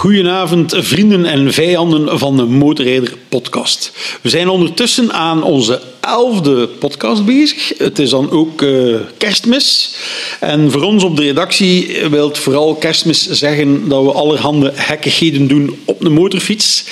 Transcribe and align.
Goedenavond, 0.00 0.74
vrienden 0.78 1.24
en 1.24 1.52
vijanden 1.52 2.18
van 2.18 2.36
de 2.36 2.44
Motorrijder 2.44 3.14
podcast. 3.28 3.92
We 4.20 4.28
zijn 4.28 4.48
ondertussen 4.48 5.12
aan 5.12 5.42
onze 5.42 5.80
elfde 6.00 6.68
podcast 6.68 7.24
bezig. 7.24 7.72
Het 7.78 7.98
is 7.98 8.10
dan 8.10 8.30
ook 8.30 8.62
uh, 8.62 8.96
kerstmis. 9.18 9.94
En 10.40 10.70
voor 10.70 10.82
ons 10.82 11.04
op 11.04 11.16
de 11.16 11.22
redactie 11.22 11.98
wil 12.10 12.34
vooral 12.34 12.74
kerstmis 12.74 13.30
zeggen 13.30 13.88
dat 13.88 14.04
we 14.04 14.12
allerhande 14.12 14.72
gekkigheden 14.74 15.48
doen 15.48 15.78
op 15.84 16.00
de 16.00 16.10
motorfiets. 16.10 16.84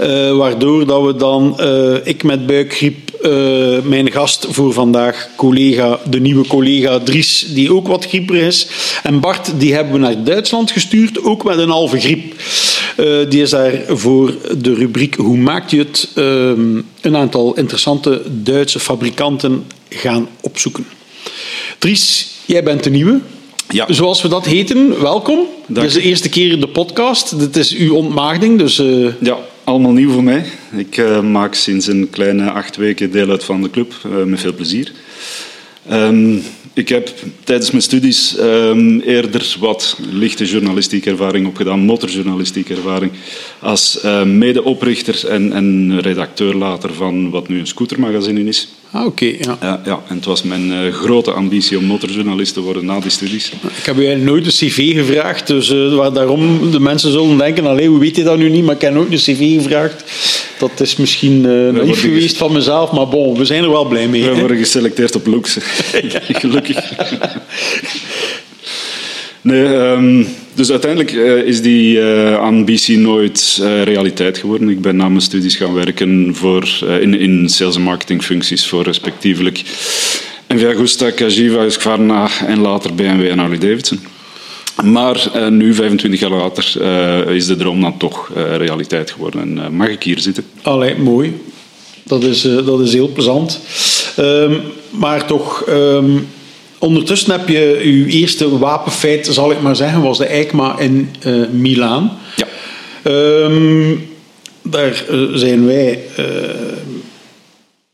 Uh, 0.00 0.36
waardoor 0.36 0.86
dat 0.86 1.02
we 1.02 1.16
dan, 1.16 1.56
uh, 1.60 2.06
ik 2.06 2.22
met 2.22 2.46
buikgriep, 2.46 3.09
mijn 3.84 4.12
gast 4.12 4.46
voor 4.50 4.72
vandaag, 4.72 5.28
collega, 5.36 6.00
de 6.10 6.20
nieuwe 6.20 6.46
collega 6.46 6.98
Dries, 6.98 7.46
die 7.48 7.74
ook 7.74 7.86
wat 7.86 8.06
grieperig 8.06 8.46
is. 8.46 8.66
En 9.02 9.20
Bart, 9.20 9.52
die 9.60 9.74
hebben 9.74 9.92
we 9.92 9.98
naar 9.98 10.24
Duitsland 10.24 10.70
gestuurd, 10.70 11.22
ook 11.22 11.44
met 11.44 11.58
een 11.58 11.68
halve 11.68 12.00
griep. 12.00 12.34
die 13.28 13.42
is 13.42 13.50
daar 13.50 13.72
voor 13.88 14.34
de 14.58 14.74
rubriek 14.74 15.14
Hoe 15.14 15.36
maakt 15.36 15.70
je 15.70 15.78
het? 15.78 16.08
Ehm, 16.14 16.80
een 17.00 17.16
aantal 17.16 17.56
interessante 17.56 18.22
Duitse 18.42 18.80
fabrikanten 18.80 19.64
gaan 19.88 20.28
opzoeken. 20.40 20.86
Dries, 21.78 22.28
jij 22.46 22.62
bent 22.62 22.84
de 22.84 22.90
nieuwe. 22.90 23.20
Ja. 23.68 23.86
Zoals 23.88 24.22
we 24.22 24.28
dat 24.28 24.46
heten, 24.46 25.02
welkom. 25.02 25.38
Dit 25.66 25.84
is 25.84 25.92
de 25.92 26.02
eerste 26.02 26.28
keer 26.28 26.52
in 26.52 26.60
de 26.60 26.68
podcast. 26.68 27.38
Dit 27.38 27.56
is 27.56 27.76
uw 27.76 27.94
ontmaagding. 27.94 28.58
Dus, 28.58 28.78
uh... 28.78 29.08
Ja, 29.20 29.38
allemaal 29.64 29.92
nieuw 29.92 30.10
voor 30.10 30.24
mij. 30.24 30.44
Ik 30.76 30.96
uh, 30.96 31.20
maak 31.22 31.54
sinds 31.54 31.86
een 31.86 32.10
kleine 32.10 32.50
acht 32.50 32.76
weken 32.76 33.10
deel 33.10 33.30
uit 33.30 33.44
van 33.44 33.62
de 33.62 33.70
club, 33.70 33.94
uh, 34.06 34.24
met 34.24 34.40
veel 34.40 34.54
plezier. 34.54 34.92
Um, 35.92 36.42
ik 36.74 36.88
heb 36.88 37.10
tijdens 37.44 37.70
mijn 37.70 37.82
studies 37.82 38.38
um, 38.38 39.00
eerder 39.00 39.56
wat 39.58 39.98
lichte 40.10 40.44
journalistieke 40.44 41.10
ervaring 41.10 41.46
opgedaan, 41.46 41.80
motorjournalistieke 41.80 42.74
ervaring, 42.74 43.12
als 43.60 44.04
uh, 44.04 44.22
medeoprichter 44.22 45.28
en, 45.28 45.52
en 45.52 46.00
redacteur 46.00 46.54
later 46.54 46.94
van 46.94 47.30
wat 47.30 47.48
nu 47.48 47.58
een 47.58 47.66
scootermagazine 47.66 48.44
is. 48.44 48.68
Ah, 48.92 49.06
oké. 49.06 49.24
Okay, 49.24 49.38
ja. 49.40 49.56
Ja, 49.60 49.80
ja. 49.84 50.00
En 50.08 50.16
het 50.16 50.24
was 50.24 50.42
mijn 50.42 50.70
uh, 50.70 50.92
grote 50.92 51.32
ambitie 51.32 51.78
om 51.78 51.84
motorjournalist 51.84 52.54
te 52.54 52.60
worden 52.60 52.84
na 52.84 53.00
die 53.00 53.10
studies. 53.10 53.52
Ik 53.78 53.84
heb 53.84 53.96
u 53.96 54.14
nooit 54.14 54.44
een 54.46 54.52
cv 54.52 54.92
gevraagd, 54.94 55.46
dus 55.46 55.70
uh, 55.70 55.94
waar 55.94 56.12
daarom 56.12 56.70
de 56.70 56.80
mensen 56.80 57.12
zullen 57.12 57.38
denken, 57.38 57.66
allee, 57.66 57.88
hoe 57.88 57.98
weet 57.98 58.16
je 58.16 58.22
dat 58.22 58.38
nu 58.38 58.48
niet, 58.48 58.64
maar 58.64 58.74
ik 58.74 58.80
heb 58.80 58.92
nooit 58.92 59.12
een 59.12 59.18
cv 59.18 59.62
gevraagd. 59.62 60.04
Dat 60.58 60.80
is 60.80 60.96
misschien 60.96 61.44
uh, 61.44 61.72
naïef 61.72 62.00
geweest 62.00 62.36
van 62.36 62.52
mezelf, 62.52 62.92
maar 62.92 63.08
bon, 63.08 63.36
we 63.36 63.44
zijn 63.44 63.62
er 63.62 63.70
wel 63.70 63.84
blij 63.84 64.08
mee. 64.08 64.24
We 64.24 64.38
worden 64.38 64.56
geselecteerd 64.56 65.14
op 65.16 65.26
looks. 65.26 65.56
Gelukkig. 66.42 66.76
Nee, 69.42 69.64
um, 69.64 70.26
dus 70.54 70.70
uiteindelijk 70.70 71.12
uh, 71.12 71.42
is 71.42 71.62
die 71.62 71.98
uh, 71.98 72.38
ambitie 72.38 72.98
nooit 72.98 73.58
uh, 73.60 73.82
realiteit 73.82 74.38
geworden. 74.38 74.68
Ik 74.68 74.80
ben 74.80 74.96
na 74.96 75.08
mijn 75.08 75.20
studies 75.20 75.56
gaan 75.56 75.74
werken 75.74 76.34
voor, 76.34 76.68
in, 77.00 77.18
in 77.18 77.48
sales- 77.48 77.76
en 77.76 77.82
marketingfuncties 77.82 78.66
voor 78.66 78.82
respectievelijk 78.82 79.62
NVA 80.48 80.74
Gusta, 80.74 81.12
Cagiva, 81.12 81.60
Husqvarna 81.60 82.28
en 82.46 82.60
later 82.60 82.94
BMW 82.94 83.26
en 83.26 83.38
Harley 83.38 83.58
Davidson. 83.58 84.00
Maar 84.84 85.30
nu, 85.50 85.74
25 85.74 86.20
jaar 86.20 86.30
later, 86.30 86.82
is 87.34 87.46
de 87.46 87.56
droom 87.56 87.80
dan 87.80 87.96
toch 87.96 88.30
realiteit 88.34 89.10
geworden 89.10 89.40
en 89.40 89.74
mag 89.74 89.88
ik 89.88 90.02
hier 90.02 90.18
zitten. 90.18 90.44
Allee, 90.62 90.96
mooi. 90.96 91.40
Dat 92.02 92.22
is, 92.22 92.42
dat 92.42 92.80
is 92.80 92.92
heel 92.92 93.08
plezant. 93.08 93.60
Um, 94.18 94.60
maar 94.90 95.26
toch... 95.26 95.64
Um 95.68 96.26
Ondertussen 96.80 97.32
heb 97.32 97.48
je 97.48 97.80
je 97.82 98.06
eerste 98.06 98.58
wapenfeit, 98.58 99.26
zal 99.30 99.50
ik 99.50 99.60
maar 99.60 99.76
zeggen, 99.76 100.02
was 100.02 100.18
de 100.18 100.26
EICMA 100.26 100.78
in 100.78 101.10
uh, 101.26 101.48
Milaan. 101.48 102.18
Ja. 102.36 102.46
Um, 103.12 104.08
daar 104.62 105.04
uh, 105.10 105.28
zijn 105.34 105.66
wij 105.66 105.98
uh, 106.18 106.24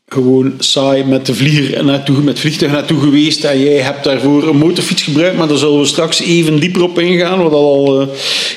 gewoon 0.09 0.53
saai 0.59 1.03
met 1.03 1.25
de 1.25 1.35
vlieger 1.35 1.85
naartoe, 1.85 2.21
met 2.21 2.39
vliegtuig 2.39 2.71
naartoe 2.71 2.99
geweest. 2.99 3.43
En 3.43 3.59
jij 3.59 3.77
hebt 3.77 4.03
daarvoor 4.03 4.47
een 4.47 4.57
motorfiets 4.57 5.03
gebruikt, 5.03 5.37
maar 5.37 5.47
daar 5.47 5.57
zullen 5.57 5.79
we 5.79 5.85
straks 5.85 6.19
even 6.21 6.59
dieper 6.59 6.83
op 6.83 6.99
ingaan, 6.99 7.43
wat 7.43 7.51
al 7.51 8.01
uh, 8.01 8.07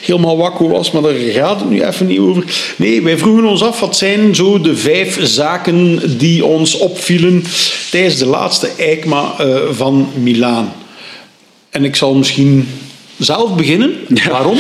helemaal 0.02 0.36
wakko 0.36 0.68
was. 0.68 0.90
Maar 0.90 1.02
daar 1.02 1.14
gaat 1.14 1.60
het 1.60 1.70
nu 1.70 1.84
even 1.84 2.06
niet 2.06 2.18
over. 2.18 2.44
Nee, 2.76 3.02
wij 3.02 3.18
vroegen 3.18 3.44
ons 3.44 3.62
af, 3.62 3.80
wat 3.80 3.96
zijn 3.96 4.34
zo 4.34 4.60
de 4.60 4.76
vijf 4.76 5.18
zaken 5.26 6.00
die 6.18 6.44
ons 6.44 6.78
opvielen 6.78 7.44
tijdens 7.90 8.16
de 8.16 8.26
laatste 8.26 8.70
EICMA 8.76 9.34
uh, 9.40 9.56
van 9.70 10.08
Milaan? 10.14 10.72
En 11.70 11.84
ik 11.84 11.96
zal 11.96 12.14
misschien 12.14 12.68
zelf 13.20 13.56
beginnen. 13.56 13.94
Ja. 14.08 14.30
Waarom? 14.30 14.58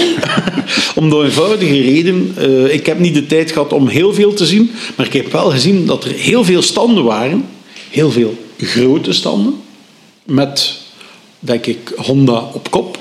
om 0.94 1.10
de 1.10 1.22
eenvoudige 1.24 1.80
reden. 1.80 2.34
Uh, 2.38 2.74
ik 2.74 2.86
heb 2.86 2.98
niet 2.98 3.14
de 3.14 3.26
tijd 3.26 3.52
gehad 3.52 3.72
om 3.72 3.88
heel 3.88 4.14
veel 4.14 4.32
te 4.32 4.46
zien, 4.46 4.70
maar 4.96 5.06
ik 5.06 5.12
heb 5.12 5.32
wel 5.32 5.50
gezien 5.50 5.86
dat 5.86 6.04
er 6.04 6.10
heel 6.10 6.44
veel 6.44 6.62
standen 6.62 7.04
waren. 7.04 7.44
Heel 7.90 8.10
veel 8.10 8.38
grote 8.58 9.12
standen. 9.12 9.54
Met, 10.24 10.76
denk 11.38 11.66
ik, 11.66 11.92
Honda 11.96 12.48
op 12.52 12.70
kop. 12.70 12.98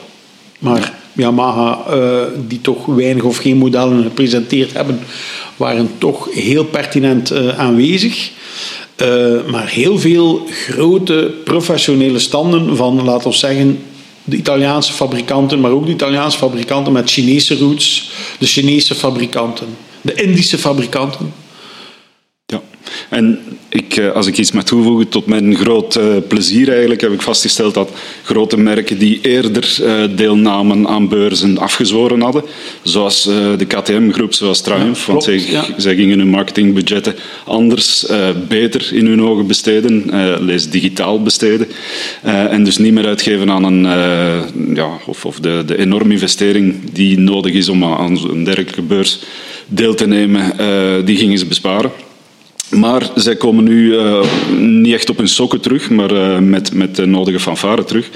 Maar 0.59 0.93
Yamaha, 1.13 1.83
uh, 1.89 2.23
die 2.47 2.61
toch 2.61 2.85
weinig 2.85 3.23
of 3.23 3.37
geen 3.37 3.57
modellen 3.57 4.03
gepresenteerd 4.03 4.73
hebben, 4.73 4.99
waren 5.55 5.89
toch 5.97 6.27
heel 6.33 6.65
pertinent 6.65 7.31
uh, 7.31 7.59
aanwezig. 7.59 8.31
maar 9.47 9.67
heel 9.67 9.99
veel 9.99 10.47
grote 10.51 11.31
professionele 11.43 12.19
standen 12.19 12.75
van, 12.75 13.03
laten 13.03 13.29
we 13.29 13.35
zeggen, 13.35 13.79
de 14.23 14.37
Italiaanse 14.37 14.93
fabrikanten, 14.93 15.59
maar 15.59 15.71
ook 15.71 15.85
de 15.85 15.91
Italiaanse 15.91 16.37
fabrikanten 16.37 16.93
met 16.93 17.11
Chinese 17.11 17.57
roots, 17.57 18.11
de 18.39 18.45
Chinese 18.45 18.95
fabrikanten, 18.95 19.67
de 20.01 20.13
Indische 20.13 20.57
fabrikanten. 20.57 21.33
En 23.09 23.39
ik, 23.69 23.99
als 24.13 24.27
ik 24.27 24.37
iets 24.37 24.51
mag 24.51 24.63
toevoegen, 24.63 25.09
tot 25.09 25.25
mijn 25.25 25.55
groot 25.55 25.97
uh, 25.97 26.03
plezier 26.27 26.69
eigenlijk, 26.69 27.01
heb 27.01 27.11
ik 27.11 27.21
vastgesteld 27.21 27.73
dat 27.73 27.91
grote 28.23 28.57
merken 28.57 28.97
die 28.97 29.19
eerder 29.21 29.77
uh, 29.81 30.17
deelnamen 30.17 30.87
aan 30.87 31.07
beurzen 31.07 31.57
afgezworen 31.57 32.21
hadden, 32.21 32.43
zoals 32.83 33.27
uh, 33.27 33.57
de 33.57 33.65
KTM-groep, 33.65 34.33
zoals 34.33 34.61
Triumph, 34.61 35.05
ja, 35.05 35.11
want 35.11 35.23
zij, 35.23 35.43
ja. 35.49 35.65
zij, 35.77 35.95
gingen 35.95 36.19
hun 36.19 36.27
marketingbudgetten 36.27 37.15
anders, 37.45 38.05
beter 38.47 38.93
in 38.93 39.05
hun 39.05 39.21
ogen 39.21 39.47
besteden, 39.47 40.11
lees 40.45 40.69
digitaal 40.69 41.21
besteden, 41.21 41.67
en 42.23 42.63
dus 42.63 42.77
niet 42.77 42.93
meer 42.93 43.05
uitgeven 43.07 43.51
aan 43.51 43.63
een, 43.63 43.83
ja, 44.75 44.89
of, 45.05 45.25
of 45.25 45.39
de, 45.39 45.63
de 45.65 45.77
enorme 45.77 46.13
investering 46.13 46.91
die 46.93 47.19
nodig 47.19 47.53
is 47.53 47.69
om 47.69 47.83
aan 47.83 48.29
een 48.29 48.43
dergelijke 48.43 48.81
beurs 48.81 49.19
deel 49.67 49.95
te 49.95 50.07
nemen, 50.07 50.55
die 51.05 51.17
gingen 51.17 51.37
ze 51.37 51.45
besparen. 51.45 51.91
Maar 52.69 53.09
zij 53.15 53.35
komen 53.35 53.63
nu 53.63 53.93
uh, 53.93 54.23
niet 54.59 54.93
echt 54.93 55.09
op 55.09 55.17
hun 55.17 55.27
sokken 55.27 55.59
terug, 55.61 55.89
maar 55.89 56.11
uh, 56.11 56.37
met, 56.37 56.73
met 56.73 56.95
de 56.95 57.05
nodige 57.05 57.39
fanfare 57.39 57.83
terug. 57.83 58.09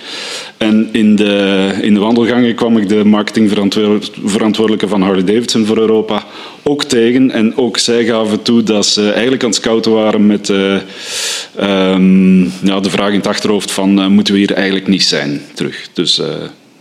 En 0.58 0.90
in 0.92 1.16
de, 1.16 1.72
in 1.82 1.94
de 1.94 2.00
wandelgangen 2.00 2.56
kwam 2.56 2.78
ik 2.78 2.90
de 2.90 3.06
marketingverantwoordelijke 3.06 4.88
van 4.88 5.02
Harley 5.02 5.24
Davidson 5.24 5.66
voor 5.66 5.78
Europa 5.78 6.26
ook 6.64 6.84
tegen. 6.84 7.32
En 7.32 7.58
ook 7.58 7.78
zij 7.78 8.06
gaven 8.06 8.42
toe 8.42 8.64
dat 8.64 8.86
ze 8.86 9.12
eigenlijk 9.12 9.44
aan 9.44 9.50
het 9.50 9.58
scouten 9.58 9.92
waren 9.92 10.26
met 10.28 10.50
uh, 10.50 10.76
um, 11.62 12.52
ja, 12.64 12.80
de 12.80 12.90
vraag 12.90 13.10
in 13.10 13.18
het 13.18 13.28
achterhoofd 13.28 13.72
van 13.72 14.12
moeten 14.12 14.34
we 14.34 14.40
hier 14.40 14.54
eigenlijk 14.54 14.88
niet 14.88 15.04
zijn 15.04 15.42
terug. 15.54 15.88
Dus 15.94 16.22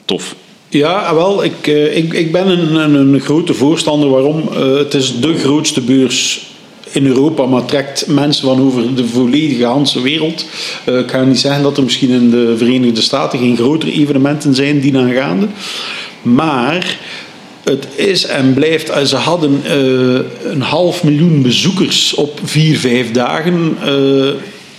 tof. 0.05 0.35
Ja, 0.69 1.15
wel, 1.15 1.45
ik, 1.45 1.67
ik, 1.93 2.13
ik 2.13 2.33
ben 2.33 2.49
een, 2.49 2.75
een, 2.75 2.95
een 2.95 3.21
grote 3.21 3.55
voorstander. 3.55 4.09
Waarom? 4.09 4.49
het 4.57 4.95
is 4.95 5.21
de 5.21 5.35
grootste 5.35 5.81
beurs 5.81 6.51
in 6.93 7.07
Europa, 7.07 7.47
maar 7.47 7.65
trekt 7.65 8.07
mensen 8.07 8.47
van 8.47 8.61
over 8.61 8.95
de 8.95 9.07
volledige 9.07 9.65
Hanse 9.65 10.03
wereld. 10.03 10.45
Uh, 10.89 10.99
ik 10.99 11.11
ga 11.11 11.23
niet 11.23 11.41
zeggen 11.41 11.63
dat 11.63 11.77
er 11.77 11.83
misschien 11.83 12.11
in 12.11 12.31
de 12.31 12.55
Verenigde 12.57 13.03
Staten 13.03 13.39
geen 13.39 13.57
grotere 13.57 13.93
evenementen 13.93 14.55
zijn 14.55 14.81
die 14.81 14.99
aangaande. 14.99 15.47
Maar 16.23 16.99
het 17.65 17.89
is 17.95 18.25
en 18.25 18.55
blijft. 18.55 19.09
Ze 19.09 19.17
hadden 19.17 19.63
uh, 19.67 20.21
een 20.53 20.63
half 20.63 21.05
miljoen 21.05 21.43
bezoekers 21.43 22.15
op 22.15 22.41
vier, 22.45 22.79
vijf 22.79 23.11
dagen. 23.11 23.77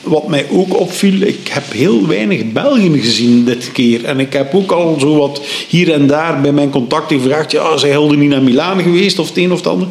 Wat 0.03 0.27
mij 0.27 0.45
ook 0.49 0.79
opviel, 0.79 1.21
ik 1.21 1.47
heb 1.47 1.71
heel 1.71 2.07
weinig 2.07 2.51
Belgen 2.51 2.99
gezien 2.99 3.45
dit 3.45 3.71
keer. 3.71 4.05
En 4.05 4.19
ik 4.19 4.33
heb 4.33 4.55
ook 4.55 4.71
al 4.71 4.99
zo 4.99 5.15
wat 5.15 5.41
hier 5.67 5.91
en 5.91 6.07
daar 6.07 6.41
bij 6.41 6.51
mijn 6.51 6.69
contacten 6.69 7.19
gevraagd: 7.19 7.51
ja, 7.51 7.77
zijn 7.77 7.91
helden 7.91 8.19
niet 8.19 8.29
naar 8.29 8.43
Milaan 8.43 8.81
geweest 8.81 9.19
of 9.19 9.27
het 9.27 9.37
een 9.37 9.51
of 9.51 9.57
het 9.57 9.67
ander? 9.67 9.87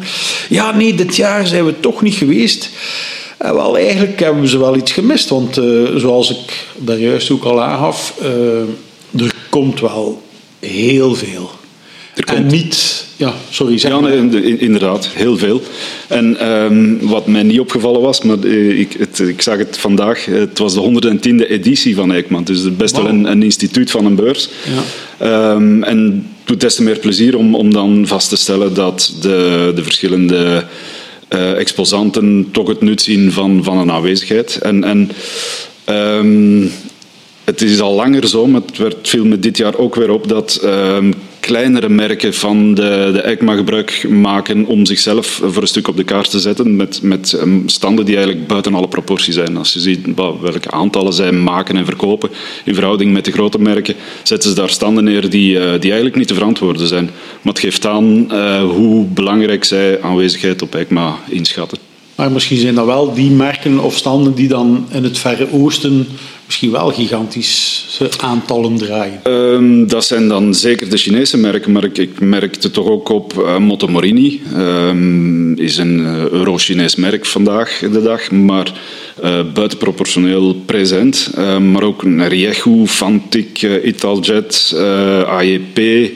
Ja, 0.49 0.75
nee, 0.75 0.95
dit 0.95 1.15
jaar 1.15 1.47
zijn 1.47 1.65
we 1.65 1.79
toch 1.79 2.01
niet 2.01 2.15
geweest. 2.15 2.69
En 3.37 3.55
wel, 3.55 3.77
eigenlijk 3.77 4.19
hebben 4.19 4.41
we 4.41 4.47
ze 4.47 4.57
wel 4.57 4.75
iets 4.75 4.91
gemist. 4.91 5.29
Want 5.29 5.57
uh, 5.57 5.95
zoals 5.95 6.31
ik 6.31 6.65
daar 6.77 6.99
juist 6.99 7.31
ook 7.31 7.43
al 7.43 7.61
aangaf, 7.61 8.13
uh, 8.21 9.21
er 9.25 9.33
komt 9.49 9.79
wel 9.79 10.21
heel 10.59 11.15
veel. 11.15 11.49
Er 12.15 12.25
komt... 12.25 12.37
En 12.37 12.47
niet... 12.47 13.05
Ja, 13.23 13.33
sorry, 13.49 13.77
zeg 13.77 13.91
ja, 13.91 13.99
maar. 13.99 14.25
nee, 14.25 14.57
inderdaad, 14.57 15.07
heel 15.07 15.37
veel. 15.37 15.61
En 16.07 16.51
um, 16.51 16.99
wat 17.01 17.27
mij 17.27 17.43
niet 17.43 17.59
opgevallen 17.59 18.01
was, 18.01 18.21
maar 18.21 18.37
uh, 18.37 18.79
ik, 18.79 18.93
het, 18.99 19.19
ik, 19.19 19.41
zag 19.41 19.57
het 19.57 19.77
vandaag, 19.77 20.25
het 20.25 20.57
was 20.57 20.73
de 20.73 21.17
110e 21.17 21.49
editie 21.49 21.95
van 21.95 22.11
Eijkman. 22.11 22.43
Dus 22.43 22.75
best 22.75 22.95
wel 22.95 23.07
een, 23.07 23.31
een, 23.31 23.43
instituut 23.43 23.91
van 23.91 24.05
een 24.05 24.15
beurs. 24.15 24.49
Ja. 25.19 25.51
Um, 25.51 25.83
en 25.83 26.27
doet 26.43 26.61
des 26.61 26.75
te 26.75 26.83
meer 26.83 26.99
plezier 26.99 27.37
om, 27.37 27.55
om 27.55 27.73
dan 27.73 28.07
vast 28.07 28.29
te 28.29 28.35
stellen 28.35 28.73
dat 28.73 29.13
de, 29.21 29.71
de 29.75 29.83
verschillende 29.83 30.65
uh, 31.29 31.59
exposanten 31.59 32.47
toch 32.51 32.67
het 32.67 32.81
nut 32.81 33.01
zien 33.01 33.31
van, 33.31 33.63
van 33.63 33.77
een 33.77 33.91
aanwezigheid. 33.91 34.57
En, 34.61 34.83
en 34.83 35.11
um, 35.95 36.71
het 37.43 37.61
is 37.61 37.81
al 37.81 37.93
langer 37.93 38.27
zo, 38.27 38.47
maar 38.47 38.61
het 38.65 38.77
werd, 38.77 38.95
viel 39.01 39.25
me 39.25 39.39
dit 39.39 39.57
jaar 39.57 39.77
ook 39.77 39.95
weer 39.95 40.09
op 40.09 40.27
dat 40.27 40.61
um, 40.63 41.13
kleinere 41.45 41.89
merken 41.89 42.33
van 42.33 42.73
de, 42.73 43.09
de 43.13 43.21
ECMA 43.21 43.55
gebruik 43.55 44.05
maken 44.09 44.65
om 44.65 44.85
zichzelf 44.85 45.41
voor 45.43 45.61
een 45.61 45.67
stuk 45.67 45.87
op 45.87 45.97
de 45.97 46.03
kaart 46.03 46.29
te 46.29 46.39
zetten 46.39 46.75
met, 46.75 47.01
met 47.01 47.33
ehm, 47.33 47.67
standen 47.67 48.05
die 48.05 48.15
eigenlijk 48.15 48.47
buiten 48.47 48.73
alle 48.73 48.87
proportie 48.87 49.33
zijn. 49.33 49.57
Als 49.57 49.73
je 49.73 49.79
ziet 49.79 50.07
welke 50.15 50.71
aantallen 50.71 51.13
zij 51.13 51.31
maken 51.31 51.77
en 51.77 51.85
verkopen 51.85 52.29
in 52.65 52.73
verhouding 52.73 53.13
met 53.13 53.25
de 53.25 53.31
grote 53.31 53.59
merken, 53.59 53.95
zetten 54.23 54.49
ze 54.49 54.55
daar 54.55 54.69
standen 54.69 55.03
neer 55.03 55.29
die, 55.29 55.55
uh, 55.55 55.61
die 55.61 55.89
eigenlijk 55.89 56.15
niet 56.15 56.27
te 56.27 56.33
verantwoorden 56.33 56.87
zijn. 56.87 57.05
Maar 57.41 57.53
het 57.53 57.59
geeft 57.59 57.85
aan 57.85 58.27
uh, 58.31 58.63
hoe 58.63 59.05
belangrijk 59.05 59.63
zij 59.63 60.01
aanwezigheid 60.01 60.61
op 60.61 60.75
ECMA 60.75 61.19
inschatten. 61.29 61.92
Maar 62.15 62.31
misschien 62.31 62.57
zijn 62.57 62.75
dat 62.75 62.85
wel 62.85 63.13
die 63.13 63.31
merken 63.31 63.79
of 63.79 63.97
standen 63.97 64.33
die 64.33 64.47
dan 64.47 64.87
in 64.91 65.03
het 65.03 65.17
Verre 65.17 65.47
Oosten 65.51 66.07
misschien 66.45 66.71
wel 66.71 66.91
gigantische 66.91 68.09
aantallen 68.19 68.77
draaien. 68.77 69.19
Um, 69.27 69.87
dat 69.87 70.05
zijn 70.05 70.27
dan 70.27 70.53
zeker 70.53 70.89
de 70.89 70.97
Chinese 70.97 71.37
merken, 71.37 71.71
maar 71.71 71.83
ik, 71.83 71.97
ik 71.97 72.19
merkte 72.19 72.71
toch 72.71 72.87
ook 72.87 73.09
op 73.09 73.33
uh, 73.37 73.57
Moto 73.57 73.87
Morini. 73.87 74.41
Um, 74.57 75.57
is 75.57 75.77
een 75.77 75.99
uh, 75.99 76.29
Euro-Chinees 76.29 76.95
merk 76.95 77.25
vandaag 77.25 77.79
de 77.91 78.01
dag, 78.01 78.31
maar 78.31 78.71
uh, 79.23 79.39
buitenproportioneel 79.53 80.53
present. 80.65 81.31
Uh, 81.37 81.57
maar 81.57 81.83
ook 81.83 82.03
Rieju, 82.03 82.87
Fantic, 82.87 83.61
Italjet, 83.83 84.75
AEP. 85.27 86.11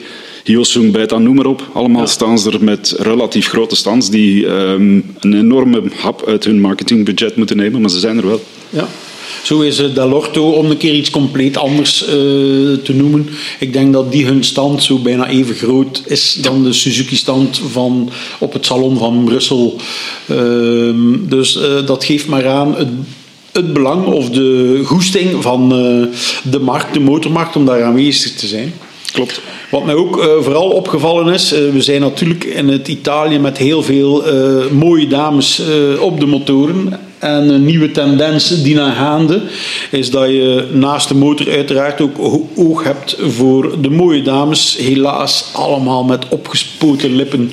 Hyosung, 0.48 0.92
Beta, 0.92 1.18
noem 1.18 1.34
maar 1.34 1.46
op. 1.46 1.70
Allemaal 1.72 2.00
ja. 2.00 2.06
staan 2.06 2.38
ze 2.38 2.50
er 2.50 2.64
met 2.64 2.94
relatief 2.98 3.48
grote 3.48 3.76
stands 3.76 4.10
die 4.10 4.46
um, 4.46 5.14
een 5.20 5.34
enorme 5.34 5.82
hap 5.94 6.26
uit 6.26 6.44
hun 6.44 6.60
marketingbudget 6.60 7.36
moeten 7.36 7.56
nemen, 7.56 7.80
maar 7.80 7.90
ze 7.90 7.98
zijn 7.98 8.16
er 8.16 8.26
wel. 8.26 8.40
Ja. 8.70 8.88
Zo 9.42 9.60
is 9.60 9.76
Delorto, 9.76 10.50
om 10.50 10.70
een 10.70 10.76
keer 10.76 10.94
iets 10.94 11.10
compleet 11.10 11.56
anders 11.56 12.02
uh, 12.02 12.08
te 12.82 12.92
noemen. 12.94 13.28
Ik 13.58 13.72
denk 13.72 13.92
dat 13.92 14.12
die 14.12 14.26
hun 14.26 14.44
stand 14.44 14.82
zo 14.82 14.98
bijna 14.98 15.28
even 15.28 15.54
groot 15.54 16.02
is 16.06 16.38
dan 16.40 16.62
de 16.62 16.72
Suzuki-stand 16.72 17.60
van, 17.70 18.10
op 18.38 18.52
het 18.52 18.66
salon 18.66 18.98
van 18.98 19.24
Brussel. 19.24 19.76
Uh, 20.30 20.90
dus 21.28 21.56
uh, 21.56 21.86
dat 21.86 22.04
geeft 22.04 22.26
maar 22.26 22.48
aan 22.48 22.74
het, 22.76 22.88
het 23.52 23.72
belang 23.72 24.06
of 24.06 24.30
de 24.30 24.80
goesting 24.84 25.42
van 25.42 25.68
de 26.42 26.58
markt, 26.60 26.94
de 26.94 27.00
motormarkt, 27.00 27.56
om 27.56 27.64
daar 27.64 27.82
aanwezig 27.82 28.32
te 28.32 28.46
zijn. 28.46 28.72
Klopt. 29.12 29.40
Wat 29.70 29.84
mij 29.84 29.94
ook 29.94 30.18
uh, 30.18 30.24
vooral 30.40 30.70
opgevallen 30.70 31.34
is, 31.34 31.52
uh, 31.52 31.72
we 31.72 31.82
zijn 31.82 32.00
natuurlijk 32.00 32.44
in 32.44 32.68
het 32.68 32.88
Italië 32.88 33.38
met 33.38 33.58
heel 33.58 33.82
veel 33.82 34.28
uh, 34.28 34.70
mooie 34.70 35.06
dames 35.06 35.62
op 36.00 36.20
de 36.20 36.26
motoren. 36.26 37.07
En 37.18 37.48
een 37.48 37.64
nieuwe 37.64 37.90
tendens 37.90 38.62
die 38.62 38.74
naar 38.74 38.94
gaande 38.94 39.40
is 39.90 40.10
dat 40.10 40.28
je 40.28 40.68
naast 40.72 41.08
de 41.08 41.14
motor 41.14 41.50
uiteraard 41.50 42.00
ook 42.00 42.16
oog 42.56 42.84
hebt 42.84 43.16
voor 43.20 43.80
de 43.80 43.90
mooie 43.90 44.22
dames. 44.22 44.76
Helaas 44.76 45.44
allemaal 45.52 46.04
met 46.04 46.28
opgespoten 46.28 47.16
lippen. 47.16 47.52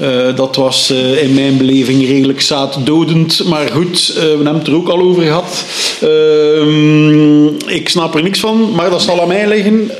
Uh, 0.00 0.36
dat 0.36 0.56
was 0.56 0.90
uh, 0.90 1.22
in 1.22 1.34
mijn 1.34 1.56
beleving 1.56 2.06
redelijk 2.06 2.40
zaaddodend. 2.40 3.44
Maar 3.44 3.68
goed, 3.68 4.08
uh, 4.08 4.22
we 4.22 4.28
hebben 4.28 4.54
het 4.54 4.66
er 4.66 4.74
ook 4.74 4.88
al 4.88 5.00
over 5.00 5.22
gehad. 5.22 5.64
Ehm, 6.00 7.46
ik 7.66 7.88
snap 7.88 8.14
er 8.14 8.22
niks 8.22 8.40
van, 8.40 8.70
maar 8.74 8.90
dat 8.90 9.02
zal 9.02 9.20
aan 9.20 9.28
mij 9.28 9.48
liggen. 9.48 9.90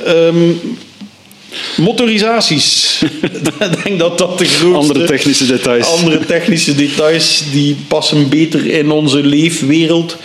Motorisaties. 1.77 3.01
Ik 3.59 3.83
denk 3.83 3.99
dat 3.99 4.17
dat 4.17 4.37
de 4.37 4.45
grootste... 4.45 4.93
Andere 4.93 5.05
technische 5.05 5.45
details. 5.45 5.87
Andere 5.87 6.25
technische 6.25 6.75
details 6.75 7.43
die 7.51 7.77
passen 7.87 8.29
beter 8.29 8.65
in 8.65 8.91
onze 8.91 9.23
leefwereld. 9.23 10.17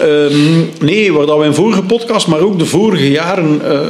um, 0.00 0.70
nee, 0.80 1.12
waar 1.12 1.26
dat 1.26 1.38
we 1.38 1.44
in 1.44 1.54
vorige 1.54 1.82
podcast, 1.82 2.26
maar 2.26 2.40
ook 2.40 2.58
de 2.58 2.66
vorige 2.66 3.10
jaren... 3.10 3.60
Uh, 3.64 3.80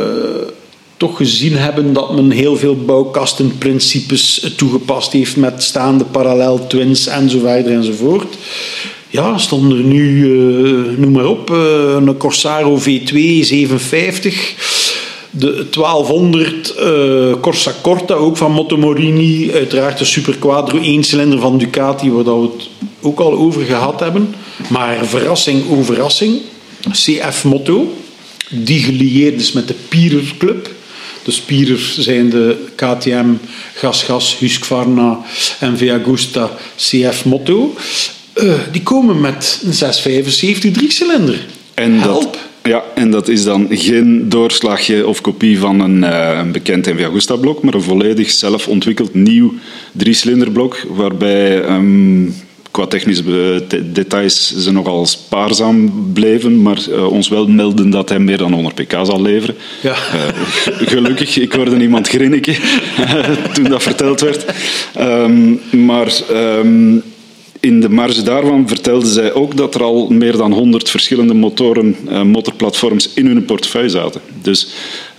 toch 0.96 1.16
gezien 1.16 1.56
hebben 1.56 1.92
dat 1.92 2.14
men 2.14 2.30
heel 2.30 2.56
veel 2.56 2.76
bouwkastenprincipes 2.76 4.52
toegepast 4.56 5.12
heeft 5.12 5.36
met 5.36 5.62
staande 5.62 6.04
parallel 6.04 6.66
twins 6.66 7.06
en 7.06 7.30
zo 7.30 7.38
verder 7.38 7.72
enzovoort. 7.72 8.36
Ja, 9.10 9.38
stonden 9.38 9.78
er 9.78 9.84
nu, 9.84 10.24
uh, 10.24 10.98
noem 10.98 11.12
maar 11.12 11.26
op, 11.26 11.50
uh, 11.50 11.56
een 11.96 12.16
Corsaro 12.16 12.78
V2 12.78 13.14
750 13.40 14.54
de 15.38 15.66
1200 15.70 16.74
uh, 16.78 17.34
Corsa 17.40 17.74
Corta, 17.82 18.14
ook 18.14 18.36
van 18.36 18.52
Moto 18.52 18.76
Morini. 18.76 19.52
Uiteraard 19.52 19.98
de 19.98 20.04
Super 20.04 20.36
Quadro 20.36 20.78
1-cilinder 20.78 21.38
van 21.38 21.58
Ducati, 21.58 22.10
waar 22.10 22.24
we 22.24 22.48
het 22.56 22.68
ook 23.00 23.20
al 23.20 23.32
over 23.32 23.64
gehad 23.64 24.00
hebben. 24.00 24.34
Maar 24.68 25.06
verrassing 25.06 25.70
over 25.70 25.84
verrassing. 25.84 26.40
CF 26.90 27.44
Moto, 27.44 27.94
die 28.50 28.80
gelieerd 28.80 29.40
is 29.40 29.52
met 29.52 29.68
de 29.68 29.74
Pierer 29.88 30.34
Club. 30.38 30.74
De 31.24 31.32
Spierer 31.32 31.94
zijn 31.98 32.30
de 32.30 32.64
KTM, 32.74 33.26
GasGas, 33.74 34.36
Husqvarna 34.38 35.18
en 35.60 35.76
Via 35.76 35.98
Gusta 36.04 36.50
CF 36.76 37.24
Moto. 37.24 37.74
Uh, 38.34 38.52
die 38.72 38.82
komen 38.82 39.20
met 39.20 39.60
een 39.64 39.74
675 39.74 40.72
drie-cilinder. 40.72 41.46
En 41.74 42.00
Help. 42.00 42.22
Dat 42.22 42.38
ja, 42.66 42.84
en 42.94 43.10
dat 43.10 43.28
is 43.28 43.44
dan 43.44 43.66
geen 43.70 44.28
doorslagje 44.28 45.06
of 45.06 45.20
kopie 45.20 45.58
van 45.58 45.80
een, 45.80 45.96
uh, 45.96 46.38
een 46.38 46.52
bekend 46.52 46.86
NV 46.86 47.04
Agusta 47.04 47.36
blok, 47.36 47.62
maar 47.62 47.74
een 47.74 47.82
volledig 47.82 48.30
zelf 48.30 48.68
ontwikkeld 48.68 49.14
nieuw 49.14 49.54
driecylinderblok, 49.92 50.86
waarbij 50.88 51.64
um, 51.64 52.34
qua 52.70 52.86
technische 52.86 53.64
details 53.92 54.56
ze 54.56 54.72
nogal 54.72 55.06
spaarzaam 55.06 55.92
bleven, 56.12 56.62
maar 56.62 56.78
uh, 56.88 57.06
ons 57.12 57.28
wel 57.28 57.48
melden 57.48 57.90
dat 57.90 58.08
hij 58.08 58.18
meer 58.18 58.38
dan 58.38 58.52
100 58.52 58.74
pk 58.74 58.92
zal 59.02 59.22
leveren. 59.22 59.54
Ja. 59.82 59.90
Uh, 59.90 60.88
gelukkig, 60.88 61.38
ik 61.38 61.52
hoorde 61.52 61.76
iemand 61.76 62.08
grinniken 62.08 62.56
toen 63.54 63.64
dat 63.64 63.82
verteld 63.82 64.20
werd. 64.20 64.44
Um, 65.00 65.60
maar... 65.70 66.12
Um, 66.32 67.02
in 67.60 67.80
de 67.80 67.88
marge 67.88 68.22
daarvan 68.22 68.68
vertelden 68.68 69.08
zij 69.08 69.32
ook 69.32 69.56
dat 69.56 69.74
er 69.74 69.82
al 69.82 70.08
meer 70.08 70.36
dan 70.36 70.52
100 70.52 70.90
verschillende 70.90 71.34
motoren, 71.34 71.96
uh, 72.08 72.22
motorplatforms 72.22 73.12
in 73.14 73.26
hun 73.26 73.44
portefeuille 73.44 73.88
zaten. 73.88 74.20
Dus 74.42 74.68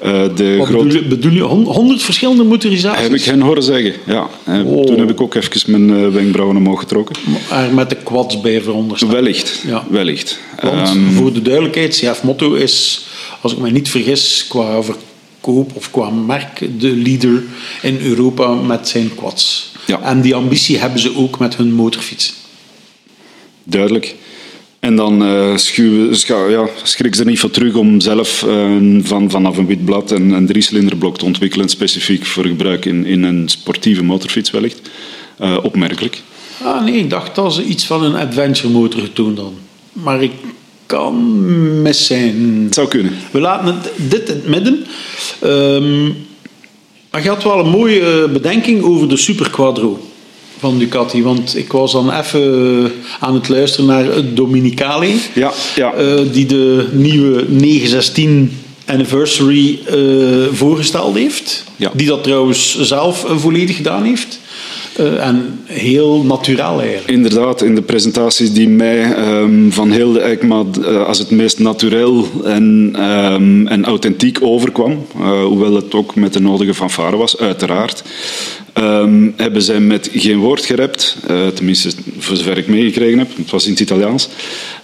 uh, 0.03 0.23
de 0.35 0.55
Wat 0.57 0.67
grote... 0.67 0.85
bedoel, 0.85 1.01
je, 1.01 1.07
bedoel 1.07 1.31
je 1.31 1.41
100 1.41 2.01
verschillende 2.01 2.43
motorisaties? 2.43 3.01
Heb 3.01 3.13
ik 3.13 3.23
hen 3.23 3.41
horen 3.41 3.63
zeggen, 3.63 3.93
ja. 4.05 4.27
Oh. 4.47 4.85
Toen 4.85 4.99
heb 4.99 5.09
ik 5.09 5.21
ook 5.21 5.35
even 5.35 5.71
mijn 5.71 5.89
uh, 5.89 6.09
wenkbrauwen 6.09 6.57
omhoog 6.57 6.79
getrokken. 6.79 7.15
Maar 7.49 7.73
met 7.73 7.89
de 7.89 7.95
quads 7.95 8.41
bij 8.41 8.61
verondersteld? 8.61 9.11
Wellicht, 9.11 9.63
ja. 9.67 9.85
wellicht. 9.89 10.39
Want 10.61 10.89
um, 10.89 11.11
voor 11.11 11.33
de 11.33 11.41
duidelijkheid, 11.41 11.95
CF 11.95 12.23
Motto 12.23 12.53
is, 12.53 13.05
als 13.41 13.51
ik 13.51 13.57
me 13.57 13.69
niet 13.69 13.89
vergis, 13.89 14.45
qua 14.49 14.83
verkoop 14.83 15.75
of 15.75 15.91
qua 15.91 16.09
merk 16.09 16.67
de 16.79 16.95
leader 16.95 17.43
in 17.81 17.99
Europa 18.01 18.53
met 18.53 18.87
zijn 18.87 19.15
quads. 19.15 19.75
Ja. 19.87 20.01
En 20.01 20.21
die 20.21 20.35
ambitie 20.35 20.77
hebben 20.77 20.99
ze 20.99 21.15
ook 21.15 21.39
met 21.39 21.55
hun 21.55 21.73
motorfiets. 21.73 22.33
Duidelijk. 23.63 24.15
En 24.79 24.95
dan 24.95 25.21
uh, 25.21 25.57
schuw, 25.57 26.13
ja, 26.49 26.67
schrik 26.83 27.15
ze 27.15 27.21
er 27.21 27.27
niet 27.27 27.39
voor 27.39 27.51
terug 27.51 27.75
om 27.75 27.99
zelf 27.99 28.43
uh, 28.47 28.99
van, 29.03 29.29
vanaf 29.29 29.57
een 29.57 29.65
wit 29.65 29.85
blad 29.85 30.11
een, 30.11 30.31
een 30.31 30.45
driecylinderblok 30.45 31.17
te 31.17 31.25
ontwikkelen, 31.25 31.69
specifiek 31.69 32.25
voor 32.25 32.45
gebruik 32.45 32.85
in, 32.85 33.05
in 33.05 33.23
een 33.23 33.49
sportieve 33.49 34.03
motorfiets 34.03 34.51
wellicht. 34.51 34.81
Uh, 35.41 35.57
opmerkelijk. 35.61 36.21
Ah 36.63 36.83
nee, 36.83 36.93
ik 36.93 37.09
dacht 37.09 37.35
dat 37.35 37.53
ze 37.53 37.63
iets 37.63 37.85
van 37.85 38.03
een 38.03 38.15
adventure 38.15 38.69
motor 38.69 39.01
getoond 39.01 39.35
dan. 39.35 39.53
Maar 39.93 40.23
ik 40.23 40.31
kan 40.85 41.81
mis 41.81 42.05
zijn. 42.05 42.61
Het 42.63 42.73
zou 42.73 42.87
kunnen. 42.87 43.13
We 43.31 43.39
laten 43.39 43.75
het, 43.75 43.91
dit 43.95 44.29
in 44.29 44.35
het 44.35 44.47
midden. 44.47 44.85
Um, 45.43 46.26
maar 47.17 47.25
je 47.25 47.31
had 47.31 47.43
wel 47.43 47.59
een 47.59 47.69
mooie 47.69 48.27
bedenking 48.27 48.83
over 48.83 49.09
de 49.09 49.17
Super 49.17 49.49
Quadro 49.49 49.99
van 50.59 50.77
Ducati. 50.77 51.23
Want 51.23 51.57
ik 51.57 51.71
was 51.71 51.91
dan 51.91 52.11
even 52.11 52.91
aan 53.19 53.33
het 53.33 53.49
luisteren 53.49 53.85
naar 53.85 54.33
Dominicali. 54.33 55.21
Ja, 55.33 55.51
ja. 55.75 55.93
Uh, 55.99 56.19
die 56.31 56.45
de 56.45 56.87
nieuwe 56.91 57.45
916 57.47 58.59
anniversary 58.85 59.79
voorgesteld 60.51 61.15
heeft. 61.15 61.63
Ja. 61.75 61.91
Die 61.93 62.07
dat 62.07 62.23
trouwens 62.23 62.81
zelf 62.81 63.25
volledig 63.35 63.75
gedaan 63.75 64.03
heeft. 64.03 64.39
Uh, 64.99 65.27
en 65.27 65.59
heel 65.65 66.23
naturaal 66.23 66.81
eigenlijk. 66.81 67.09
Inderdaad, 67.09 67.61
in 67.61 67.75
de 67.75 67.81
presentaties 67.81 68.53
die 68.53 68.69
mij 68.69 69.17
um, 69.17 69.71
van 69.71 69.91
heel 69.91 70.11
de 70.11 70.19
EICMA 70.19 70.63
uh, 70.79 71.05
als 71.05 71.19
het 71.19 71.31
meest 71.31 71.59
natuurlijk 71.59 72.25
en, 72.43 72.95
um, 73.01 73.67
en 73.67 73.85
authentiek 73.85 74.37
overkwam, 74.41 75.05
uh, 75.19 75.43
hoewel 75.43 75.73
het 75.73 75.93
ook 75.93 76.15
met 76.15 76.33
de 76.33 76.39
nodige 76.39 76.73
fanfare 76.73 77.17
was, 77.17 77.37
uiteraard. 77.37 78.03
Ehm, 78.77 79.29
hebben 79.35 79.61
zij 79.61 79.79
met 79.79 80.09
geen 80.13 80.37
woord 80.37 80.65
gerept, 80.65 81.17
uh, 81.31 81.47
tenminste 81.47 81.89
voor 82.17 82.35
zover 82.35 82.57
ik 82.57 82.67
meegekregen 82.67 83.17
heb. 83.17 83.27
Het 83.37 83.51
was 83.51 83.65
in 83.65 83.71
het 83.71 83.79
Italiaans. 83.79 84.29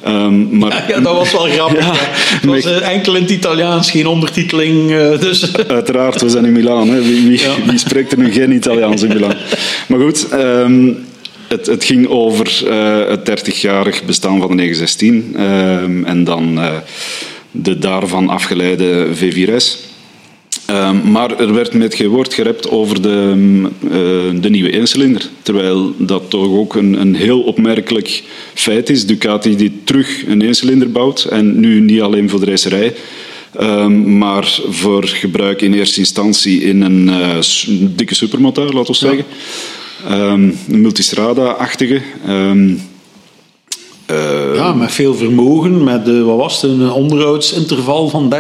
Um, 0.08 0.58
maar, 0.58 0.86
ja, 0.88 1.00
dat 1.00 1.16
was 1.16 1.32
wel 1.32 1.42
grappig. 1.42 1.86
ja, 1.86 1.94
het 2.42 2.46
was 2.46 2.66
uh, 2.66 2.90
enkel 2.90 3.16
in 3.16 3.22
het 3.22 3.32
Italiaans, 3.32 3.92
geen 3.92 4.08
ondertiteling. 4.08 4.92
Uh, 4.92 5.20
dus. 5.20 5.56
Uiteraard, 5.68 6.22
we 6.22 6.30
zijn 6.30 6.46
in 6.46 6.52
Milaan. 6.52 6.90
Hè. 6.90 7.02
Wie, 7.02 7.28
wie, 7.28 7.40
ja. 7.40 7.54
wie, 7.66 7.78
spreekt 7.78 8.12
er 8.12 8.18
nu 8.18 8.32
geen 8.32 8.52
Italiaans 8.52 9.02
in 9.02 9.14
Milaan? 9.14 9.38
Maar 9.88 10.00
goed, 10.00 10.28
um, 10.34 11.06
het, 11.48 11.66
het, 11.66 11.84
ging 11.84 12.08
over 12.08 12.46
het 13.10 13.30
30-jarig 13.30 14.04
bestaan 14.04 14.40
van 14.40 14.50
de 14.50 14.56
916 14.56 15.36
en 16.06 16.24
dan 16.24 16.60
de 17.52 17.78
daarvan 17.78 18.30
afgeleide 18.30 19.08
V4S. 19.16 19.93
Um, 20.70 21.12
maar 21.12 21.40
er 21.40 21.54
werd 21.54 21.74
met 21.74 21.96
geen 21.96 22.08
woord 22.08 22.34
gerept 22.34 22.70
over 22.70 23.02
de, 23.02 23.34
uh, 23.84 23.92
de 24.42 24.50
nieuwe 24.50 24.72
eencilinder. 24.72 25.30
Terwijl 25.42 25.94
dat 25.98 26.30
toch 26.30 26.48
ook 26.48 26.76
een, 26.76 27.02
een 27.02 27.16
heel 27.16 27.42
opmerkelijk 27.42 28.24
feit 28.54 28.90
is. 28.90 29.06
Ducati 29.06 29.56
die 29.56 29.82
terug 29.84 30.28
een 30.28 30.42
eencilinder 30.42 30.92
bouwt. 30.92 31.24
En 31.24 31.60
nu 31.60 31.80
niet 31.80 32.02
alleen 32.02 32.30
voor 32.30 32.40
de 32.40 32.46
racerij. 32.46 32.94
Um, 33.62 34.18
maar 34.18 34.60
voor 34.70 35.04
gebruik 35.04 35.62
in 35.62 35.74
eerste 35.74 36.00
instantie 36.00 36.62
in 36.62 36.82
een 36.82 37.08
uh, 37.08 37.38
dikke 37.96 38.16
supermotor, 38.16 38.74
laten 38.74 38.92
we 38.92 38.98
zeggen. 38.98 39.26
Ja. 40.10 40.32
Um, 40.32 40.58
een 40.70 40.82
multistrada-achtige. 40.82 42.02
Uh, 42.28 42.72
ja, 44.56 44.74
met 44.74 44.92
veel 44.92 45.16
vermogen, 45.16 45.84
met 45.84 46.22
wat 46.22 46.38
was 46.38 46.62
het, 46.62 46.72
een 46.72 46.92
onderhoudsinterval 46.92 48.10
van 48.10 48.34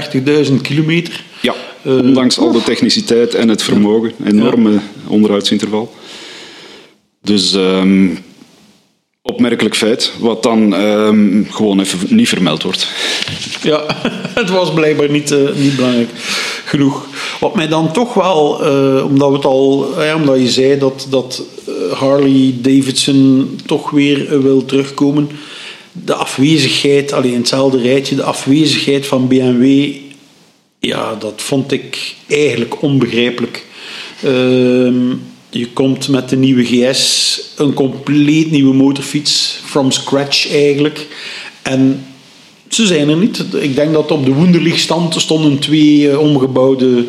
30.000 0.47 0.53
kilometer. 0.61 1.23
Ja. 1.83 1.91
Eh, 1.91 1.97
Ondanks 1.97 2.37
al 2.37 2.51
de 2.51 2.63
techniciteit 2.63 3.33
en 3.33 3.49
het 3.49 3.63
vermogen. 3.63 4.11
Enorme 4.25 4.79
onderhoudsinterval. 5.07 5.93
Dus 7.21 7.53
um, 7.53 8.17
opmerkelijk 9.21 9.75
feit, 9.75 10.11
wat 10.19 10.43
dan 10.43 10.73
um, 10.73 11.47
gewoon 11.49 11.79
even 11.79 12.15
niet 12.15 12.29
vermeld 12.29 12.63
wordt. 12.63 12.87
Ja, 13.61 13.83
het 14.41 14.49
was 14.49 14.73
blijkbaar 14.73 15.09
niet, 15.09 15.31
uh, 15.31 15.49
niet 15.55 15.75
belangrijk 15.75 16.09
genoeg. 16.65 17.07
Wat 17.39 17.55
mij 17.55 17.67
dan 17.67 17.93
toch 17.93 18.13
wel, 18.13 18.67
uh, 18.67 19.05
omdat, 19.05 19.29
we 19.29 19.35
het 19.35 19.45
al, 19.45 19.89
uh, 19.99 20.15
omdat 20.15 20.39
je 20.39 20.49
zei 20.49 20.79
dat, 20.79 21.07
dat 21.09 21.43
Harley 21.93 22.55
Davidson 22.61 23.49
toch 23.65 23.89
weer 23.89 24.41
wil 24.41 24.65
terugkomen. 24.65 25.29
De 25.91 26.13
afwezigheid, 26.13 27.11
alleen 27.11 27.37
hetzelfde 27.37 27.81
rijtje, 27.81 28.15
de 28.15 28.23
afwezigheid 28.23 29.07
van 29.07 29.27
BMW 29.27 29.91
ja, 30.87 31.15
dat 31.15 31.41
vond 31.41 31.71
ik 31.71 32.15
eigenlijk 32.27 32.81
onbegrijpelijk. 32.81 33.65
Ehm, 34.23 35.09
je 35.49 35.67
komt 35.73 36.07
met 36.07 36.29
de 36.29 36.35
nieuwe 36.35 36.63
GS, 36.63 37.39
een 37.57 37.73
compleet 37.73 38.51
nieuwe 38.51 38.73
motorfiets, 38.73 39.59
from 39.65 39.91
scratch 39.91 40.51
eigenlijk. 40.51 41.07
En 41.61 42.05
ze 42.67 42.87
zijn 42.87 43.09
er 43.09 43.17
niet. 43.17 43.43
Ik 43.53 43.75
denk 43.75 43.93
dat 43.93 44.11
op 44.11 44.25
de 44.25 44.33
Wunderlich-stand 44.33 45.21
stonden 45.21 45.59
twee 45.59 46.01
uh, 46.01 46.19
omgebouwde 46.19 47.05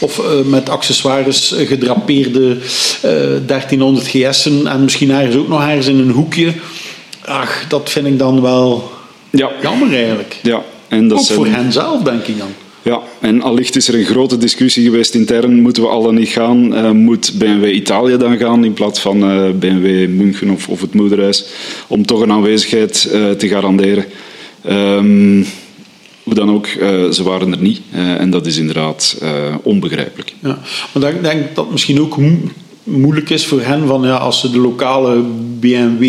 of 0.00 0.18
uh, 0.18 0.24
met 0.44 0.68
accessoires 0.68 1.54
gedrapeerde 1.56 2.56
uh, 3.04 3.10
1300 3.46 4.06
GS'en 4.08 4.66
en 4.66 4.84
misschien 4.84 5.10
ergens 5.10 5.36
ook 5.36 5.48
nog 5.48 5.62
ergens 5.62 5.86
in 5.86 5.98
een 5.98 6.10
hoekje. 6.10 6.52
Ach, 7.24 7.64
dat 7.68 7.90
vind 7.90 8.06
ik 8.06 8.18
dan 8.18 8.42
wel 8.42 8.90
ja. 9.30 9.50
jammer 9.62 9.94
eigenlijk. 9.94 10.36
Ja. 10.42 10.62
En 10.88 11.08
dat 11.08 11.18
ook 11.18 11.24
zijn... 11.24 11.38
voor 11.38 11.46
hen 11.46 11.72
zelf, 11.72 12.02
denk 12.02 12.26
ik 12.26 12.38
dan. 12.38 12.50
Ja, 12.86 13.02
en 13.20 13.42
allicht 13.42 13.76
is 13.76 13.88
er 13.88 13.94
een 13.94 14.04
grote 14.04 14.36
discussie 14.36 14.84
geweest 14.84 15.14
intern. 15.14 15.60
Moeten 15.60 15.82
we 15.82 15.88
alle 15.88 16.12
niet 16.12 16.28
gaan? 16.28 16.74
Uh, 16.74 16.90
moet 16.90 17.38
BMW 17.38 17.64
Italië 17.64 18.16
dan 18.16 18.36
gaan 18.36 18.64
in 18.64 18.72
plaats 18.72 19.00
van 19.00 19.30
uh, 19.30 19.48
eh, 19.48 19.54
BMW 19.54 20.08
München 20.08 20.50
of, 20.50 20.68
of 20.68 20.80
het 20.80 20.94
moederhuis? 20.94 21.44
Om 21.86 22.06
toch 22.06 22.20
een 22.20 22.32
aanwezigheid 22.32 23.10
uh, 23.12 23.30
te 23.30 23.48
garanderen. 23.48 24.04
Um, 24.68 25.46
hoe 26.22 26.34
dan 26.34 26.50
ook, 26.50 26.66
ze 27.10 27.22
waren 27.22 27.52
er 27.52 27.60
niet. 27.60 27.80
en 27.92 28.30
dat 28.30 28.46
is 28.46 28.56
inderdaad 28.56 29.22
onbegrijpelijk. 29.62 30.34
Ja, 30.42 30.58
maar 30.92 31.14
ik 31.14 31.22
denk 31.22 31.54
dat 31.54 31.70
misschien 31.70 32.00
ook 32.00 32.16
moeilijk 32.86 33.30
is 33.30 33.46
voor 33.46 33.60
hen 33.60 33.86
van 33.86 34.02
ja, 34.02 34.16
als 34.16 34.40
ze 34.40 34.50
de 34.50 34.58
lokale 34.58 35.22
BMW 35.60 36.04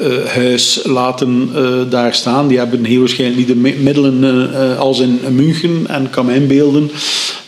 uh, 0.00 0.24
huis 0.24 0.80
laten 0.84 1.50
uh, 1.54 1.90
daar 1.90 2.14
staan. 2.14 2.48
Die 2.48 2.58
hebben 2.58 2.84
heel 2.84 2.98
waarschijnlijk 2.98 3.38
niet 3.38 3.62
de 3.62 3.74
middelen 3.82 4.22
uh, 4.22 4.78
als 4.78 4.98
in 5.00 5.20
München. 5.30 5.84
En 5.88 6.10
kan 6.10 6.26
me 6.26 6.34
inbeelden 6.34 6.90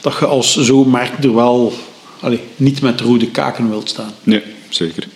dat 0.00 0.16
je 0.18 0.26
als 0.26 0.56
zo'n 0.56 0.90
merk 0.90 1.24
er 1.24 1.34
wel 1.34 1.72
niet 2.56 2.80
met 2.80 3.00
rode 3.00 3.26
kaken 3.26 3.68
wilt 3.70 3.88
staan. 3.88 4.12
Nee, 4.22 4.42
zeker. 4.68 5.08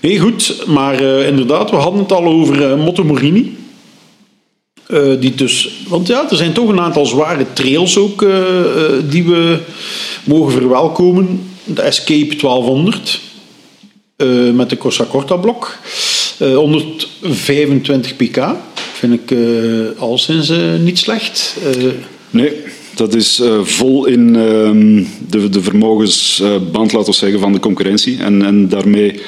Nee, 0.00 0.18
goed. 0.18 0.62
Maar 0.66 1.00
inderdaad, 1.00 1.70
we 1.70 1.76
hadden 1.76 2.00
het 2.00 2.12
al 2.12 2.24
over 2.24 2.78
Motto 2.78 3.04
Morini. 3.04 3.56
die 5.20 5.34
dus, 5.34 5.70
want 5.88 6.06
ja, 6.06 6.30
er 6.30 6.36
zijn 6.36 6.52
toch 6.52 6.68
een 6.68 6.80
aantal 6.80 7.06
zware 7.06 7.46
trails 7.52 7.98
ook 7.98 8.26
die 9.10 9.24
we 9.24 9.58
mogen 10.24 10.52
verwelkomen. 10.52 11.51
De 11.64 11.82
Escape 11.82 12.36
1200 12.36 13.20
uh, 14.16 14.52
met 14.52 14.70
de 14.70 14.76
Corsa 14.76 15.04
Corta 15.04 15.36
blok. 15.36 15.78
Uh, 16.38 16.56
125 16.56 18.16
pk 18.16 18.54
vind 18.92 19.12
ik 19.12 19.30
uh, 19.30 19.88
al 19.98 20.18
sinds 20.18 20.52
niet 20.80 20.98
slecht. 20.98 21.56
nee, 22.30 22.52
dat 22.94 23.14
is 23.14 23.42
vol 23.62 24.06
in 24.06 24.36
ehm, 24.36 25.04
de, 25.28 25.48
de 25.48 25.62
vermogensband, 25.62 26.92
laten 26.92 27.10
we 27.10 27.18
zeggen, 27.18 27.40
van 27.40 27.52
de 27.52 27.60
concurrentie. 27.60 28.18
En, 28.18 28.42
en 28.42 28.68
daarmee 28.68 29.20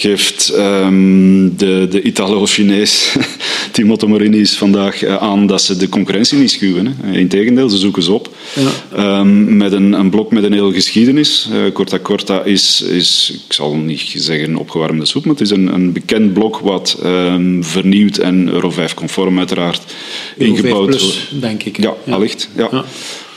geeft 0.00 0.52
um, 0.56 1.56
de, 1.56 1.86
de 1.90 2.02
Italo-Chinees 2.02 3.16
Timo 3.72 3.96
Morini 4.06 4.40
is 4.40 4.56
vandaag 4.56 5.02
eh, 5.02 5.16
aan 5.16 5.46
dat 5.46 5.62
ze 5.62 5.76
de 5.76 5.88
concurrentie 5.88 6.38
niet 6.38 6.50
schuwen. 6.50 6.96
Hè. 7.00 7.18
Integendeel, 7.18 7.68
ze 7.68 7.76
zoeken 7.76 8.02
ze 8.02 8.12
op. 8.12 8.34
Ja. 8.54 9.18
Um, 9.18 9.56
met 9.56 9.72
een, 9.72 9.92
een, 9.92 10.10
blok 10.10 10.32
met 10.32 10.44
een 10.44 10.52
hele 10.52 10.72
geschiedenis. 10.72 11.48
Uh, 11.52 11.72
Corta 11.72 11.98
Corta 11.98 12.42
is, 12.42 12.82
is, 12.82 13.40
ik 13.46 13.52
zal 13.52 13.76
niet 13.76 14.12
zeggen 14.14 14.56
opgewarmde 14.56 15.04
soep, 15.04 15.24
maar 15.24 15.34
het 15.34 15.42
is 15.42 15.50
een, 15.50 15.74
een 15.74 15.92
bekend 15.92 16.32
blok 16.32 16.58
wat 16.58 16.98
um, 17.04 17.64
vernieuwd 17.64 18.16
en 18.16 18.48
Euro 18.48 18.70
5 18.70 18.94
conform 18.94 19.38
uiteraard 19.38 19.94
Euro 20.36 20.52
ingebouwd 20.52 20.86
plus, 20.86 21.32
denk 21.40 21.62
ik. 21.62 21.76
Ja, 21.76 21.94
ja. 22.04 22.12
allicht. 22.12 22.48
Ja. 22.56 22.84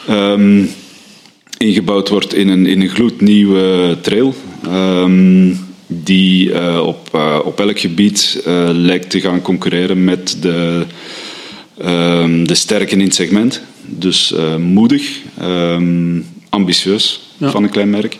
ja. 0.07 0.37
Ingebouwd 1.57 2.09
wordt 2.09 2.33
in 2.33 2.47
een, 2.47 2.65
in 2.65 2.81
een 2.81 2.89
gloednieuwe 2.89 3.97
trail. 4.01 4.35
Um, 4.65 5.69
die 5.93 6.49
uh, 6.49 6.87
op, 6.87 7.09
uh, 7.15 7.39
op 7.43 7.59
elk 7.59 7.79
gebied 7.79 8.43
uh, 8.47 8.69
lijkt 8.73 9.09
te 9.09 9.21
gaan 9.21 9.41
concurreren 9.41 10.03
met 10.03 10.37
de, 10.41 10.85
ehm, 11.77 12.43
de 12.43 12.55
sterken 12.55 12.99
in 12.99 13.05
het 13.05 13.15
segment. 13.15 13.61
Dus 13.85 14.33
moedig, 14.57 15.19
um, 15.41 16.25
ambitieus 16.49 17.21
ja. 17.37 17.49
van 17.49 17.63
een 17.63 17.69
klein 17.69 17.89
merk 17.89 18.17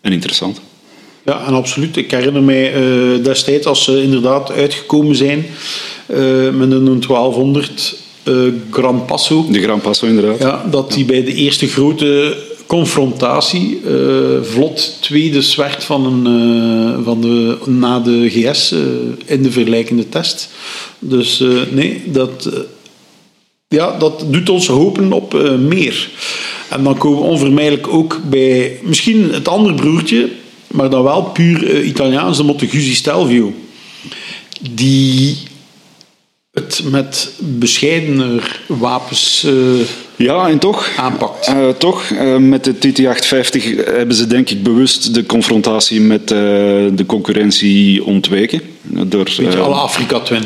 en 0.00 0.12
interessant. 0.12 0.60
Ja, 1.24 1.46
en 1.46 1.54
absoluut. 1.54 1.96
Ik 1.96 2.10
herinner 2.10 2.42
mij 2.42 2.72
destijds 3.22 3.66
als 3.66 3.84
ze 3.84 4.02
inderdaad 4.02 4.52
uitgekomen 4.52 5.16
zijn 5.16 5.46
met 6.52 6.72
een 6.72 7.00
1200 7.00 7.96
Gran 8.70 9.04
Passo. 9.04 9.46
De 9.50 9.62
Gran 9.62 9.80
Passo, 9.80 10.06
inderdaad. 10.06 10.38
Ja, 10.38 10.64
dat 10.70 10.92
die 10.92 11.04
bij 11.04 11.24
de 11.24 11.34
eerste 11.34 11.66
grote 11.66 12.36
confrontatie. 12.72 13.80
Uh, 13.86 14.42
vlot 14.42 14.96
tweede 15.00 15.42
zwart 15.42 15.84
van, 15.84 16.06
een, 16.06 16.26
uh, 16.98 17.04
van 17.04 17.20
de, 17.20 17.58
na 17.66 18.00
de 18.00 18.30
GS 18.30 18.72
uh, 18.72 18.80
eh, 18.80 18.86
in 19.24 19.42
de 19.42 19.50
vergelijkende 19.50 20.08
test. 20.08 20.48
Dus 20.98 21.44
nee, 21.70 22.02
dat, 22.04 22.50
ja, 23.68 23.98
dat 23.98 24.24
doet 24.26 24.48
ons 24.48 24.66
hopen 24.66 25.12
op 25.12 25.58
meer. 25.58 26.10
En 26.68 26.84
dan 26.84 26.98
komen 26.98 27.18
we 27.18 27.28
onvermijdelijk 27.28 27.88
ook 27.88 28.20
bij 28.30 28.78
misschien 28.82 29.32
het 29.32 29.48
andere 29.48 29.74
broertje, 29.74 30.28
maar 30.66 30.90
dan 30.90 31.02
wel 31.02 31.22
puur 31.22 31.82
Italiaans, 31.82 32.36
de 32.36 32.94
Stelvio. 32.94 33.52
Die 34.70 35.36
het 36.50 36.82
met 36.90 37.32
bescheidener 37.38 38.60
wapens 38.66 39.46
ja, 40.16 40.48
en 40.48 40.58
toch, 40.58 40.90
aanpakt. 40.96 41.48
Uh, 41.48 41.68
toch, 41.68 42.10
uh, 42.10 42.36
met 42.36 42.64
de 42.64 42.74
TT850 42.74 43.84
hebben 43.84 44.16
ze 44.16 44.26
denk 44.26 44.50
ik 44.50 44.62
bewust 44.62 45.14
de 45.14 45.26
confrontatie 45.26 46.00
met 46.00 46.20
uh, 46.20 46.38
de 46.92 47.04
concurrentie 47.06 48.04
ontweken. 48.04 48.60
Door, 48.82 49.24
Beetje 49.24 49.58
alle 49.58 49.74
Afrika 49.74 50.20
Twin. 50.20 50.42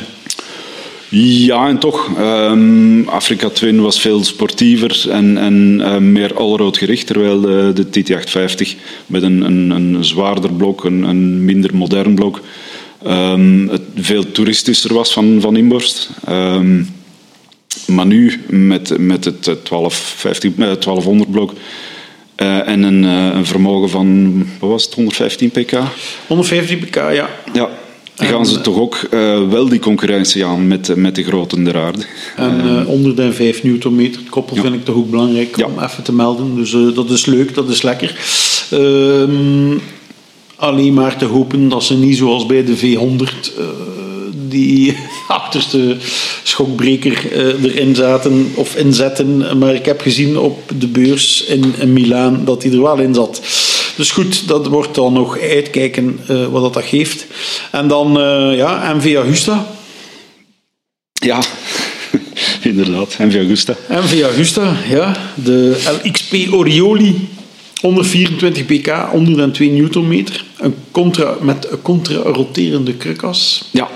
Ja, 1.09 1.69
en 1.69 1.79
toch. 1.79 2.11
Um, 2.19 3.09
Afrika 3.09 3.49
Twin 3.49 3.81
was 3.81 4.01
veel 4.01 4.25
sportiever 4.25 5.11
en, 5.11 5.39
en 5.39 6.13
meer 6.13 6.35
allroad 6.35 6.77
gericht, 6.77 7.07
terwijl 7.07 7.41
de, 7.41 7.73
de 7.75 7.87
TT850 7.87 8.79
met 9.07 9.23
een, 9.23 9.41
een, 9.41 9.71
een 9.71 10.05
zwaarder 10.05 10.53
blok, 10.53 10.85
een, 10.85 11.03
een 11.03 11.45
minder 11.45 11.77
modern 11.77 12.15
blok, 12.15 12.41
um, 13.07 13.69
het 13.69 13.83
veel 13.97 14.33
toeristischer 14.33 14.95
was 14.95 15.13
van, 15.13 15.39
van 15.41 15.57
inborst. 15.57 16.11
Um, 16.29 16.96
maar 17.87 18.07
nu, 18.07 18.45
met, 18.49 18.99
met 18.99 19.25
het 19.25 19.65
12, 19.65 19.95
15, 19.95 20.55
1200 20.57 21.31
blok, 21.31 21.53
Uh, 22.43 22.69
en 22.69 22.83
een, 22.83 23.03
uh, 23.03 23.35
een, 23.35 23.47
vermogen 23.47 23.91
van, 23.91 24.37
wat 24.59 24.71
was 24.71 24.85
het, 24.85 24.95
115 24.95 25.51
pk? 25.51 25.73
115 26.27 26.79
pk, 26.79 26.95
ja. 26.95 27.29
Ja, 27.53 27.69
dan 28.15 28.27
gaan 28.27 28.47
ze 28.47 28.61
toch 28.61 28.79
ook 28.79 29.09
uh, 29.11 29.49
wel 29.49 29.69
die 29.69 29.79
concurrentie 29.79 30.45
aan 30.45 30.67
met, 30.67 30.97
met 30.97 31.15
de 31.15 31.25
grote 31.25 31.63
der 31.63 31.77
aarde. 31.77 32.05
En 32.37 32.85
105 32.85 33.63
newtonmeter, 33.63 34.21
het 34.21 34.29
koppel 34.29 34.57
ja. 34.57 34.63
vind 34.63 34.75
ik 34.75 34.85
toch 34.85 34.97
ook 34.97 35.11
belangrijk 35.11 35.67
om 35.67 35.83
even 35.83 36.03
te 36.03 36.13
melden. 36.13 36.55
Dus 36.55 36.71
dat 36.95 37.11
is 37.11 37.27
leuk, 37.27 37.55
dat 37.55 37.69
is 37.69 37.83
lekker. 37.83 38.17
Ehm, 38.71 39.79
alleen 40.57 40.95
maar 40.95 41.17
te 41.17 41.25
hopen 41.25 41.69
dat 41.69 41.85
ze 41.85 41.97
niet 41.97 42.17
zoals 42.17 42.47
bij 42.47 42.65
de 42.65 42.77
V100 42.77 43.53
die 44.57 44.97
achterste 45.29 45.97
schokbreker 46.43 47.33
uh, 47.33 47.65
erin 47.65 47.95
zaten 47.95 48.53
of 48.55 48.77
inzetten. 48.77 49.59
Maar 49.59 49.75
ik 49.75 49.85
heb 49.85 50.01
gezien 50.01 50.39
op 50.39 50.73
de 50.79 50.87
beurs 50.87 51.45
in, 51.45 51.75
in 51.79 51.93
Milaan 51.93 52.45
dat 52.45 52.63
hij 52.63 52.73
er 52.73 52.83
wel 52.83 52.99
in 52.99 53.15
zat. 53.15 53.41
Dus 53.97 54.11
goed, 54.11 54.49
dat 54.49 54.67
wordt 54.67 54.95
dan 54.95 55.13
nog 55.13 55.39
uitkijken 55.39 56.21
uh, 56.31 56.47
wat 56.47 56.63
dat, 56.63 56.75
dat 56.75 56.85
geeft. 56.85 57.27
En 57.71 57.89
dan 57.89 58.21
uh, 58.21 58.57
ja, 58.57 58.95
MV 58.95 59.15
Augusta. 59.15 59.67
Ja, 61.13 61.43
inderdaad, 62.71 63.17
MV 63.19 63.35
Augusta. 63.35 63.77
MV 63.89 64.23
Augusta, 64.23 64.77
ja. 64.89 65.17
De 65.35 65.83
LXP 66.03 66.53
Orioli 66.53 67.29
124 67.81 68.65
pk, 68.67 68.89
102 69.11 69.71
newtonmeter. 69.71 70.45
Een 70.59 70.75
contra, 70.91 71.37
met 71.41 71.71
een 71.71 71.83
contra-roterende 71.83 72.95
krukas. 72.95 73.69
Ja 73.71 73.89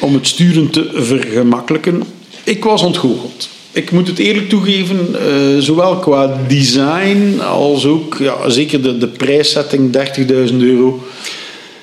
om 0.00 0.14
het 0.14 0.26
sturen 0.26 0.70
te 0.70 0.90
vergemakkelijken. 0.94 2.02
Ik 2.44 2.64
was 2.64 2.82
ontgoocheld. 2.82 3.48
Ik 3.72 3.90
moet 3.90 4.06
het 4.06 4.18
eerlijk 4.18 4.48
toegeven, 4.48 5.08
uh, 5.10 5.58
zowel 5.58 5.96
qua 5.96 6.40
design 6.48 7.40
als 7.40 7.86
ook 7.86 8.16
ja, 8.18 8.50
zeker 8.50 8.82
de, 8.82 8.98
de 8.98 9.08
prijszetting 9.08 9.96
30.000 10.50 10.56
euro. 10.56 11.02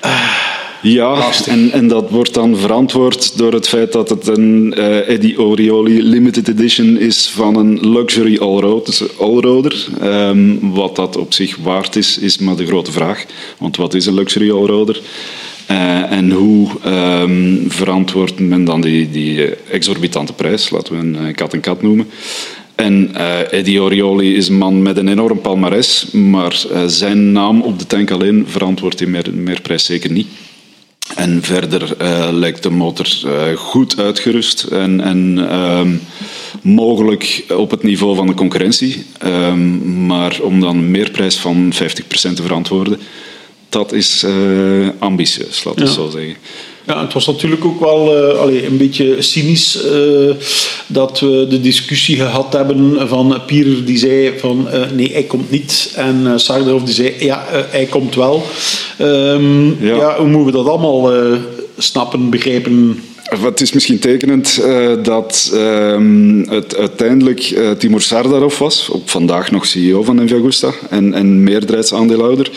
Uh, 0.04 0.46
ja, 0.82 1.30
en, 1.46 1.72
en 1.72 1.88
dat 1.88 2.10
wordt 2.10 2.34
dan 2.34 2.56
verantwoord 2.56 3.38
door 3.38 3.52
het 3.52 3.68
feit 3.68 3.92
dat 3.92 4.08
het 4.08 4.26
een 4.26 4.74
uh, 4.76 5.08
Eddie 5.08 5.40
Orioli 5.40 6.02
limited 6.02 6.48
edition 6.48 6.98
is 6.98 7.28
van 7.28 7.56
een 7.56 7.90
luxury 7.90 8.38
allroader. 9.18 9.86
Um, 10.02 10.72
wat 10.72 10.96
dat 10.96 11.16
op 11.16 11.32
zich 11.32 11.56
waard 11.56 11.96
is, 11.96 12.18
is 12.18 12.38
maar 12.38 12.56
de 12.56 12.66
grote 12.66 12.92
vraag. 12.92 13.24
Want 13.58 13.76
wat 13.76 13.94
is 13.94 14.06
een 14.06 14.14
luxury 14.14 14.50
allroader? 14.50 15.00
Uh, 15.70 16.12
en 16.12 16.30
hoe 16.30 16.68
um, 16.86 17.64
verantwoordt 17.68 18.38
men 18.38 18.64
dan 18.64 18.80
die, 18.80 19.10
die 19.10 19.54
exorbitante 19.70 20.32
prijs, 20.32 20.70
laten 20.70 20.92
we 20.92 21.18
een 21.18 21.34
kat 21.34 21.52
en 21.52 21.60
kat 21.60 21.82
noemen. 21.82 22.06
En 22.74 23.14
Eddie 23.50 23.82
Orioli 23.82 24.36
is 24.36 24.48
een 24.48 24.58
man 24.58 24.82
met 24.82 24.96
een 24.96 25.08
enorm 25.08 25.40
palmares, 25.40 26.06
maar 26.10 26.64
zijn 26.86 27.32
naam 27.32 27.60
op 27.60 27.78
de 27.78 27.86
tank 27.86 28.10
alleen 28.10 28.44
verantwoordt 28.48 28.98
die 28.98 29.06
meer, 29.06 29.30
meerprijs 29.34 29.84
zeker 29.84 30.10
niet. 30.10 30.26
En 31.14 31.42
verder 31.42 31.96
lijkt 32.32 32.62
de 32.62 32.70
motor 32.70 33.06
goed 33.56 34.00
uitgerust 34.00 34.62
en, 34.62 35.00
en 35.00 35.54
um, 35.58 36.00
mogelijk 36.62 37.44
op 37.56 37.70
het 37.70 37.82
niveau 37.82 38.16
van 38.16 38.26
de 38.26 38.34
concurrentie. 38.34 39.04
Um, 39.24 40.06
maar 40.06 40.40
om 40.40 40.60
dan 40.60 40.76
een 40.76 40.90
meerprijs 40.90 41.36
van 41.36 41.72
50% 41.74 41.76
te 42.08 42.42
verantwoorden, 42.42 42.98
dat 43.76 43.92
is 43.92 44.24
uh, 44.24 44.88
ambitieus, 44.98 45.64
laten 45.64 45.82
we 45.82 45.88
ja. 45.88 45.94
zo 45.94 46.08
zeggen. 46.08 46.36
Ja, 46.86 47.00
het 47.00 47.12
was 47.12 47.26
natuurlijk 47.26 47.64
ook 47.64 47.80
wel 47.80 48.30
uh, 48.30 48.38
allee, 48.38 48.66
een 48.66 48.76
beetje 48.76 49.22
cynisch 49.22 49.84
uh, 49.84 50.34
dat 50.86 51.20
we 51.20 51.46
de 51.48 51.60
discussie 51.60 52.16
gehad 52.16 52.52
hebben 52.52 53.08
van 53.08 53.40
Pierre 53.46 53.84
die 53.84 53.98
zei 53.98 54.38
van 54.38 54.68
uh, 54.74 54.90
nee, 54.90 55.12
hij 55.12 55.22
komt 55.22 55.50
niet. 55.50 55.92
En 55.96 56.20
uh, 56.24 56.32
Sardarov 56.36 56.82
die 56.82 56.94
zei 56.94 57.14
ja, 57.18 57.44
hij 57.48 57.84
komt 57.84 58.14
wel. 58.14 58.42
Um, 59.00 59.76
ja. 59.80 59.96
ja. 59.96 60.16
hoe 60.18 60.28
moeten 60.28 60.44
we 60.44 60.52
dat 60.52 60.68
allemaal 60.68 61.12
snappen, 61.78 62.30
begrijpen? 62.30 63.02
Het 63.26 63.60
is 63.60 63.72
misschien 63.72 63.98
tekenend 63.98 64.60
uh, 64.62 64.92
dat 65.02 65.50
um, 65.54 66.48
het 66.48 66.76
uiteindelijk 66.76 67.50
uh, 67.50 67.70
Timur 67.70 68.00
Sardarov 68.00 68.58
was, 68.58 68.88
op 68.88 69.10
vandaag 69.10 69.50
nog 69.50 69.66
CEO 69.66 70.02
van 70.02 70.20
Enviagusta 70.20 70.72
en, 70.90 71.14
en 71.14 71.42
meerderheidsaandeelhouder, 71.42 72.50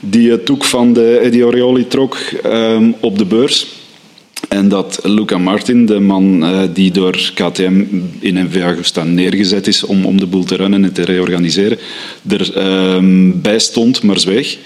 die 0.00 0.30
het 0.30 0.44
toek 0.44 0.64
van 0.64 0.92
de 0.92 1.18
Eddie 1.18 1.46
Orioli 1.46 1.86
trok 1.86 2.16
um, 2.46 2.94
op 3.00 3.18
de 3.18 3.24
beurs. 3.24 3.66
En 4.48 4.68
dat 4.68 5.00
Luca 5.02 5.38
Martin, 5.38 5.86
de 5.86 6.00
man 6.00 6.42
uh, 6.42 6.62
die 6.72 6.90
door 6.90 7.32
KTM 7.34 7.84
in 8.18 8.36
Enviagusta 8.36 9.02
neergezet 9.02 9.66
is 9.66 9.84
om, 9.84 10.04
om 10.06 10.20
de 10.20 10.26
boel 10.26 10.44
te 10.44 10.56
runnen 10.56 10.84
en 10.84 10.92
te 10.92 11.04
reorganiseren, 11.04 11.78
erbij 12.28 13.00
bij 13.34 13.58
stond, 13.58 14.02
maar 14.02 14.18
zweeg. 14.18 14.58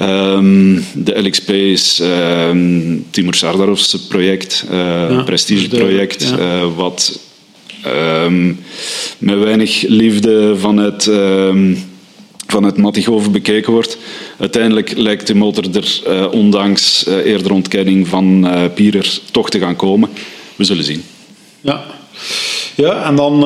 Um, 0.00 0.84
de 0.94 1.22
LXP 1.22 1.50
is 1.50 2.00
um, 2.00 3.06
Timur 3.10 3.34
Sardarovs 3.34 4.06
project, 4.08 4.64
uh, 4.70 4.76
ja, 5.10 5.22
prestigeproject, 5.22 6.22
ja. 6.22 6.38
uh, 6.38 6.76
wat 6.76 7.20
um, 8.24 8.60
met 9.18 9.38
weinig 9.38 9.82
liefde 9.82 10.56
vanuit, 10.56 11.10
vanuit 12.46 12.76
Mattighoven 12.76 13.32
bekeken 13.32 13.72
wordt. 13.72 13.98
Uiteindelijk 14.38 14.92
lijkt 14.96 15.26
de 15.26 15.34
motor 15.34 15.64
er, 15.72 16.02
uh, 16.08 16.32
ondanks 16.32 17.06
eerder 17.06 17.52
ontkenning 17.52 18.08
van 18.08 18.48
Pierer, 18.74 19.18
toch 19.30 19.50
te 19.50 19.58
gaan 19.58 19.76
komen. 19.76 20.08
We 20.56 20.64
zullen 20.64 20.84
zien. 20.84 21.02
Ja, 21.60 21.84
ja 22.74 23.04
en 23.04 23.16
dan 23.16 23.38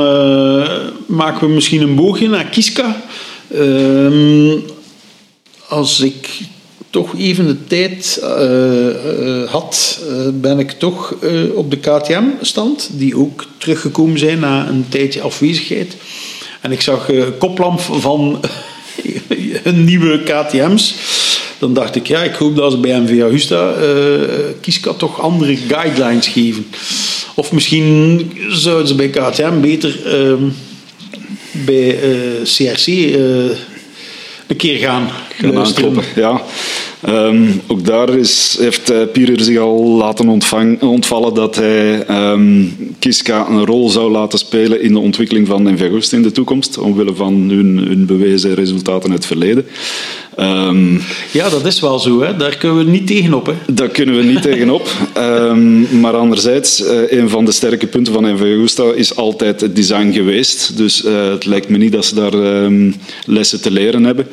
maken 1.06 1.48
we 1.48 1.54
misschien 1.54 1.82
een 1.82 1.94
boogje 1.94 2.28
naar 2.28 2.44
Kiska 2.44 3.02
als 5.68 6.00
ik 6.00 6.40
toch 6.90 7.18
even 7.18 7.46
de 7.46 7.66
tijd 7.66 8.20
uh, 8.22 8.88
uh, 9.20 9.50
had, 9.50 10.00
uh, 10.10 10.28
ben 10.32 10.58
ik 10.58 10.70
toch 10.70 11.14
op 11.54 11.70
de 11.70 11.76
KTM-stand, 11.76 12.90
die 12.92 13.16
ook 13.16 13.46
teruggekomen 13.58 14.18
zijn 14.18 14.40
na 14.40 14.68
een 14.68 14.86
tijdje 14.88 15.20
afwezigheid. 15.20 15.96
En 16.60 16.72
ik 16.72 16.80
zag 16.80 17.10
koplamp 17.38 17.80
van 17.80 18.40
hun 19.64 19.84
nieuwe 19.84 20.22
KTM's. 20.22 20.94
Dan 21.58 21.74
dacht 21.74 21.94
ik, 21.96 22.06
ja, 22.06 22.22
ik 22.22 22.34
hoop 22.34 22.56
dat 22.56 22.72
ze 22.72 22.78
bij 22.78 23.00
MV 23.00 23.20
Augusta 23.20 23.74
Kiska 24.60 24.92
toch 24.92 25.20
andere 25.20 25.56
guidelines 25.56 26.26
geven. 26.26 26.66
Of 27.34 27.52
misschien 27.52 28.32
zouden 28.48 28.88
ze 28.88 28.94
bij 28.94 29.08
KTM 29.08 29.60
beter 29.60 30.06
ehm, 30.06 30.42
bij 31.50 31.98
CRC 32.42 32.86
een 34.48 34.56
keer 34.56 34.78
gaan 34.78 35.10
aankloppen. 35.54 36.04
Ja. 36.14 36.42
Um, 37.08 37.60
ook 37.66 37.84
daar 37.84 38.08
is, 38.08 38.56
heeft 38.60 38.90
uh, 38.90 38.96
Pierer 39.12 39.40
zich 39.40 39.58
al 39.58 39.88
laten 39.88 40.28
ontvang, 40.28 40.82
ontvallen 40.82 41.34
dat 41.34 41.56
hij 41.56 42.10
um, 42.10 42.76
Kiska 42.98 43.48
een 43.48 43.64
rol 43.64 43.88
zou 43.88 44.10
laten 44.10 44.38
spelen 44.38 44.82
in 44.82 44.92
de 44.92 44.98
ontwikkeling 44.98 45.46
van 45.46 45.68
Envergust 45.68 46.12
in 46.12 46.22
de 46.22 46.32
toekomst, 46.32 46.78
omwille 46.78 47.14
van 47.14 47.34
hun, 47.34 47.78
hun 47.88 48.06
bewezen 48.06 48.54
resultaten 48.54 49.08
in 49.08 49.14
het 49.14 49.26
verleden. 49.26 49.66
Um, 50.38 51.00
ja, 51.32 51.48
dat 51.48 51.66
is 51.66 51.80
wel 51.80 51.98
zo. 51.98 52.20
Hè. 52.20 52.36
Daar 52.36 52.56
kunnen 52.56 52.84
we 52.84 52.90
niet 52.90 53.06
tegenop. 53.06 53.46
Hè. 53.46 53.74
Daar 53.74 53.88
kunnen 53.88 54.16
we 54.16 54.22
niet 54.22 54.42
tegenop. 54.42 54.88
Um, 55.16 56.00
maar 56.00 56.16
anderzijds, 56.16 56.80
uh, 56.80 57.12
een 57.12 57.28
van 57.28 57.44
de 57.44 57.52
sterke 57.52 57.86
punten 57.86 58.12
van 58.12 58.26
Envergusta 58.26 58.84
is 58.94 59.16
altijd 59.16 59.60
het 59.60 59.76
design 59.76 60.12
geweest. 60.12 60.76
Dus 60.76 61.04
uh, 61.04 61.30
het 61.30 61.44
lijkt 61.44 61.68
me 61.68 61.78
niet 61.78 61.92
dat 61.92 62.04
ze 62.04 62.14
daar 62.14 62.34
um, 62.34 62.94
lessen 63.24 63.60
te 63.60 63.70
leren 63.70 64.04
hebben. 64.04 64.26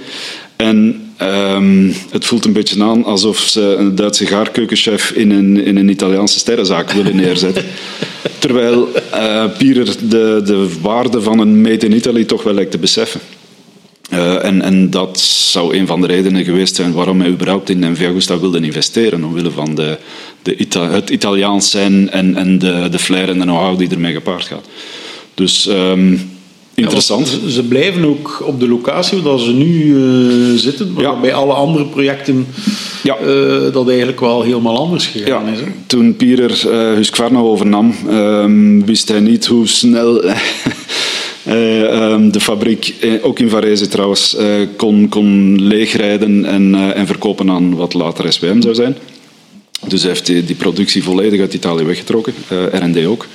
En 0.56 1.05
um, 1.22 1.94
het 2.10 2.26
voelt 2.26 2.46
een 2.46 2.54
beetje 2.54 2.84
aan 2.84 3.04
alsof 3.04 3.40
ze 3.40 3.62
een 3.62 3.96
Duitse 3.96 4.26
gaarkeukenchef 4.26 5.12
in 5.12 5.32
een, 5.32 5.66
in 5.66 5.78
een 5.78 5.90
Italiaanse 5.90 6.40
sterrenzaak 6.40 6.92
willen 6.92 7.16
neerzetten. 7.26 7.66
Terwijl 8.40 8.90
uh, 9.14 9.46
Pierer 9.58 9.96
de, 10.10 10.42
de 10.46 10.70
waarde 10.82 11.22
van 11.22 11.40
een 11.40 11.62
Made 11.62 11.86
in 11.86 11.96
Italy 11.96 12.24
toch 12.24 12.44
wel 12.44 12.54
lijkt 12.54 12.72
te 12.72 12.78
beseffen. 12.78 13.22
Uh, 14.14 14.46
en, 14.46 14.62
en, 14.62 14.90
dat 14.90 15.20
zou 15.20 15.78
een 15.78 15.88
van 15.88 16.02
de 16.02 16.08
redenen 16.08 16.44
geweest 16.44 16.76
zijn 16.76 16.94
waarom 16.94 17.20
hij 17.20 17.30
überhaupt 17.30 17.70
in 17.70 17.80
Nviagusta 17.80 18.40
wilde 18.40 18.60
investeren. 18.60 19.24
Omwille 19.24 19.52
van 19.52 19.76
de, 19.76 19.98
de 20.42 20.56
Ita 20.56 20.90
het 20.90 21.10
Italiaans 21.10 21.70
zijn 21.70 22.10
en, 22.10 22.36
en 22.36 22.60
de, 22.60 22.88
de 22.92 23.00
flair 23.00 23.30
en 23.30 23.38
de 23.38 23.44
know-how 23.44 23.78
die 23.78 23.90
ermee 23.90 24.14
gepaard 24.14 24.44
gaat. 24.44 24.66
Dus 25.34 25.68
um, 25.68 26.35
interessant. 26.76 27.40
Ja, 27.44 27.50
ze 27.50 27.64
blijven 27.64 28.06
ook 28.06 28.44
op 28.46 28.60
de 28.60 28.68
locatie 28.68 29.22
waar 29.22 29.40
ze 29.40 29.52
nu 29.52 29.84
uh, 29.86 30.58
zitten. 30.58 30.96
Ja. 30.98 31.20
Bij 31.20 31.34
alle 31.34 31.54
andere 31.54 31.86
projecten 31.86 32.48
ja. 33.04 33.18
uh, 33.20 33.74
dat 33.74 33.88
eigenlijk 33.88 34.20
wel 34.20 34.42
helemaal 34.42 34.78
anders 34.78 35.06
gegaan 35.06 35.48
is. 35.48 35.60
Hè? 35.60 35.66
Toen 35.88 36.16
Pierer 36.16 36.64
uh, 36.68 36.94
Husqvarna 36.94 37.40
overnam, 37.40 37.96
um, 38.10 38.86
wist 38.86 39.08
hij 39.08 39.20
niet 39.20 39.46
hoe 39.46 39.68
snel... 39.68 40.24
Um, 41.50 42.32
de 42.36 42.40
fabriek, 42.40 42.94
ook 43.22 43.40
in 43.40 43.50
Varese 43.50 43.88
trouwens, 43.88 44.36
kon, 44.76 45.10
kon 45.10 45.62
leegrijden 45.62 46.46
en, 46.46 46.94
en 46.96 47.08
verkopen 47.08 47.50
aan 47.50 47.76
wat 47.76 47.94
later 47.94 48.34
SWM 48.34 48.62
zou 48.62 48.76
zijn. 48.76 48.98
Dus 49.88 50.02
hij 50.02 50.12
heeft 50.12 50.26
die, 50.26 50.44
die 50.44 50.56
productie 50.56 51.04
volledig 51.04 51.40
uit 51.40 51.54
Italië 51.54 51.84
weggetrokken, 51.84 52.34
R&D 52.72 53.06
ook. 53.06 53.28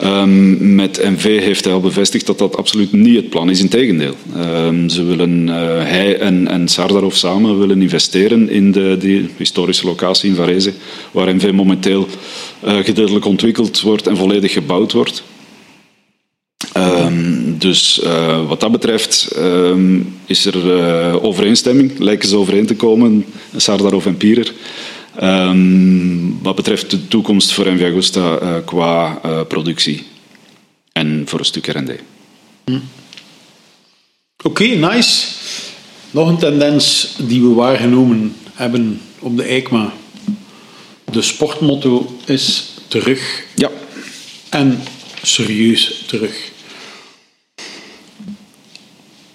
Ehm, 0.00 0.74
met 0.74 1.02
MV 1.04 1.40
heeft 1.40 1.64
hij 1.64 1.72
al 1.72 1.80
bevestigd 1.80 2.26
dat 2.26 2.38
dat 2.38 2.56
absoluut 2.56 2.92
niet 2.92 3.16
het 3.16 3.28
plan 3.28 3.50
is. 3.50 3.60
Integendeel. 3.60 4.14
Um, 4.36 4.88
ze 4.88 5.04
willen, 5.04 5.46
uh, 5.48 5.54
hij 5.82 6.18
en, 6.18 6.48
en 6.48 6.68
Sardarov 6.68 7.14
samen 7.14 7.58
willen 7.58 7.82
investeren 7.82 8.50
in 8.50 8.72
de, 8.72 8.96
die 8.98 9.28
historische 9.36 9.86
locatie 9.86 10.28
in 10.28 10.36
Varese, 10.36 10.72
waar 11.10 11.34
MV 11.34 11.50
momenteel 11.52 12.06
uh, 12.64 12.76
gedeeltelijk 12.76 13.24
ontwikkeld 13.24 13.80
wordt 13.80 14.06
en 14.06 14.16
volledig 14.16 14.52
gebouwd 14.52 14.92
wordt. 14.92 15.22
Um, 16.76 17.58
dus 17.58 18.00
uh, 18.04 18.48
wat 18.48 18.60
dat 18.60 18.72
betreft 18.72 19.36
is 20.26 20.46
er 20.46 21.22
overeenstemming, 21.22 21.98
lijken 21.98 22.28
ze 22.28 22.36
overeen 22.36 22.66
te 22.66 22.76
komen, 22.76 23.24
Sardarov 23.56 24.06
en 24.06 24.16
Pierer. 24.16 24.52
Um, 25.22 26.42
wat 26.42 26.56
betreft 26.56 26.90
de 26.90 27.08
toekomst 27.08 27.52
voor 27.52 27.66
Envia 27.66 27.90
Gusta 27.90 28.40
uh, 28.42 28.54
qua 28.64 29.20
productie 29.48 30.06
en 30.92 31.22
voor 31.26 31.38
een 31.38 31.44
stuk 31.44 31.66
R&D. 31.66 31.90
Hm. 32.64 32.78
Oké, 34.42 34.62
okay, 34.64 34.74
nice. 34.74 35.26
Nog 36.10 36.28
een 36.28 36.38
tendens 36.38 37.14
die 37.18 37.42
we 37.42 37.48
waargenomen 37.48 38.36
hebben 38.52 39.00
op 39.18 39.36
de 39.36 39.42
EICMA. 39.42 39.92
De 41.10 41.22
sportmotto 41.22 42.16
is 42.24 42.68
terug. 42.88 43.44
Ja. 43.54 43.70
En 44.48 44.82
serieus 45.22 46.04
terug. 46.06 46.50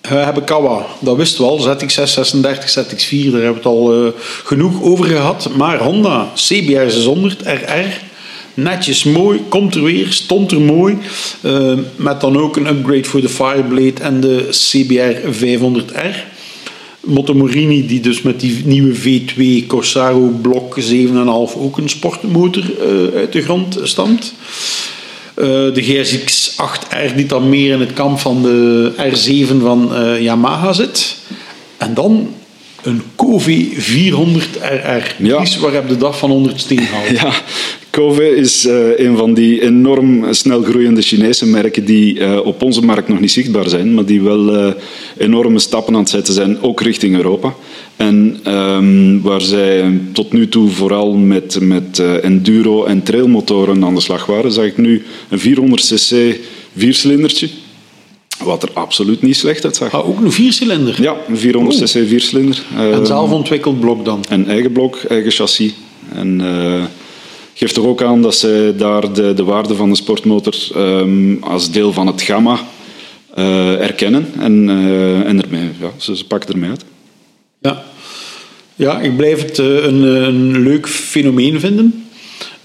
We 0.10 0.16
hebben 0.16 0.44
Kawa, 0.44 0.86
dat 1.00 1.16
wisten 1.16 1.44
we 1.44 1.50
al. 1.50 1.60
ZX6, 1.60 2.04
36, 2.04 2.70
ZX4, 2.70 3.32
daar 3.32 3.42
hebben 3.42 3.42
we 3.42 3.56
het 3.56 3.66
al 3.66 4.06
uh, 4.06 4.12
genoeg 4.44 4.82
over 4.82 5.06
gehad. 5.06 5.50
Maar 5.56 5.80
Honda 5.80 6.32
CBR 6.36 6.90
600 6.90 7.42
RR, 7.42 8.02
netjes 8.54 9.04
mooi, 9.04 9.42
komt 9.50 9.76
er 9.76 9.84
weer, 9.84 10.12
stond 10.12 10.52
er 10.52 10.62
mooi. 10.62 10.98
Uh, 11.42 11.74
met 11.96 12.22
dan 12.22 12.38
ook 12.38 12.56
een 12.56 12.68
upgrade 12.68 13.04
voor 13.04 13.22
de 13.22 13.30
Fireblade 13.30 14.02
en 14.02 14.22
de 14.22 14.48
CBR 14.50 15.46
500R. 15.46 16.34
Motomorini, 17.00 17.88
die 17.88 18.00
dus 18.00 18.22
met 18.22 18.40
die 18.40 18.62
nieuwe 18.66 18.96
V2 18.96 19.68
Corsaro 19.68 20.28
blok 20.42 20.80
7,5 20.82 20.86
ook 21.58 21.78
een 21.78 21.90
sportmotor 21.90 22.64
uh, 22.64 23.18
uit 23.18 23.34
de 23.34 23.42
grond 23.42 23.80
stamt. 23.84 24.34
Uh, 25.38 25.46
de 25.46 25.82
GSX 25.82 26.52
8R 26.52 27.16
die 27.16 27.26
dan 27.26 27.50
meer 27.50 27.74
in 27.74 27.80
het 27.80 27.94
kamp 27.94 28.20
van 28.20 28.42
de 28.42 28.92
R7 28.98 29.62
van 29.62 29.90
uh, 29.92 30.22
Yamaha 30.22 30.74
zit. 30.74 31.18
En 31.78 31.94
dan 31.94 32.34
een 32.86 33.02
Cove 33.16 33.68
400RR. 33.76 35.18
Ja. 35.18 35.44
waar 35.60 35.74
heb 35.74 35.90
je 35.90 35.98
dat 35.98 36.18
van 36.18 36.30
100 36.30 36.60
steen 36.60 36.80
gehaald? 36.80 37.10
Ja, 37.20 37.32
Cove 37.90 38.36
is 38.36 38.66
uh, 38.66 39.00
een 39.00 39.18
van 39.18 39.34
die 39.34 39.62
enorm 39.62 40.34
snel 40.34 40.64
groeiende 40.64 41.02
Chinese 41.02 41.46
merken 41.46 41.86
die 41.86 42.20
uh, 42.20 42.46
op 42.46 42.62
onze 42.62 42.82
markt 42.82 43.08
nog 43.08 43.20
niet 43.20 43.32
zichtbaar 43.32 43.70
zijn, 43.70 43.94
maar 43.94 44.06
die 44.06 44.22
wel 44.22 44.56
uh, 44.56 44.74
enorme 45.18 45.60
stappen 45.60 45.94
aan 45.94 46.00
het 46.00 46.10
zetten 46.10 46.34
zijn, 46.34 46.62
ook 46.62 46.82
richting 46.82 47.16
Europa. 47.16 47.54
En 47.96 48.40
um, 48.48 49.22
waar 49.22 49.42
zij 49.42 50.00
tot 50.12 50.34
nu 50.34 50.50
toe 50.50 50.70
vooral 50.70 51.14
met, 51.14 51.58
met 51.62 52.00
enduro- 52.22 52.84
en 52.84 53.04
trailmotoren 53.04 53.86
aan 53.86 53.96
de 53.96 54.02
slag 54.02 54.26
waren, 54.26 54.52
zag 54.52 54.66
ik 54.66 54.78
nu 54.78 55.04
een 55.30 55.40
400cc 55.40 56.40
viercilindertje. 56.76 57.50
Wat 58.44 58.64
er 58.64 58.70
absoluut 58.74 59.22
niet 59.22 59.36
slecht 59.36 59.66
uitzag. 59.66 59.94
Ah, 59.94 60.10
ook 60.10 60.22
een 60.22 60.32
viercilinder? 60.32 61.02
Ja, 61.02 61.16
een 61.28 61.38
400cc 61.38 62.08
viercilinder. 62.08 62.64
En 62.78 63.06
zelf 63.06 63.32
ontwikkeld 63.32 63.80
blok 63.80 64.06
dan? 64.06 64.26
Een 64.30 64.48
eigen 64.48 64.72
blok, 64.72 64.96
eigen 65.08 65.32
chassis. 65.32 65.74
En 66.14 66.42
geeft 67.56 67.74
toch 67.74 67.86
ook 67.86 68.02
aan 68.04 68.22
dat 68.22 68.36
zij 68.36 68.76
daar 68.76 69.14
de, 69.14 69.34
de 69.34 69.44
waarde 69.44 69.76
van 69.76 69.90
de 69.90 69.96
sportmotor 69.96 70.54
um, 70.78 71.38
als 71.44 71.72
deel 71.72 71.94
van 71.94 72.08
het 72.08 72.22
gamma 72.22 72.60
uh, 73.38 73.82
erkennen. 73.82 74.28
En, 74.40 74.70
uh, 74.70 75.28
en 75.28 75.42
ermee, 75.42 75.70
ja, 75.80 75.92
ze, 75.98 76.18
ze 76.18 76.26
pakken 76.26 76.54
ermee 76.54 76.70
uit. 76.70 76.86
Ja, 77.66 77.84
ja 78.76 79.00
ik 79.00 79.18
blijf 79.18 79.42
het 79.42 79.58
uh, 79.58 79.84
een, 79.84 80.02
een 80.02 80.64
leuk 80.64 80.88
fenomeen 80.88 81.60
vinden. 81.60 82.06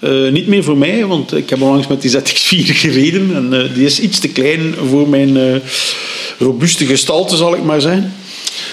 Uh, 0.01 0.33
niet 0.33 0.47
meer 0.47 0.65
voor 0.65 0.77
mij, 0.77 1.07
want 1.07 1.35
ik 1.35 1.51
heb 1.51 1.63
onlangs 1.63 1.87
met 1.87 2.03
die 2.03 2.11
ZX4 2.11 2.77
gereden 2.85 3.35
en 3.35 3.71
die 3.75 3.85
is 3.85 4.01
iets 4.01 4.19
te 4.19 4.29
klein 4.29 4.75
voor 4.89 5.09
mijn 5.09 5.63
robuuste 6.39 6.87
gestalte, 6.87 7.37
zal 7.37 7.55
ik 7.55 7.63
maar 7.63 7.81
zeggen. 7.81 8.13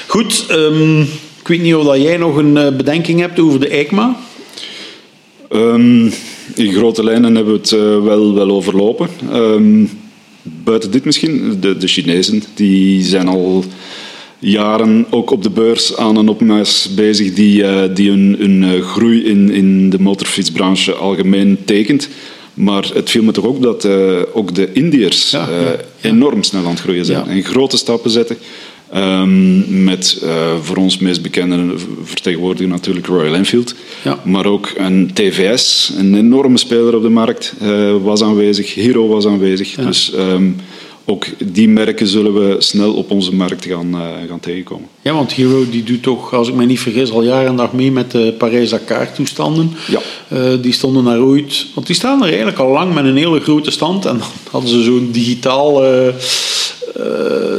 Goed, 0.08 0.46
um, 0.52 1.02
ik 1.40 1.48
weet 1.48 1.62
niet 1.62 1.76
of 1.76 1.86
dat 1.86 2.02
jij 2.02 2.18
nog 2.18 2.36
een 2.36 2.54
bedenking 2.54 3.20
hebt 3.20 3.40
over 3.40 3.60
de 3.60 3.68
EICMA. 3.68 4.20
Um, 5.52 6.14
in 6.56 6.74
grote 6.74 7.04
lijnen 7.04 7.36
hebben 7.36 7.54
we 7.54 7.60
het 7.60 7.70
wel, 8.04 8.34
wel 8.34 8.50
overlopen. 8.50 9.10
Um, 9.34 9.90
buiten 10.42 10.92
dit 10.92 11.06
misschien, 11.06 11.58
de, 11.60 11.78
de 11.78 11.88
Chinezen 11.88 12.44
die 12.54 13.04
zijn 13.04 13.28
al 13.28 13.64
jaren 14.40 15.06
ook 15.10 15.32
op 15.32 15.44
de 15.44 15.50
beurs 15.50 15.98
aan 15.98 16.16
een 16.16 16.30
opmars 16.30 16.94
bezig 16.96 17.34
die, 17.34 17.62
uh, 17.62 17.84
die 17.94 18.12
een, 18.12 18.36
een 18.40 18.64
uh, 18.64 18.82
groei 18.82 19.24
in, 19.24 19.52
in 19.52 19.90
de 19.90 20.00
motorfietsbranche 20.00 20.94
algemeen 20.94 21.58
tekent. 21.66 22.10
Maar 22.54 22.90
het 22.94 23.10
viel 23.10 23.24
me 23.24 23.32
toch 23.32 23.46
ook 23.46 23.62
dat 23.62 23.86
uh, 23.86 24.20
ook 24.34 24.56
de 24.56 24.74
Indiërs 24.74 25.30
ja, 25.30 25.50
ja, 25.50 25.62
ja. 25.62 25.76
enorm 26.02 26.44
snel 26.44 26.64
aan 26.64 26.70
het 26.70 26.80
groeien 26.80 27.06
zijn 27.06 27.28
en 27.28 27.44
grote 27.44 27.78
stappen 27.78 28.12
zetten. 28.12 28.38
Um, 28.96 29.84
met 29.84 30.22
uh, 30.24 30.30
voor 30.62 30.78
ons 30.78 30.98
meest 30.98 31.22
bekende 31.22 31.74
vertegenwoordiger 32.04 32.68
natuurlijk 32.68 33.08
Royal 33.08 33.34
Enfield. 33.34 33.76
Ja. 34.04 34.20
Maar 34.24 34.46
ook 34.46 34.72
een 34.78 35.12
TVS, 35.14 35.92
een 35.98 36.16
enorme 36.16 36.58
speler 36.58 36.96
op 36.96 37.02
de 37.02 37.10
markt, 37.10 37.54
uh, 37.62 37.96
was 38.04 38.24
aanwezig. 38.24 38.74
Hero 38.76 39.08
was 39.08 39.26
aanwezig. 39.26 39.76
Ja. 39.76 39.86
Dus 39.86 40.14
um, 40.14 40.56
ook 41.10 41.26
die 41.54 41.70
merken 41.70 42.08
zullen 42.08 42.34
we 42.34 42.56
snel 42.58 42.94
op 42.94 43.12
onze 43.12 43.36
markt 43.36 43.66
gaan, 43.66 43.96
uh, 43.96 44.30
gaan 44.30 44.40
tegenkomen. 44.40 44.88
Ja, 45.02 45.14
want 45.14 45.34
Hero 45.34 45.70
die 45.70 45.84
doet 45.84 46.04
toch, 46.04 46.34
als 46.34 46.48
ik 46.48 46.54
me 46.54 46.66
niet 46.66 46.80
vergis, 46.80 47.12
al 47.12 47.24
jaren 47.24 47.48
en 47.48 47.56
dag 47.56 47.74
mee 47.74 47.92
met 47.92 48.12
de 48.12 48.34
Parijs-Dakar 48.38 49.14
toestanden. 49.14 49.72
Ja. 49.88 50.00
Uh, 50.34 50.62
die 50.62 50.74
stonden 50.74 51.04
daar 51.04 51.20
ooit, 51.20 51.66
want 51.74 51.88
die 51.88 51.96
staan 51.96 52.22
er 52.22 52.28
eigenlijk 52.28 52.58
al 52.58 52.72
lang 52.72 52.94
met 52.94 53.06
een 53.06 53.18
hele 53.18 53.40
grote 53.40 53.72
stand. 53.72 54.06
En 54.06 54.18
dan 54.18 54.28
hadden 54.52 54.70
ze 54.70 54.84
zo'n 54.84 55.10
digitaal 55.12 55.86
uh, 55.86 56.14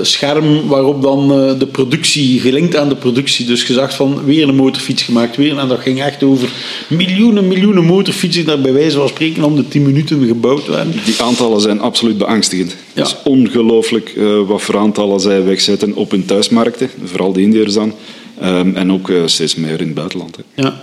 scherm 0.02 0.66
waarop 0.66 1.02
dan 1.02 1.28
de 1.58 1.66
productie, 1.66 2.40
gelinkt 2.40 2.76
aan 2.76 2.88
de 2.88 2.96
productie, 2.96 3.46
dus 3.46 3.62
gezegd 3.62 3.94
van 3.94 4.24
weer 4.24 4.48
een 4.48 4.54
motorfiets 4.54 5.02
gemaakt, 5.02 5.36
weer. 5.36 5.58
En 5.58 5.68
dat 5.68 5.80
ging 5.80 6.02
echt 6.02 6.22
over 6.22 6.48
miljoenen, 6.88 7.48
miljoenen 7.48 7.84
motorfietsen 7.84 8.44
die 8.44 8.44
daar 8.54 8.60
bij 8.60 8.72
wijze 8.72 8.96
van 8.96 9.08
spreken 9.08 9.44
om 9.44 9.56
de 9.56 9.68
10 9.68 9.82
minuten 9.82 10.26
gebouwd 10.26 10.66
werden. 10.66 10.94
Die 11.04 11.22
aantallen 11.22 11.60
zijn 11.60 11.80
absoluut 11.80 12.18
beangstigend. 12.18 12.70
Ja. 12.70 13.02
Het 13.02 13.06
is 13.06 13.16
ongelooflijk 13.24 14.14
uh, 14.16 14.40
wat 14.46 14.62
voor 14.62 14.78
aantallen 14.78 15.20
zij 15.20 15.44
wegzetten 15.44 15.94
op 15.94 16.10
hun 16.10 16.24
thuismarkten, 16.24 16.90
vooral 17.04 17.32
de 17.32 17.40
Indiërs 17.40 17.74
dan, 17.74 17.94
um, 18.42 18.76
en 18.76 18.92
ook 18.92 19.08
uh, 19.08 19.22
steeds 19.26 19.54
meer 19.54 19.80
in 19.80 19.86
het 19.86 19.94
buitenland. 19.94 20.36
Hè. 20.36 20.62
Ja. 20.62 20.82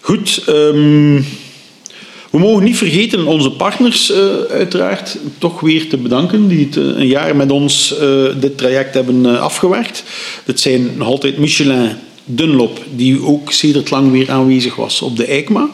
Goed, 0.00 0.44
um, 0.48 1.26
we 2.30 2.38
mogen 2.38 2.64
niet 2.64 2.76
vergeten 2.76 3.26
onze 3.26 3.50
partners 3.50 4.10
uh, 4.10 4.16
uiteraard 4.50 5.18
toch 5.38 5.60
weer 5.60 5.88
te 5.88 5.96
bedanken 5.96 6.48
die 6.48 6.66
het 6.66 6.76
een 6.76 7.06
jaar 7.06 7.36
met 7.36 7.50
ons 7.50 7.94
dit 8.40 8.58
traject 8.58 8.94
hebben 8.94 9.40
afgewerkt. 9.40 10.02
Dat 10.44 10.60
zijn 10.60 10.90
nog 10.96 11.06
altijd 11.08 11.38
Michelin, 11.38 11.90
Dunlop, 12.24 12.84
die 12.94 13.22
ook 13.22 13.52
sedert 13.52 13.90
lang 13.90 14.10
weer 14.10 14.30
aanwezig 14.30 14.76
was 14.76 15.02
op 15.02 15.16
de 15.16 15.24
EICMA. 15.24 15.68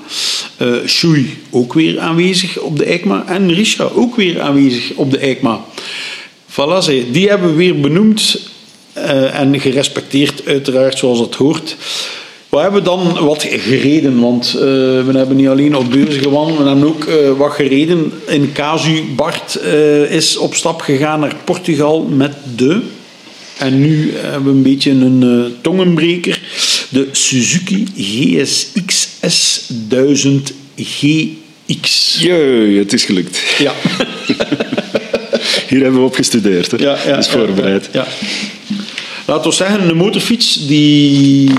Uh, 0.58 1.24
ook 1.50 1.72
weer 1.72 2.00
aanwezig 2.00 2.58
op 2.58 2.78
de 2.78 2.84
EICMA. 2.84 3.24
En 3.26 3.54
Risha 3.54 3.84
ook 3.84 4.16
weer 4.16 4.40
aanwezig 4.40 4.92
op 4.94 5.10
de 5.10 5.18
EICMA. 5.18 5.64
Voilà, 6.50 7.10
die 7.10 7.28
hebben 7.28 7.48
we 7.50 7.54
weer 7.54 7.80
benoemd 7.80 8.40
en 9.32 9.60
gerespecteerd, 9.60 10.46
uiteraard, 10.46 10.98
zoals 10.98 11.18
het 11.18 11.34
hoort. 11.34 11.76
We 12.54 12.60
hebben 12.60 12.84
dan 12.84 13.24
wat 13.24 13.46
gereden, 13.48 14.20
want 14.20 14.52
uh, 14.54 14.60
we 14.62 15.12
hebben 15.14 15.36
niet 15.36 15.48
alleen 15.48 15.76
op 15.76 15.90
beurzen 15.90 16.22
gewandeld, 16.22 16.58
we 16.58 16.68
hebben 16.68 16.86
ook 16.86 17.04
uh, 17.04 17.38
wat 17.38 17.52
gereden. 17.52 18.12
In 18.26 18.52
casu, 18.52 19.02
Bart 19.16 19.58
uh, 19.64 20.10
is 20.10 20.36
op 20.36 20.54
stap 20.54 20.80
gegaan 20.80 21.20
naar 21.20 21.34
Portugal 21.44 22.02
met 22.02 22.32
de 22.56 22.80
en 23.58 23.80
nu 23.80 24.12
hebben 24.16 24.44
we 24.44 24.50
een 24.50 24.62
beetje 24.62 24.90
een 24.90 25.54
tongenbreker. 25.60 26.40
De 26.88 27.08
Suzuki 27.12 27.86
GSX 27.96 29.08
S1000 29.20 30.54
GX. 30.76 32.16
Jee, 32.20 32.78
het 32.78 32.92
is 32.92 33.04
gelukt. 33.04 33.42
Ja. 33.58 33.72
Hier 35.68 35.82
hebben 35.82 36.00
we 36.00 36.06
op 36.06 36.14
gestudeerd. 36.14 36.70
Hè? 36.70 36.76
Ja, 36.76 36.98
ja, 37.06 37.16
is 37.16 37.28
voorbereid. 37.28 37.88
Ja, 37.92 38.06
ja. 38.20 38.26
Laten 39.26 39.50
we 39.50 39.56
zeggen, 39.56 39.88
een 39.88 39.96
motorfiets 39.96 40.66
die 40.66 41.50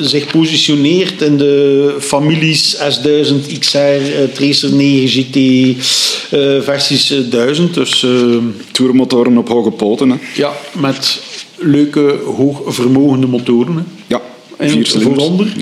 zich 0.00 0.26
positioneert 0.26 1.22
in 1.22 1.36
de 1.36 1.96
families 2.00 2.76
S1000 2.76 3.58
XR, 3.58 3.78
uh, 3.78 4.22
Tracer 4.32 4.72
9 4.72 5.08
GT, 5.08 5.36
uh, 5.36 6.60
versies 6.60 7.14
1000. 7.30 7.74
Dus, 7.74 8.02
uh, 8.02 8.36
Tourmotoren 8.72 9.38
op 9.38 9.48
hoge 9.48 9.70
poten. 9.70 10.10
Hè? 10.10 10.16
Ja, 10.34 10.52
met 10.72 11.22
leuke, 11.54 12.18
hoogvermogende 12.36 13.26
motoren. 13.26 13.76
Hè. 13.76 13.82
Ja, 14.06 14.22
en 14.56 14.70
vier 14.70 14.86
cilinders. 14.86 15.24
Vooronder. 15.24 15.52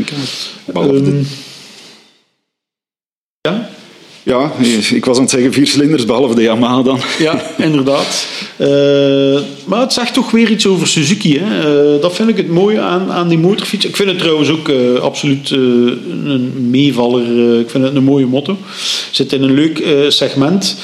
Um, 0.74 1.26
ja. 3.40 3.70
Ja, 4.26 4.52
ik 4.92 5.04
was 5.04 5.16
aan 5.16 5.22
het 5.22 5.30
zeggen 5.30 5.52
vier 5.52 5.66
cilinders, 5.66 6.04
behalve 6.04 6.34
de 6.34 6.42
Yamaha 6.42 6.82
dan. 6.82 7.00
Ja, 7.18 7.42
inderdaad. 7.58 8.26
Uh, 8.58 8.66
maar 9.68 9.80
het 9.80 9.92
zegt 9.92 10.14
toch 10.14 10.30
weer 10.30 10.50
iets 10.50 10.66
over 10.66 10.86
Suzuki. 10.86 11.38
Hè? 11.38 11.94
Uh, 11.94 12.02
dat 12.02 12.14
vind 12.14 12.28
ik 12.28 12.36
het 12.36 12.48
mooie 12.48 12.80
aan, 12.80 13.12
aan 13.12 13.28
die 13.28 13.38
motorfiets. 13.38 13.86
Ik 13.86 13.96
vind 13.96 14.08
het 14.08 14.18
trouwens 14.18 14.48
ook 14.48 14.68
uh, 14.68 14.98
absoluut 15.00 15.50
een 15.50 16.70
meevaller. 16.70 17.60
ik 17.60 17.70
vind 17.70 17.84
het 17.84 17.94
een 17.94 18.04
mooie 18.04 18.26
motto. 18.26 18.58
Zit 19.10 19.32
in 19.32 19.42
een 19.42 19.54
leuk 19.54 19.82
segment. 20.08 20.76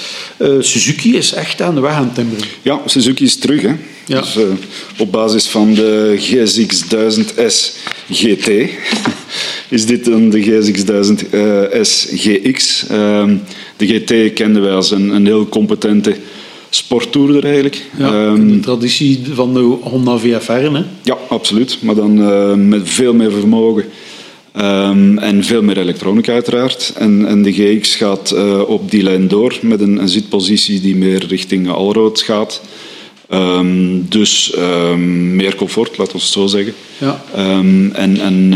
Suzuki 0.58 1.16
is 1.16 1.32
echt 1.32 1.62
aan 1.62 1.74
de 1.74 1.80
weg 1.80 1.92
aan 1.92 2.04
het 2.04 2.14
timmeren. 2.14 2.44
Ja, 2.62 2.80
Suzuki 2.86 3.24
is 3.24 3.36
terug. 3.36 3.62
Hè? 3.62 3.74
Ja. 4.06 4.20
Dus, 4.20 4.36
op 4.98 5.12
basis 5.12 5.48
van 5.48 5.74
de 5.74 6.16
GSX-1000S 6.18 7.76
GT 8.10 8.50
is 9.68 9.86
dit 9.86 10.04
dan 10.04 10.30
de 10.30 10.42
GSX-1000 10.42 11.28
SGX. 11.80 12.86
Ehm, 12.88 13.36
de 13.76 13.86
GT 13.86 14.32
kenden 14.32 14.62
wij 14.62 14.72
als 14.72 14.90
een, 14.90 15.08
een 15.08 15.26
heel 15.26 15.48
competente 15.48 16.16
sporttoerder 16.74 17.44
eigenlijk. 17.44 17.82
Ja, 17.98 18.24
um, 18.24 18.52
de 18.52 18.60
traditie 18.60 19.20
van 19.32 19.54
de 19.54 19.60
Honda 19.60 20.18
VFR, 20.18 20.52
hè? 20.52 20.82
Ja, 21.02 21.16
absoluut. 21.28 21.78
Maar 21.80 21.94
dan 21.94 22.18
uh, 22.18 22.54
met 22.54 22.88
veel 22.88 23.14
meer 23.14 23.30
vermogen. 23.30 23.84
Um, 24.56 25.18
en 25.18 25.44
veel 25.44 25.62
meer 25.62 25.78
elektronica 25.78 26.32
uiteraard. 26.32 26.92
En, 26.96 27.26
en 27.26 27.42
de 27.42 27.52
GX 27.52 27.94
gaat 27.94 28.32
uh, 28.34 28.60
op 28.68 28.90
die 28.90 29.02
lijn 29.02 29.28
door 29.28 29.58
met 29.62 29.80
een, 29.80 29.98
een 29.98 30.08
zitpositie 30.08 30.80
die 30.80 30.96
meer 30.96 31.26
richting 31.26 31.70
Allroad 31.70 32.20
gaat. 32.20 32.62
Um, 33.34 34.08
dus 34.08 34.54
um, 34.58 35.36
meer 35.36 35.54
comfort, 35.54 35.98
laten 35.98 36.12
we 36.12 36.18
het 36.18 36.32
zo 36.32 36.46
zeggen. 36.46 36.74
Ja. 36.98 37.24
Um, 37.38 37.92
en 37.92 38.20
en 38.20 38.54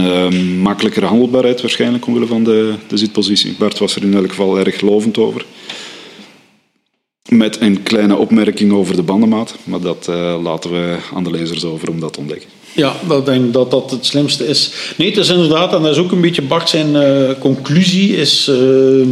makkelijkere 0.58 1.06
handelbaarheid 1.06 1.60
waarschijnlijk 1.60 2.06
omwille 2.06 2.26
van 2.26 2.44
de, 2.44 2.74
de 2.88 2.96
zitpositie. 2.96 3.54
Bart 3.58 3.78
was 3.78 3.96
er 3.96 4.02
in 4.02 4.14
elk 4.14 4.28
geval 4.28 4.58
erg 4.58 4.80
lovend 4.80 5.18
over. 5.18 5.44
Met 7.28 7.60
een 7.60 7.82
kleine 7.82 8.16
opmerking 8.16 8.72
over 8.72 8.96
de 8.96 9.02
bandenmaat, 9.02 9.54
maar 9.64 9.80
dat 9.80 10.06
uh, 10.10 10.42
laten 10.42 10.70
we 10.70 10.96
aan 11.14 11.24
de 11.24 11.30
lezers 11.30 11.64
over 11.64 11.90
om 11.90 12.00
dat 12.00 12.12
te 12.12 12.18
ontdekken. 12.18 12.48
Ja, 12.72 12.94
ik 13.10 13.24
denk 13.24 13.52
dat 13.52 13.70
dat 13.70 13.90
het 13.90 14.06
slimste 14.06 14.46
is. 14.46 14.70
Nee, 14.96 15.08
het 15.08 15.16
is 15.16 15.28
inderdaad, 15.28 15.74
en 15.74 15.82
dat 15.82 15.90
is 15.90 16.02
ook 16.02 16.12
een 16.12 16.20
beetje 16.20 16.42
Bart 16.42 16.68
zijn 16.68 16.94
uh, 16.94 17.30
conclusie, 17.38 18.16
is 18.16 18.48
uh, 18.48 19.06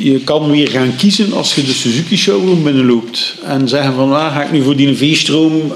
je 0.00 0.20
kan 0.24 0.50
weer 0.50 0.68
gaan 0.68 0.96
kiezen 0.96 1.32
als 1.32 1.54
je 1.54 1.62
de 1.62 1.72
Suzuki 1.72 2.16
showroom 2.16 2.62
binnenloopt 2.62 3.34
en 3.44 3.68
zeggen 3.68 3.94
van 3.94 4.12
ah, 4.12 4.34
ga 4.34 4.42
ik 4.42 4.52
nu 4.52 4.62
voor 4.62 4.76
die 4.76 4.96
V-stroom 4.96 5.68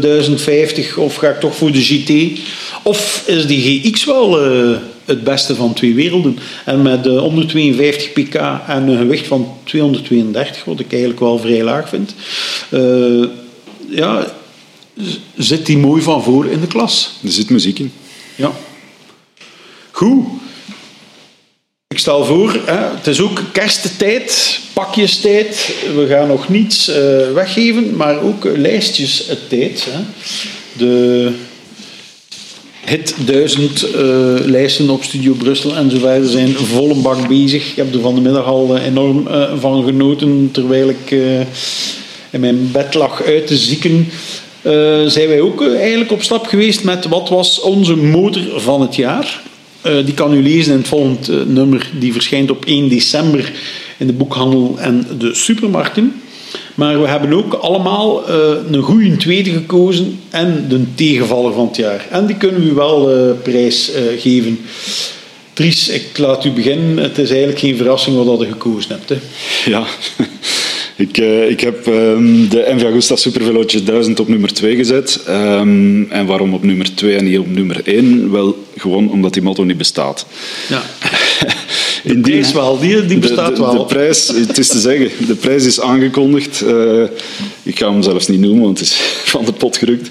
1050 0.00 0.96
of 0.96 1.16
ga 1.16 1.28
ik 1.28 1.40
toch 1.40 1.56
voor 1.56 1.72
de 1.72 1.82
GT? 1.82 2.40
Of 2.82 3.22
is 3.26 3.46
die 3.46 3.80
GX 3.82 4.04
wel 4.04 4.38
het 5.04 5.24
beste 5.24 5.54
van 5.54 5.72
twee 5.72 5.94
werelden. 5.94 6.38
En 6.64 6.82
met 6.82 7.06
uh, 7.06 7.18
152 7.18 8.12
pk 8.12 8.34
en 8.66 8.88
een 8.88 8.98
gewicht 8.98 9.26
van 9.26 9.48
232, 9.64 10.64
wat 10.64 10.80
ik 10.80 10.90
eigenlijk 10.90 11.20
wel 11.20 11.38
vrij 11.38 11.62
laag 11.62 11.88
vind, 11.88 12.14
uh, 12.70 13.24
ja, 13.88 14.34
zit 15.36 15.66
die 15.66 15.78
mooi 15.78 16.02
van 16.02 16.22
voor 16.22 16.46
in 16.46 16.60
de 16.60 16.66
klas. 16.66 17.12
Er 17.22 17.32
zit 17.32 17.50
muziek 17.50 17.78
in. 17.78 17.92
Ja. 18.36 18.52
Goed. 19.90 20.24
Ik 21.94 22.00
stel 22.00 22.24
voor, 22.24 22.60
hè, 22.64 22.96
het 22.96 23.06
is 23.06 23.20
ook 23.20 23.42
kersttijd, 23.52 24.60
pakjestijd. 24.72 25.74
We 25.94 26.06
gaan 26.06 26.28
nog 26.28 26.48
niets 26.48 26.88
uh, 26.88 26.96
weggeven, 27.34 27.96
maar 27.96 28.22
ook 28.22 28.44
lijstjes 28.56 29.30
tijd. 29.48 29.86
Hè. 29.90 30.00
De 30.72 31.30
hit 32.84 33.14
1000 33.26 33.82
uh, 33.82 33.94
lijsten 34.44 34.90
op 34.90 35.04
Studio 35.04 35.32
Brussel 35.32 35.76
en 35.76 35.90
zo 35.90 35.98
zijn 36.22 36.54
volle 36.54 36.94
bak 36.94 37.28
bezig. 37.28 37.70
Ik 37.70 37.76
heb 37.76 37.94
er 37.94 38.00
van 38.00 38.14
de 38.14 38.20
middag 38.20 38.44
al 38.44 38.76
uh, 38.76 38.84
enorm 38.84 39.28
van 39.58 39.84
genoten 39.84 40.48
terwijl 40.52 40.88
ik 40.88 41.10
in 42.30 42.40
mijn 42.40 42.70
bed 42.72 42.94
lag 42.94 43.22
uit 43.22 43.46
te 43.46 43.56
zieken. 43.56 44.08
zijn 45.06 45.28
wij 45.28 45.40
ook 45.40 45.66
eigenlijk 45.66 46.12
op 46.12 46.22
stap 46.22 46.46
geweest 46.46 46.84
met 46.84 47.06
wat 47.08 47.28
was 47.28 47.60
onze 47.60 47.96
motor 47.96 48.60
van 48.60 48.80
het 48.80 48.96
jaar. 48.96 49.42
Die 50.04 50.14
kan 50.14 50.34
u 50.34 50.42
lezen 50.42 50.72
in 50.72 50.78
het 50.78 50.88
volgende 50.88 51.46
nummer, 51.46 51.90
die 51.98 52.12
verschijnt 52.12 52.50
op 52.50 52.64
1 52.64 52.88
december 52.88 53.52
in 53.96 54.06
de 54.06 54.12
boekhandel 54.12 54.76
en 54.78 55.06
de 55.18 55.34
supermarkten. 55.34 56.20
Maar 56.74 57.00
we 57.00 57.08
hebben 57.08 57.32
ook 57.32 57.54
allemaal 57.54 58.30
uh, 58.30 58.36
een 58.70 58.82
goede 58.82 59.16
tweede 59.16 59.50
gekozen 59.50 60.20
en 60.30 60.66
de 60.68 60.94
tegenvaller 60.94 61.52
van 61.52 61.66
het 61.66 61.76
jaar. 61.76 62.06
En 62.10 62.26
die 62.26 62.36
kunnen 62.36 62.64
we 62.68 62.74
wel 62.74 63.34
prijs 63.42 63.90
geven. 64.18 64.58
Tries, 65.52 65.88
ik 65.88 66.18
laat 66.18 66.44
u 66.44 66.50
beginnen. 66.50 66.96
Het 66.96 67.18
is 67.18 67.28
eigenlijk 67.28 67.58
geen 67.58 67.76
verrassing 67.76 68.24
wat 68.24 68.40
je 68.40 68.46
gekozen 68.46 68.90
hebt. 68.90 69.08
Hè. 69.08 69.16
Ja, 69.70 69.86
ik, 70.96 71.16
ik 71.48 71.60
heb 71.60 71.86
um, 71.86 72.48
de 72.48 72.72
MV 72.74 72.84
Agusta 72.84 73.16
Supervelootje 73.16 73.82
1000 73.82 74.20
op 74.20 74.28
nummer 74.28 74.52
2 74.52 74.76
gezet. 74.76 75.20
Um, 75.28 76.10
en 76.10 76.26
waarom 76.26 76.54
op 76.54 76.62
nummer 76.62 76.94
2 76.94 77.16
en 77.16 77.24
niet 77.24 77.38
op 77.38 77.50
nummer 77.50 77.80
1? 77.84 78.30
Wel 78.30 78.64
gewoon 78.76 79.10
omdat 79.10 79.32
die 79.32 79.42
motto 79.42 79.64
niet 79.64 79.78
bestaat. 79.78 80.26
Ja. 80.68 80.82
De 82.04 82.18
prijs 82.18 82.52
wel, 82.52 82.78
die, 82.78 83.06
die 83.06 83.18
bestaat 83.18 83.56
de, 83.56 83.62
wel. 83.62 83.72
De 83.78 83.84
prijs, 83.84 84.28
het 84.28 84.58
is 84.58 84.68
te 84.68 84.78
zeggen, 84.78 85.26
de 85.26 85.34
prijs 85.34 85.64
is 85.64 85.80
aangekondigd. 85.80 86.62
Uh, 86.66 87.02
ik 87.62 87.78
ga 87.78 87.90
hem 87.90 88.02
zelfs 88.02 88.28
niet 88.28 88.40
noemen, 88.40 88.62
want 88.62 88.78
het 88.78 88.88
is 88.88 88.94
van 89.34 89.44
de 89.44 89.52
pot 89.52 89.76
gerukt. 89.76 90.08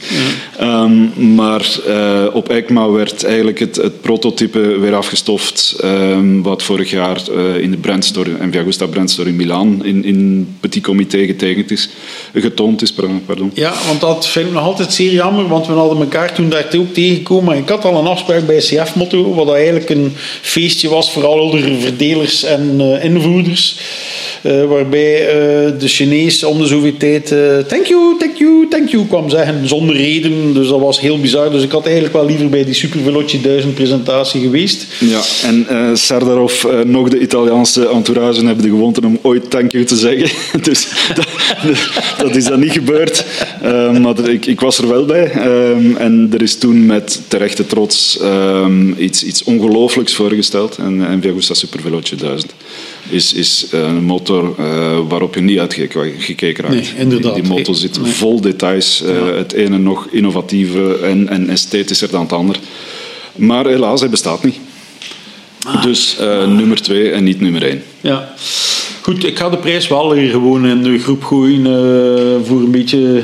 Ja. 0.59 0.83
Um, 0.83 1.35
maar 1.35 1.79
uh, 1.87 2.23
op 2.33 2.49
ECMA 2.49 2.89
werd 2.89 3.23
eigenlijk 3.23 3.59
het, 3.59 3.75
het 3.75 4.01
prototype 4.01 4.59
weer 4.59 4.95
afgestoft, 4.95 5.79
um, 5.83 6.41
wat 6.41 6.63
vorig 6.63 6.89
jaar 6.89 7.21
uh, 7.31 7.57
in 7.57 7.71
de 7.71 7.77
Brandstore, 7.77 8.29
MV 8.39 8.57
Agusta 8.57 8.85
Brandstore 8.85 9.29
in 9.29 9.35
Milaan, 9.35 9.85
in, 9.85 10.03
in 10.03 10.47
petit 10.59 10.83
comité 10.83 11.25
getekend 11.25 11.71
is, 11.71 11.89
getoond 12.33 12.81
is. 12.81 12.93
Pardon. 13.25 13.51
Ja, 13.53 13.73
want 13.87 14.01
dat 14.01 14.27
vind 14.27 14.47
ik 14.47 14.53
nog 14.53 14.63
altijd 14.63 14.93
zeer 14.93 15.11
jammer, 15.11 15.47
want 15.47 15.67
we 15.67 15.73
hadden 15.73 15.97
elkaar 15.97 16.33
toen 16.33 16.49
daar 16.49 16.67
ook 16.77 16.93
tegengekomen. 16.93 17.57
Ik 17.57 17.69
had 17.69 17.85
al 17.85 17.99
een 17.99 18.07
afspraak 18.07 18.45
bij 18.45 18.57
CF 18.57 18.95
Motto, 18.95 19.33
wat 19.33 19.53
eigenlijk 19.53 19.89
een 19.89 20.13
feestje 20.41 20.89
was 20.89 21.11
voor 21.11 21.25
al 21.25 21.49
de 21.49 21.82
verdelers 21.83 22.43
en 22.43 22.81
uh, 22.81 23.03
invoerders. 23.03 23.75
Uh, 24.43 24.63
waarbij 24.63 25.21
uh, 25.21 25.79
de 25.79 25.87
Chinees 25.87 26.43
om 26.43 26.57
de 26.57 26.93
tijd 26.97 27.27
thank 27.67 27.85
you, 27.85 28.17
thank 28.19 28.37
you, 28.37 28.67
thank 28.69 28.89
you 28.89 29.05
kwam 29.05 29.29
zeggen 29.29 29.67
zonder 29.67 29.95
reden. 29.95 30.53
Dus 30.53 30.67
dat 30.67 30.79
was 30.79 30.99
heel 30.99 31.19
bizar. 31.19 31.51
Dus 31.51 31.63
ik 31.63 31.71
had 31.71 31.85
eigenlijk 31.85 32.13
wel 32.13 32.25
liever 32.25 32.49
bij 32.49 32.65
die 32.65 32.73
Super 32.73 32.99
Veloce 32.99 33.41
1000 33.41 33.73
presentatie 33.73 34.41
geweest. 34.41 34.85
Ja, 34.99 35.21
en 35.43 35.97
Sardarov, 35.97 36.63
nog 36.85 37.09
de 37.09 37.19
Italiaanse 37.19 37.87
entourage 37.87 38.45
hebben 38.45 38.63
de 38.63 38.69
gewoonte 38.69 39.05
om 39.05 39.19
ooit 39.21 39.49
thank 39.49 39.71
you 39.71 39.83
te 39.83 39.95
zeggen. 39.95 40.29
dus 40.67 40.87
dat, 41.15 41.27
dat, 42.17 42.35
is 42.35 42.45
dan 42.45 42.59
niet 42.59 42.71
gebeurd. 42.71 43.25
maar 44.01 44.29
ik, 44.29 44.45
ik, 44.45 44.59
was 44.59 44.77
er 44.77 44.87
wel 44.87 45.05
bij. 45.05 45.31
Um, 45.45 45.95
en 45.97 46.29
er 46.33 46.41
is 46.41 46.55
toen 46.55 46.85
met 46.85 47.21
terechte 47.27 47.65
trots 47.65 48.19
um, 48.21 48.95
iets, 48.97 49.23
iets 49.23 49.43
ongelooflijks 49.43 50.13
voorgesteld. 50.13 50.77
En, 50.77 51.07
en 51.07 51.21
Viagusta 51.21 51.53
Super 51.53 51.72
Veloce 51.81 52.15
1000 52.15 52.53
is, 53.09 53.33
is 53.33 53.67
een 53.71 54.03
motor 54.03 54.55
uh, 54.59 54.99
waarop 55.07 55.35
je 55.35 55.41
niet 55.41 55.59
uitgekeken 55.59 56.63
raakt. 56.63 56.97
Nee. 56.97 57.07
Die, 57.07 57.33
die 57.33 57.43
motor 57.43 57.75
zit 57.75 58.01
nee. 58.01 58.11
vol 58.11 58.41
details. 58.41 59.01
Uh, 59.03 59.09
ja. 59.09 59.25
Het 59.25 59.53
ene 59.53 59.77
nog 59.77 60.07
innovatiever 60.11 61.03
en, 61.03 61.29
en 61.29 61.49
esthetischer 61.49 62.09
dan 62.09 62.21
het 62.21 62.33
ander. 62.33 62.59
Maar 63.35 63.65
helaas, 63.65 63.99
hij 63.99 64.09
bestaat 64.09 64.43
niet. 64.43 64.57
Ah. 65.65 65.83
Dus 65.83 66.17
uh, 66.19 66.39
ah. 66.39 66.47
nummer 66.47 66.81
2 66.81 67.11
en 67.11 67.23
niet 67.23 67.41
nummer 67.41 67.63
1. 67.63 67.83
Ja. 68.01 68.33
Goed, 69.01 69.25
ik 69.25 69.37
ga 69.37 69.49
de 69.49 69.57
prijs 69.57 69.87
wel 69.87 70.13
hier 70.13 70.29
gewoon 70.29 70.67
in 70.67 70.83
de 70.83 70.99
groep 70.99 71.23
gooien 71.23 71.65
voor 72.45 72.59
een 72.59 72.71
beetje 72.71 73.23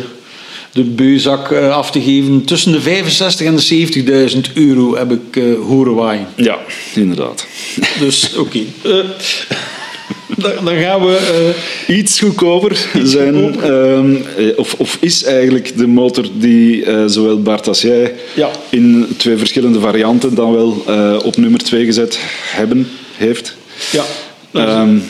de 0.80 0.86
beuzak 0.86 1.52
af 1.52 1.92
te 1.92 2.02
geven. 2.02 2.46
Tussen 2.46 2.72
de 2.72 2.82
65 2.82 3.46
en 3.46 3.56
de 3.56 4.32
70.000 4.48 4.54
euro 4.54 4.96
heb 4.96 5.12
ik 5.12 5.36
uh, 5.36 5.60
horen 5.60 5.96
waaien. 5.96 6.28
Ja, 6.36 6.58
inderdaad. 6.96 7.46
Dus 8.00 8.30
oké. 8.38 8.40
Okay. 8.40 8.68
Uh, 8.84 9.10
dan, 10.38 10.66
dan, 10.66 10.76
gaan 10.76 11.06
we 11.06 11.54
uh, 11.88 11.98
iets 11.98 12.20
goedkoper 12.20 12.86
zijn. 13.04 13.36
Um, 13.66 14.26
of, 14.56 14.74
of, 14.74 14.98
is 15.00 15.24
eigenlijk 15.24 15.78
de 15.78 15.88
motor 15.88 16.26
die 16.34 16.84
zowel 17.06 17.42
Bart 17.42 17.68
als 17.68 17.82
jij 17.82 18.14
ja. 18.36 18.50
in 18.70 19.08
twee 19.18 19.38
verschillende 19.38 19.80
varianten 19.80 20.36
dan 20.36 20.54
wel 20.54 20.84
op 21.24 21.38
nummer 21.38 21.60
2 21.60 21.86
gezet 21.86 22.20
hebben, 22.52 22.88
heeft. 23.18 23.56
Ja. 23.92 24.04
Um, 24.82 25.04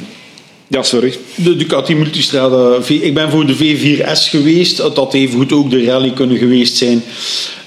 ja, 0.69 0.83
sorry. 0.83 1.17
De 1.35 1.55
Ducati 1.55 1.95
Multistrada. 1.95 2.77
Ik 2.87 3.13
ben 3.13 3.29
voor 3.31 3.45
de 3.45 3.55
V4S 3.55 4.29
geweest. 4.29 4.77
Dat 4.77 4.95
had 4.95 5.13
evengoed 5.13 5.51
ook 5.51 5.69
de 5.69 5.85
rally 5.85 6.11
kunnen 6.11 6.37
geweest 6.37 6.77
zijn. 6.77 7.03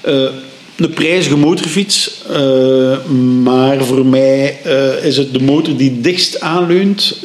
Uh, 0.07 0.29
een 0.75 0.89
prijzige 0.89 1.37
motorfiets. 1.37 2.11
Uh, 2.31 3.05
maar 3.43 3.85
voor 3.85 4.05
mij 4.05 4.59
uh, 4.65 5.05
is 5.05 5.17
het 5.17 5.33
de 5.33 5.41
motor 5.41 5.75
die 5.75 6.01
dichtst 6.01 6.39
aanleunt. 6.39 7.19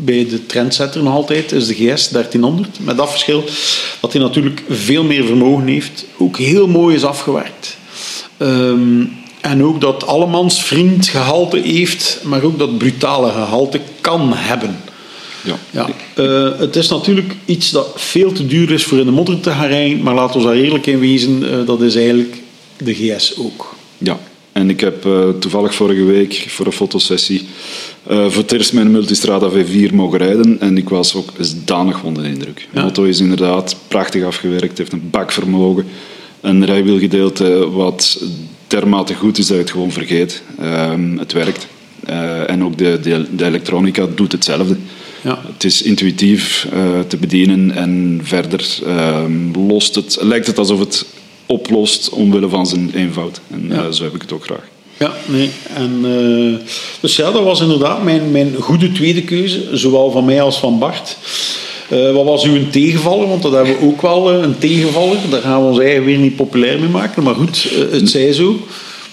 bij 0.00 0.26
de 0.28 0.46
trendsetter 0.46 1.02
nog 1.02 1.14
altijd 1.14 1.52
is 1.52 1.66
de 1.66 1.74
GS 1.74 2.08
1300. 2.08 2.78
Met 2.80 2.96
dat 2.96 3.10
verschil 3.10 3.44
dat 4.00 4.12
hij 4.12 4.22
natuurlijk 4.22 4.62
veel 4.68 5.04
meer 5.04 5.24
vermogen 5.24 5.66
heeft. 5.66 6.04
Ook 6.18 6.38
heel 6.38 6.66
mooi 6.66 6.94
is 6.94 7.04
afgewerkt. 7.04 7.76
Um, 8.38 9.17
En 9.40 9.64
ook 9.64 9.80
dat 9.80 10.06
allemans 10.06 10.62
vriend 10.62 11.08
gehalte 11.08 11.58
heeft, 11.58 12.20
maar 12.24 12.42
ook 12.42 12.58
dat 12.58 12.78
brutale 12.78 13.30
gehalte 13.30 13.80
kan 14.00 14.32
hebben. 14.34 14.76
Ja. 15.44 15.58
Ja, 15.70 15.88
eh, 16.14 16.58
het 16.58 16.76
is 16.76 16.88
natuurlijk 16.88 17.34
iets 17.44 17.70
dat 17.70 17.92
veel 17.96 18.32
te 18.32 18.46
duur 18.46 18.70
is 18.70 18.84
voor 18.84 18.98
in 18.98 19.04
de 19.04 19.10
modder 19.10 19.40
te 19.40 19.50
gaan 19.50 19.66
rijden, 19.68 20.02
maar 20.02 20.14
laten 20.14 20.40
we 20.40 20.46
daar 20.46 20.54
eerlijk 20.56 20.86
in 20.86 20.98
wezen, 20.98 21.50
eh, 21.50 21.66
dat 21.66 21.80
is 21.82 21.94
eigenlijk 21.96 22.36
de 22.76 22.94
GS 22.94 23.34
ook. 23.38 23.74
Ja, 23.98 24.18
en 24.52 24.70
ik 24.70 24.80
heb 24.80 25.06
eh, 25.06 25.28
toevallig 25.40 25.74
vorige 25.74 26.04
week 26.04 26.44
voor 26.48 26.66
een 26.66 26.72
fotosessie 26.72 27.46
voor 28.06 28.42
het 28.42 28.52
eerst 28.52 28.72
mijn 28.72 28.90
Multistrada 28.90 29.50
V4 29.50 29.92
mogen 29.94 30.18
rijden 30.18 30.60
en 30.60 30.76
ik 30.76 30.88
was 30.88 31.14
ook 31.14 31.30
danig 31.64 32.02
onder 32.02 32.22
de 32.22 32.28
indruk. 32.28 32.56
De 32.56 32.78
Ja. 32.78 32.80
auto 32.82 33.02
is 33.02 33.20
inderdaad 33.20 33.76
prachtig 33.88 34.24
afgewerkt, 34.24 34.78
heeft 34.78 34.92
een 34.92 35.08
bakvermogen, 35.10 35.86
een 36.40 36.64
rijwielgedeelte 36.64 37.70
wat 37.70 38.22
dermate 38.68 39.14
goed 39.14 39.38
is 39.38 39.46
dat 39.46 39.56
je 39.56 39.62
het 39.62 39.70
gewoon 39.72 39.92
vergeet. 39.92 40.42
Ehm, 40.60 41.16
het 41.18 41.32
werkt. 41.32 41.66
Eh, 42.06 42.50
en 42.50 42.64
ook 42.64 42.78
de, 42.78 42.98
de, 43.02 43.26
de 43.36 43.44
elektronica 43.44 44.06
doet 44.14 44.32
hetzelfde. 44.32 44.76
Ja. 45.20 45.38
Het 45.52 45.64
is 45.64 45.82
intuïtief 45.82 46.66
eh, 46.72 46.80
te 47.08 47.16
bedienen 47.16 47.70
en 47.70 48.20
verder 48.22 48.78
ehm, 48.86 49.66
lost 49.68 49.94
het, 49.94 50.18
lijkt 50.20 50.46
het 50.46 50.58
alsof 50.58 50.78
het 50.78 51.04
oplost 51.46 52.08
omwille 52.10 52.48
van 52.48 52.66
zijn 52.66 52.90
eenvoud. 52.94 53.40
En 53.50 53.66
Ja. 53.68 53.84
eh, 53.84 53.90
zo 53.90 54.04
heb 54.04 54.14
ik 54.14 54.20
het 54.22 54.32
ook 54.32 54.44
graag. 54.44 54.68
Ja, 54.98 55.12
nee. 55.26 55.50
En, 55.74 56.00
dus 57.00 57.16
ja, 57.16 57.30
dat 57.30 57.44
was 57.44 57.60
inderdaad 57.60 58.02
mijn, 58.02 58.30
mijn 58.30 58.54
goede 58.58 58.92
tweede 58.92 59.22
keuze, 59.22 59.68
zowel 59.72 60.10
van 60.10 60.24
mij 60.24 60.42
als 60.42 60.58
van 60.58 60.78
Bart. 60.78 61.16
Eh, 61.88 62.12
wat 62.12 62.24
was 62.24 62.44
uw 62.44 62.70
tegenvaller? 62.70 63.28
Want 63.28 63.42
dat 63.42 63.52
hebben 63.52 63.78
we 63.78 63.86
ook 63.86 64.02
wel 64.02 64.30
eh, 64.30 64.42
een 64.42 64.58
tegenvaller. 64.58 65.16
Daar 65.30 65.40
gaan 65.40 65.60
we 65.60 65.68
ons 65.68 65.78
eigen 65.78 66.04
weer 66.04 66.18
niet 66.18 66.36
populair 66.36 66.80
mee 66.80 66.88
maken. 66.88 67.22
Maar 67.22 67.34
goed, 67.34 67.72
eh, 67.72 67.98
het 67.98 68.10
zij 68.10 68.32
zo. 68.32 68.56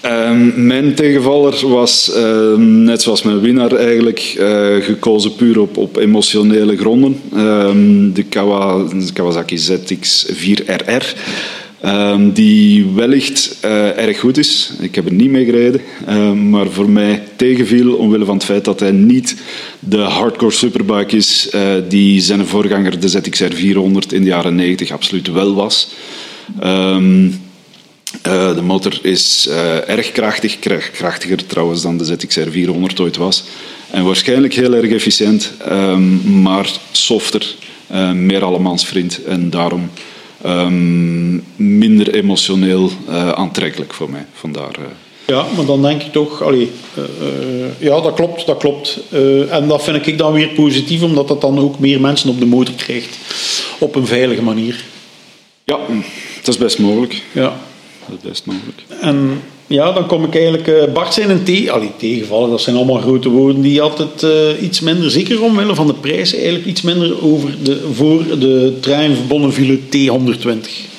Ehm, 0.00 0.66
mijn 0.66 0.94
tegenvaller 0.94 1.68
was, 1.68 2.12
ehm, 2.12 2.82
net 2.82 3.02
zoals 3.02 3.22
mijn 3.22 3.40
winnaar 3.40 3.72
eigenlijk, 3.72 4.20
gekozen 4.80 5.34
puur 5.34 5.60
op, 5.60 5.76
op 5.76 5.96
emotionele 5.96 6.76
gronden. 6.76 7.20
Ehm, 7.34 8.12
de 8.12 8.24
Kawasaki 9.12 9.58
ZX4RR. 9.58 11.14
Ehm, 11.86 12.30
die 12.32 12.86
wellicht 12.94 13.56
eh, 13.60 13.98
erg 13.98 14.18
goed 14.18 14.38
is. 14.38 14.70
Ik 14.80 14.94
heb 14.94 15.06
er 15.06 15.12
niet 15.12 15.30
mee 15.30 15.44
gereden. 15.44 15.80
ehm, 16.06 16.50
maar 16.50 16.70
voor 16.70 16.90
mij 16.90 17.22
tegenviel 17.36 17.94
omwille 17.94 18.24
van 18.24 18.34
het 18.34 18.44
feit 18.44 18.64
dat 18.64 18.80
hij 18.80 18.90
niet 18.90 19.36
de 19.78 19.98
hardcore 19.98 20.52
superbike 20.52 21.16
is 21.16 21.48
eh, 21.50 21.60
die 21.88 22.20
zijn 22.20 22.46
voorganger, 22.46 23.00
de 23.00 23.08
ZXR 23.08 23.52
400, 23.52 24.12
in 24.12 24.22
de 24.22 24.28
jaren 24.28 24.54
90 24.54 24.90
absoluut 24.90 25.32
wel 25.32 25.54
was. 25.54 25.88
Ehm, 26.60 27.26
eh, 28.22 28.54
de 28.54 28.62
motor 28.62 28.98
is 29.02 29.48
erg 29.86 30.12
krachtig, 30.12 30.58
kra- 30.58 30.88
krachtiger 30.92 31.46
trouwens 31.46 31.82
dan 31.82 31.98
de 31.98 32.04
ZXR 32.04 32.50
400 32.50 33.00
ooit 33.00 33.16
was. 33.16 33.44
En 33.90 34.04
waarschijnlijk 34.04 34.54
heel 34.54 34.74
erg 34.74 34.90
efficiënt, 34.90 35.52
maar 36.24 36.70
softer, 36.90 37.54
meer 38.14 38.44
allemansvriend 38.44 39.24
en 39.24 39.50
daarom 39.50 39.90
ehm, 40.46 41.34
minder 41.56 42.14
emotioneel 42.14 42.90
eh, 43.08 43.28
aantrekkelijk 43.28 43.94
voor 43.94 44.10
mij. 44.10 44.26
Vandaar, 44.32 44.74
eh, 44.74 44.84
Ja, 45.26 45.46
maar 45.56 45.64
dan 45.64 45.82
denk 45.82 46.02
ik 46.02 46.12
toch, 46.12 46.42
allee, 46.42 46.70
eh, 46.94 47.02
ja, 47.78 48.00
dat 48.00 48.14
klopt, 48.14 48.46
dat 48.46 48.58
klopt. 48.58 49.00
En 49.50 49.68
dat 49.68 49.84
vind 49.84 50.06
ik 50.06 50.18
dan 50.18 50.32
weer 50.32 50.48
positief, 50.48 51.02
omdat 51.02 51.28
dat 51.28 51.40
dan 51.40 51.58
ook 51.58 51.78
meer 51.78 52.00
mensen 52.00 52.30
op 52.30 52.38
de 52.38 52.46
motor 52.46 52.74
krijgt. 52.74 53.18
Op 53.78 53.94
een 53.94 54.06
veilige 54.06 54.42
manier. 54.42 54.84
ja, 55.64 55.78
dat 56.42 56.54
is 56.54 56.58
best 56.58 56.78
mogelijk. 56.78 57.22
Ja. 57.32 57.56
Dat 58.08 58.18
is 58.22 58.28
best 58.28 58.46
mogelijk. 58.46 58.82
En 59.00 59.42
ja, 59.66 59.92
dan 59.92 60.06
kom 60.06 60.24
ik 60.24 60.34
eigenlijk... 60.34 60.68
eh, 60.68 60.92
Bart 60.92 61.14
zijn 61.14 61.30
een 61.30 61.42
te 61.42 61.70
allee, 61.70 61.90
tegenvallen, 61.96 62.50
dat 62.50 62.60
zijn 62.60 62.76
allemaal 62.76 63.00
grote 63.00 63.28
woorden. 63.28 63.62
Die 63.62 63.82
altijd 63.82 64.22
eh, 64.22 64.62
iets 64.62 64.80
minder, 64.80 65.10
zeker 65.10 65.42
omwille 65.42 65.74
van 65.74 65.86
de 65.86 65.94
prijs, 65.94 66.34
eigenlijk 66.34 66.66
iets 66.66 66.82
minder 66.82 67.24
over 67.24 67.50
de, 67.62 67.88
voor 67.92 68.38
de 68.38 68.76
Triumph 68.80 69.26
Bonneville 69.28 69.78
T120. 69.78 70.94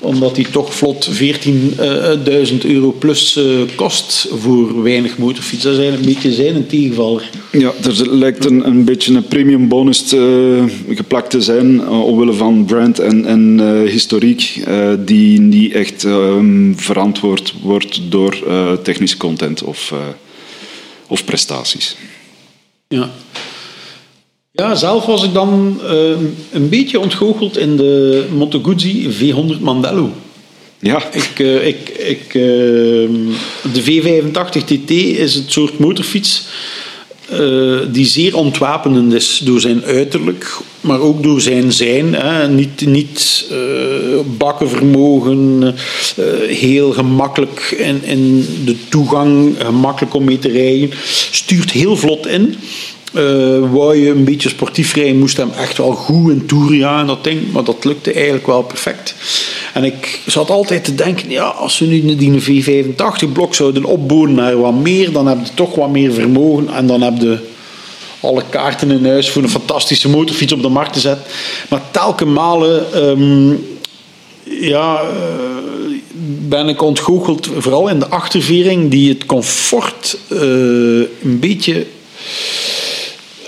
Omdat 0.00 0.34
die 0.34 0.50
toch 0.50 0.74
vlot 0.74 1.10
14.000 1.10 2.64
euro 2.64 2.94
plus 2.98 3.36
eh, 3.36 3.44
kost 3.74 4.28
voor 4.38 4.82
weinig 4.82 5.18
motorfiets. 5.18 5.62
Dat 5.62 5.72
is 5.72 5.78
eigenlijk 5.78 6.08
een 6.08 6.14
beetje 6.14 6.32
zijn 6.42 6.54
een 6.54 6.66
tegenvaller. 6.66 7.30
Ja, 7.52 7.72
er 7.82 8.16
lijkt 8.16 8.44
een, 8.44 8.66
een 8.66 8.84
beetje 8.84 9.14
een 9.14 9.26
premium 9.26 9.68
bonus 9.68 10.02
te, 10.02 10.64
geplakt 10.88 11.30
te 11.30 11.40
zijn 11.40 11.80
eh, 11.80 12.04
omwille 12.04 12.32
van 12.32 12.64
brand 12.64 12.98
en, 12.98 13.24
en 13.26 13.60
eh, 13.60 13.90
historiek 13.90 14.62
eh, 14.64 14.92
die 14.98 15.40
niet 15.40 15.72
echt 15.72 16.04
ehm, 16.04 16.72
verantwoord 16.74 17.54
wordt 17.62 18.00
door 18.10 18.38
eh, 18.46 18.72
technische 18.72 19.16
content 19.16 19.62
of, 19.62 19.92
eh, 19.92 19.98
of 21.06 21.24
prestaties. 21.24 21.96
Ja. 22.88 23.10
Ja, 24.58 24.74
zelf 24.74 25.06
was 25.06 25.24
ik 25.24 25.32
dan 25.32 25.80
eh, 25.86 26.10
een 26.52 26.68
beetje 26.68 27.00
ontgoocheld 27.00 27.56
in 27.56 27.76
de 27.76 28.24
Moto 28.34 28.60
Guzzi 28.62 29.08
V100 29.10 29.60
Mandello. 29.60 30.10
Ja, 30.78 31.02
Ik, 31.12 31.38
eh, 31.38 31.66
ik, 31.66 31.88
ik, 31.88 32.24
eh, 32.26 32.42
de 33.72 33.82
V85 33.84 34.64
TT 34.64 34.90
is 34.90 35.34
het 35.34 35.52
soort 35.52 35.78
motorfiets 35.78 36.46
die 37.90 38.06
zeer 38.06 38.36
ontwapenend 38.36 39.12
is 39.12 39.40
door 39.44 39.60
zijn 39.60 39.84
uiterlijk, 39.84 40.56
maar 40.80 41.00
ook 41.00 41.22
door 41.22 41.40
zijn 41.40 41.72
zijn. 41.72 42.14
Hè. 42.14 42.48
Niet, 42.48 42.86
niet 42.86 43.46
bakkenvermogen, 44.36 45.74
heel 46.46 46.92
gemakkelijk 46.92 47.74
in, 47.78 48.04
in 48.04 48.46
de 48.64 48.76
toegang, 48.88 49.54
gemakkelijk 49.58 50.14
om 50.14 50.24
mee 50.24 50.38
te 50.38 50.48
rijden. 50.48 50.90
Stuurt 51.30 51.70
heel 51.70 51.96
vlot 51.96 52.26
in. 52.26 52.54
Eh 53.14 53.70
wou 53.70 53.96
je 53.96 54.10
een 54.10 54.24
beetje 54.24 54.48
sportief 54.48 54.94
rijden, 54.94 55.18
moest 55.18 55.36
hem 55.36 55.50
echt 55.50 55.78
wel 55.78 55.92
goed 55.92 56.30
in 56.30 56.46
toer 56.46 56.74
ja, 56.74 57.04
dat 57.04 57.24
ding. 57.24 57.52
Maar 57.52 57.64
dat 57.64 57.84
lukte 57.84 58.12
eigenlijk 58.12 58.46
wel 58.46 58.62
perfect. 58.62 59.14
En 59.74 59.84
ik 59.84 60.20
zat 60.26 60.50
altijd 60.50 60.84
te 60.84 60.94
denken, 60.94 61.30
ja, 61.30 61.44
als 61.44 61.78
we 61.78 61.86
nu 61.86 62.16
die 62.16 62.64
V85-blok 62.64 63.54
zouden 63.54 63.84
opbouwen 63.84 64.34
naar 64.34 64.60
wat 64.60 64.74
meer, 64.74 65.12
dan 65.12 65.26
heb 65.26 65.38
je 65.44 65.54
toch 65.54 65.74
wat 65.74 65.90
meer 65.90 66.12
vermogen. 66.12 66.68
En 66.68 66.86
dan 66.86 67.02
heb 67.02 67.20
je 67.20 67.38
alle 68.20 68.42
kaarten 68.50 68.90
in 68.90 69.06
huis 69.06 69.30
voor 69.30 69.42
een 69.42 69.50
fantastische 69.50 70.08
motorfiets 70.08 70.52
op 70.52 70.62
de 70.62 70.68
markt 70.68 70.92
te 70.92 71.00
zetten. 71.00 71.26
Maar 71.68 71.82
telkens 71.90 72.30
malen 72.30 72.92
ehm, 72.92 73.54
ja, 74.60 75.00
eh, 75.00 75.06
ben 76.48 76.68
ik 76.68 76.82
ontgoocheld, 76.82 77.48
vooral 77.58 77.88
in 77.88 77.98
de 77.98 78.08
achtervering, 78.08 78.90
die 78.90 79.08
het 79.08 79.26
comfort 79.26 80.18
eh, 80.28 80.38
een 81.22 81.38
beetje 81.40 81.86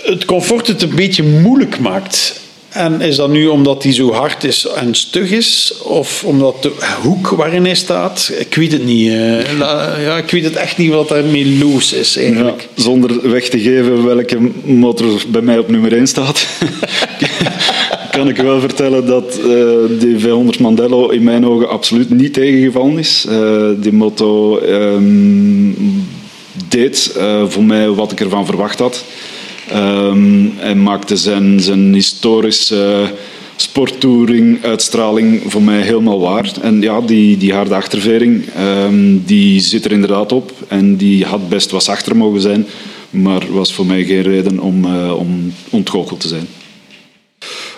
het 0.03 0.25
comfort 0.25 0.67
het 0.67 0.81
een 0.81 0.95
beetje 0.95 1.23
moeilijk 1.23 1.79
maakt. 1.79 2.39
En 2.69 3.01
is 3.01 3.15
dat 3.15 3.29
nu 3.31 3.47
omdat 3.47 3.83
hij 3.83 3.93
zo 3.93 4.11
hard 4.11 4.43
is 4.43 4.67
en 4.75 4.95
stug 4.95 5.31
is? 5.31 5.73
Of 5.83 6.23
omdat 6.23 6.63
de 6.63 6.71
hoek 7.01 7.27
waarin 7.27 7.65
hij 7.65 7.75
staat? 7.75 8.31
Ik 8.39 8.55
weet 8.55 8.71
het 8.71 8.85
niet. 8.85 9.09
eh. 9.09 9.57
Ja, 10.03 10.17
ik 10.17 10.31
weet 10.31 10.43
het 10.43 10.55
echt 10.55 10.77
niet 10.77 10.91
wat 10.91 11.07
daarmee 11.07 11.57
los 11.57 11.93
is 11.93 12.13
ja, 12.13 12.21
eigenlijk. 12.21 12.67
zonder 12.75 13.29
weg 13.31 13.49
te 13.49 13.59
geven 13.59 14.05
welke 14.05 14.37
motor 14.63 15.21
bij 15.27 15.41
mij 15.41 15.57
op 15.57 15.69
nummer 15.69 15.93
1 15.93 16.07
staat, 16.07 16.47
kan 18.11 18.29
ik 18.29 18.37
wel 18.37 18.59
vertellen 18.59 19.05
dat 19.05 19.39
eh 19.39 19.99
die 19.99 20.17
V100 20.19 20.59
Mandello 20.59 21.09
in 21.09 21.23
mijn 21.23 21.45
ogen 21.47 21.69
absoluut 21.69 22.09
niet 22.09 22.33
tegengevallen 22.33 22.97
is. 22.97 23.25
Eh, 23.29 23.67
die 23.77 23.93
moto 23.93 24.57
ehm, 24.59 25.71
deed 26.67 27.13
eh, 27.17 27.43
voor 27.47 27.63
mij 27.63 27.89
wat 27.89 28.11
ik 28.11 28.19
ervan 28.19 28.45
verwacht 28.45 28.79
had. 28.79 29.03
Ehm, 29.71 30.45
en 30.59 30.83
maakte 30.83 31.17
zijn, 31.17 31.59
zijn 31.59 31.93
historische 31.93 33.11
sporttouring 33.55 34.63
uitstraling 34.65 35.41
voor 35.47 35.61
mij 35.61 35.81
helemaal 35.81 36.19
waar. 36.19 36.51
En 36.61 36.81
ja, 36.81 37.01
die, 37.01 37.37
die 37.37 37.53
harde 37.53 37.75
achtervering, 37.75 38.45
ehm, 38.55 39.17
die 39.25 39.59
zit 39.61 39.85
er 39.85 39.91
inderdaad 39.91 40.31
op. 40.31 40.51
En 40.67 40.95
die 40.95 41.25
had 41.25 41.49
best 41.49 41.71
wat 41.71 41.83
zachter 41.83 42.15
mogen 42.17 42.41
zijn. 42.41 42.67
Maar 43.09 43.41
was 43.49 43.73
voor 43.73 43.85
mij 43.85 44.03
geen 44.03 44.21
reden 44.21 44.59
om, 44.59 44.85
eh, 44.85 45.17
om 45.17 45.53
ontgoocheld 45.69 46.19
te 46.19 46.27
zijn. 46.27 46.47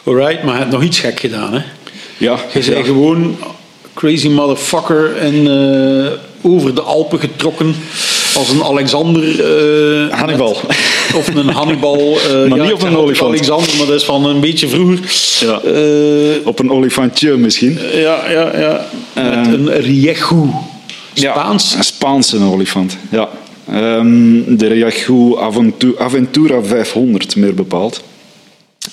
Alright, 0.04 0.44
maar 0.44 0.54
hij 0.54 0.62
heeft 0.62 0.76
nog 0.76 0.84
iets 0.84 1.00
gek 1.00 1.20
gedaan. 1.20 1.54
Hè? 1.54 1.60
Ja, 2.18 2.38
Je 2.54 2.62
zei 2.62 2.78
ja. 2.78 2.84
gewoon 2.84 3.36
crazy 3.94 4.28
motherfucker 4.30 5.16
en 5.16 5.36
eh, 5.36 6.12
over 6.42 6.76
de 6.76 6.82
Alpen 6.82 7.20
getrokken 7.20 7.76
als 8.36 8.50
een 8.50 8.64
Alexander. 8.64 9.24
eh, 9.24 10.18
Hannibal. 10.20 10.58
Of 11.16 11.28
een 11.36 11.48
Hannibal. 11.50 12.18
eh, 12.20 12.50
Maar 12.50 12.58
ja, 12.58 12.64
niet 12.64 12.74
op 12.74 12.82
een 12.82 12.98
olifant. 12.98 13.30
Alexander, 13.32 13.78
maar 13.78 13.86
dat 13.88 13.96
is 13.96 14.04
van 14.04 14.26
een 14.26 14.40
beetje 14.40 14.68
vroeger. 14.68 15.00
Ja. 15.40 15.62
Eh, 15.62 16.48
op 16.48 16.60
een 16.60 16.72
olifantje 16.72 17.38
misschien. 17.38 17.78
ja, 17.94 18.30
ja, 18.32 18.60
ja. 18.60 18.86
Met 19.14 19.24
Eh, 19.48 19.52
een 19.52 19.72
Rieju. 19.82 20.48
Spaans. 21.14 21.72
Ja, 21.72 21.78
een 21.78 21.84
Spaanse 21.84 22.40
olifant. 22.44 22.98
Ja. 23.12 23.30
Ehm, 23.72 24.56
de 24.58 24.68
Riachu 24.68 25.38
Aventu- 25.40 25.96
Aventura 25.98 26.64
500, 26.64 27.36
meer 27.36 27.54
bepaald. 27.54 28.04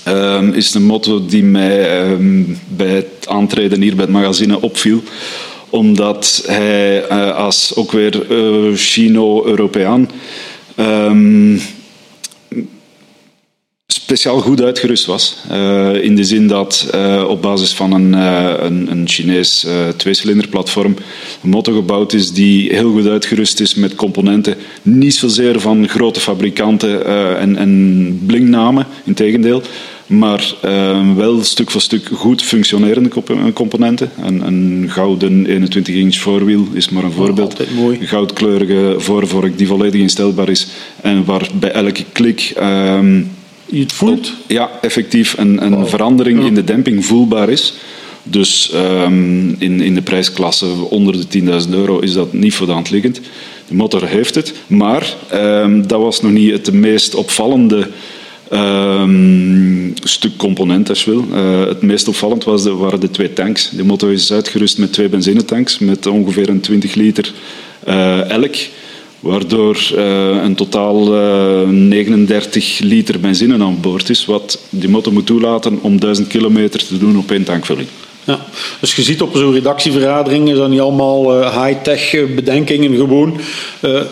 Ehm, 0.02 0.52
is 0.52 0.74
een 0.74 0.84
motto 0.86 1.26
die 1.26 1.42
mij 1.42 2.00
ehm, 2.00 2.42
bij 2.68 2.86
het 2.86 3.26
aantreden 3.28 3.80
hier 3.82 3.94
bij 3.94 4.04
het 4.04 4.14
magazine 4.14 4.60
opviel. 4.60 5.02
omdat 5.72 6.42
hij 6.46 7.06
als 7.32 7.72
ook 7.76 7.92
weer 7.92 8.22
Chino-Europeaan 8.74 10.10
speciaal 13.92 14.40
goed 14.40 14.62
uitgerust 14.62 15.06
was. 15.06 15.36
Uh, 15.50 16.04
in 16.04 16.16
de 16.16 16.24
zin 16.24 16.46
dat 16.46 16.90
uh, 16.94 17.24
op 17.28 17.42
basis 17.42 17.72
van 17.72 17.92
een, 17.92 18.12
uh, 18.12 18.52
een, 18.58 18.90
een 18.90 19.08
Chinees 19.08 19.66
tweecilinderplatform 19.96 20.96
een 21.42 21.48
motor 21.48 21.74
gebouwd 21.74 22.12
is 22.12 22.32
die 22.32 22.74
heel 22.74 22.92
goed 22.92 23.06
uitgerust 23.06 23.60
is 23.60 23.74
met 23.74 23.94
componenten 23.94 24.56
niet 24.82 25.14
zozeer 25.14 25.60
van 25.60 25.88
grote 25.88 26.20
fabrikanten 26.20 27.06
en, 27.38 27.56
en 27.56 28.22
blingnamen, 28.26 28.86
in 29.04 29.14
tegendeel, 29.14 29.62
maar 30.06 30.54
wel 31.16 31.44
stuk 31.44 31.70
voor 31.70 31.80
stuk 31.80 32.08
goed 32.12 32.42
functionerende 32.42 33.08
componenten. 33.52 34.10
Een, 34.22 34.46
een 34.46 34.86
gouden 34.88 35.46
21-inch 35.46 36.14
voorwiel 36.14 36.66
is 36.72 36.88
maar 36.88 37.04
een 37.04 37.12
voorbeeld. 37.12 37.50
Altijd 37.50 37.74
mooi. 37.74 38.06
Goudkleurige 38.06 38.94
voorvork 38.98 39.58
die 39.58 39.66
volledig 39.66 40.00
instelbaar 40.00 40.48
is 40.48 40.66
en 41.00 41.24
waar 41.24 41.48
bij 41.54 41.70
elke 41.70 42.04
klik... 42.12 42.52
Je 43.70 43.80
het 43.80 43.92
voelt? 43.92 44.32
Ja, 44.46 44.70
effectief 44.80 45.34
een, 45.38 45.64
een 45.64 45.86
verandering 45.86 46.44
in 46.44 46.54
de 46.54 46.64
demping 46.64 47.04
voelbaar 47.04 47.48
is. 47.48 47.74
Dus 48.22 48.72
um, 48.74 49.56
in, 49.58 49.80
in 49.80 49.94
de 49.94 50.02
prijsklasse 50.02 50.66
onder 50.88 51.28
de 51.30 51.40
10.000 51.64 51.70
euro 51.70 51.98
is 51.98 52.12
dat 52.12 52.32
niet 52.32 52.54
voor 52.54 52.66
de 52.66 52.72
hand 52.72 52.90
liggend. 52.90 53.20
De 53.68 53.74
motor 53.74 54.06
heeft 54.06 54.34
het, 54.34 54.54
maar 54.66 55.14
um, 55.34 55.86
dat 55.86 56.00
was 56.00 56.20
nog 56.20 56.32
niet 56.32 56.52
het 56.52 56.72
meest 56.72 57.14
opvallende 57.14 57.88
um, 58.52 59.94
stuk 60.02 60.36
component, 60.36 60.88
als 60.88 61.04
je 61.04 61.10
wil. 61.10 61.24
Uh, 61.32 61.66
het 61.66 61.82
meest 61.82 62.08
opvallend 62.08 62.44
was 62.44 62.62
de, 62.62 62.74
waren 62.74 63.00
de 63.00 63.10
twee 63.10 63.32
tanks. 63.32 63.70
De 63.70 63.84
motor 63.84 64.12
is 64.12 64.32
uitgerust 64.32 64.78
met 64.78 64.92
twee 64.92 65.08
benzinetanks 65.08 65.78
met 65.78 66.06
ongeveer 66.06 66.48
een 66.48 66.60
20 66.60 66.94
liter 66.94 67.32
uh, 67.88 68.30
elk 68.30 68.54
waardoor 69.20 69.90
uh, 69.94 70.42
een 70.42 70.54
totaal 70.54 71.14
uh, 71.14 71.62
eh, 71.62 71.68
39 71.68 72.78
liter 72.78 73.20
benzine 73.20 73.64
aan 73.64 73.80
boord 73.80 74.08
is, 74.08 74.24
wat 74.24 74.58
die 74.70 74.88
motor 74.88 75.12
moet 75.12 75.26
toelaten 75.26 75.78
om 75.82 76.00
1000 76.00 76.26
kilometer 76.26 76.86
te 76.86 76.98
doen 76.98 77.16
op 77.16 77.30
één 77.30 77.44
tankvulling. 77.44 77.88
Ja, 78.24 78.46
dus 78.80 78.96
je 78.96 79.02
ziet 79.02 79.22
op 79.22 79.36
zo'n 79.36 79.52
redactievergadering 79.52 80.50
is 80.50 80.56
dat 80.56 80.70
niet 80.70 80.80
allemaal 80.80 81.40
uh, 81.40 81.64
high-tech 81.64 82.34
bedenkingen 82.34 82.96
gewoon. 82.96 83.40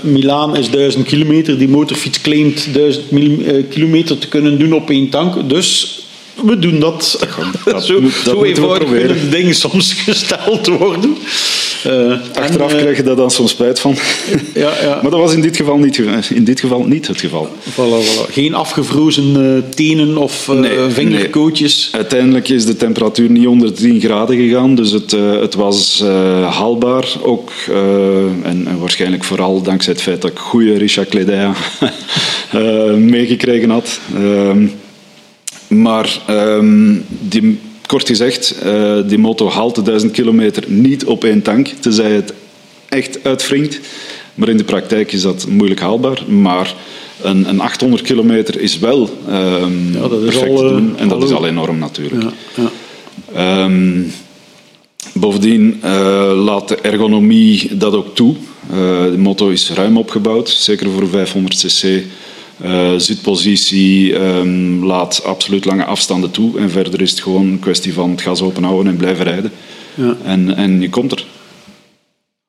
Milaan 0.00 0.56
is 0.56 0.70
1000 0.70 1.06
kilometer, 1.06 1.58
die 1.58 1.68
motorfiets 1.68 2.20
claimt 2.20 2.74
1000 2.74 3.04
kilometer 3.68 4.18
te 4.18 4.28
kunnen 4.28 4.58
doen 4.58 4.72
op 4.72 4.90
één 4.90 5.08
tank, 5.08 5.48
dus 5.48 5.98
we 6.44 6.58
doen 6.58 6.80
dat. 6.80 7.26
dat 7.64 7.84
zo 7.84 8.00
moet, 8.00 8.24
dat 8.24 8.34
zo 8.34 8.44
eenvoudig 8.44 9.30
dingen 9.30 9.54
soms 9.54 9.92
gesteld 10.06 10.66
worden. 10.66 11.16
Uh, 11.86 12.12
Achteraf 12.34 12.70
en, 12.70 12.76
uh, 12.76 12.82
krijg 12.82 12.96
je 12.96 13.02
daar 13.02 13.16
dan 13.16 13.30
soms 13.30 13.50
spijt 13.50 13.80
van. 13.80 13.96
Ja, 14.54 14.72
ja. 14.82 14.98
maar 15.02 15.10
dat 15.10 15.20
was 15.20 15.32
in 15.32 15.40
dit 15.40 15.56
geval 15.56 15.78
niet, 15.78 15.98
in 16.34 16.44
dit 16.44 16.60
geval 16.60 16.84
niet 16.84 17.06
het 17.06 17.20
geval. 17.20 17.48
Voilà, 17.70 18.04
voilà. 18.04 18.32
Geen 18.32 18.54
afgevrozen 18.54 19.36
uh, 19.36 19.74
tenen 19.74 20.16
of 20.16 20.48
nee, 20.48 20.78
vingerkootjes. 20.88 21.88
Nee. 21.92 22.00
Uiteindelijk 22.00 22.48
is 22.48 22.64
de 22.64 22.76
temperatuur 22.76 23.30
niet 23.30 23.46
onder 23.46 23.72
10 23.72 24.00
graden 24.00 24.36
gegaan, 24.36 24.74
dus 24.74 24.90
het, 24.90 25.10
het 25.40 25.54
was 25.54 26.02
haalbaar. 26.42 27.08
Ook, 27.22 27.50
en, 28.42 28.62
en, 28.66 28.78
waarschijnlijk 28.78 29.24
vooral 29.24 29.62
dankzij 29.62 29.92
het 29.92 30.02
feit 30.02 30.22
dat 30.22 30.30
ik 30.30 30.38
goede 30.38 30.78
Richard 30.78 31.08
Cledea 31.08 31.54
meegekregen 32.96 33.70
had. 33.70 34.00
Ehm, 35.68 35.82
maar 35.82 36.20
um, 36.30 37.04
die, 37.08 37.58
kort 37.86 38.06
gezegd, 38.06 38.54
uh, 38.64 38.98
die 39.06 39.18
motor 39.18 39.52
haalt 39.52 39.74
de 39.74 39.82
1000 39.82 40.12
kilometer 40.12 40.64
niet 40.66 41.04
op 41.04 41.24
één 41.24 41.42
tank, 41.42 41.68
tenzij 41.80 42.10
het 42.10 42.32
echt 42.88 43.24
uitwringt. 43.24 43.80
Maar 44.34 44.48
in 44.48 44.56
de 44.56 44.64
praktijk 44.64 45.12
is 45.12 45.22
dat 45.22 45.46
moeilijk 45.48 45.80
haalbaar. 45.80 46.22
Maar 46.28 46.74
een, 47.22 47.48
een 47.48 47.60
800 47.60 48.02
kilometer 48.02 48.60
is 48.60 48.78
wel 48.78 49.10
um, 49.28 49.92
ja, 49.92 50.08
dat 50.08 50.22
is 50.22 50.24
perfect 50.24 50.50
al, 50.50 50.56
te 50.56 50.68
doen. 50.68 50.98
En 50.98 51.08
dat 51.08 51.18
al, 51.18 51.24
is 51.24 51.32
al 51.32 51.46
enorm 51.46 51.78
natuurlijk. 51.78 52.22
Ja, 52.22 52.70
ja. 53.34 53.64
Um, 53.64 54.12
bovendien 55.14 55.80
uh, 55.84 56.32
laat 56.44 56.68
de 56.68 56.76
ergonomie 56.76 57.76
dat 57.76 57.94
ook 57.94 58.14
toe. 58.14 58.34
Uh, 58.70 58.76
de 59.02 59.18
motor 59.18 59.52
is 59.52 59.70
ruim 59.70 59.96
opgebouwd, 59.96 60.48
zeker 60.48 60.90
voor 60.90 61.08
500 61.08 61.56
cc. 61.56 62.04
Uh, 62.64 62.90
zitpositie 62.96 64.14
um, 64.14 64.84
laat 64.84 65.24
absoluut 65.24 65.64
lange 65.64 65.84
afstanden 65.84 66.30
toe. 66.30 66.58
En 66.58 66.70
verder 66.70 67.00
is 67.00 67.10
het 67.10 67.20
gewoon 67.20 67.46
een 67.46 67.58
kwestie 67.58 67.92
van 67.92 68.10
het 68.10 68.22
gas 68.22 68.42
openhouden 68.42 68.92
en 68.92 68.98
blijven 68.98 69.24
rijden. 69.24 69.52
Ja. 69.94 70.16
En, 70.24 70.56
en 70.56 70.80
je 70.80 70.90
komt 70.90 71.12
er. 71.12 71.26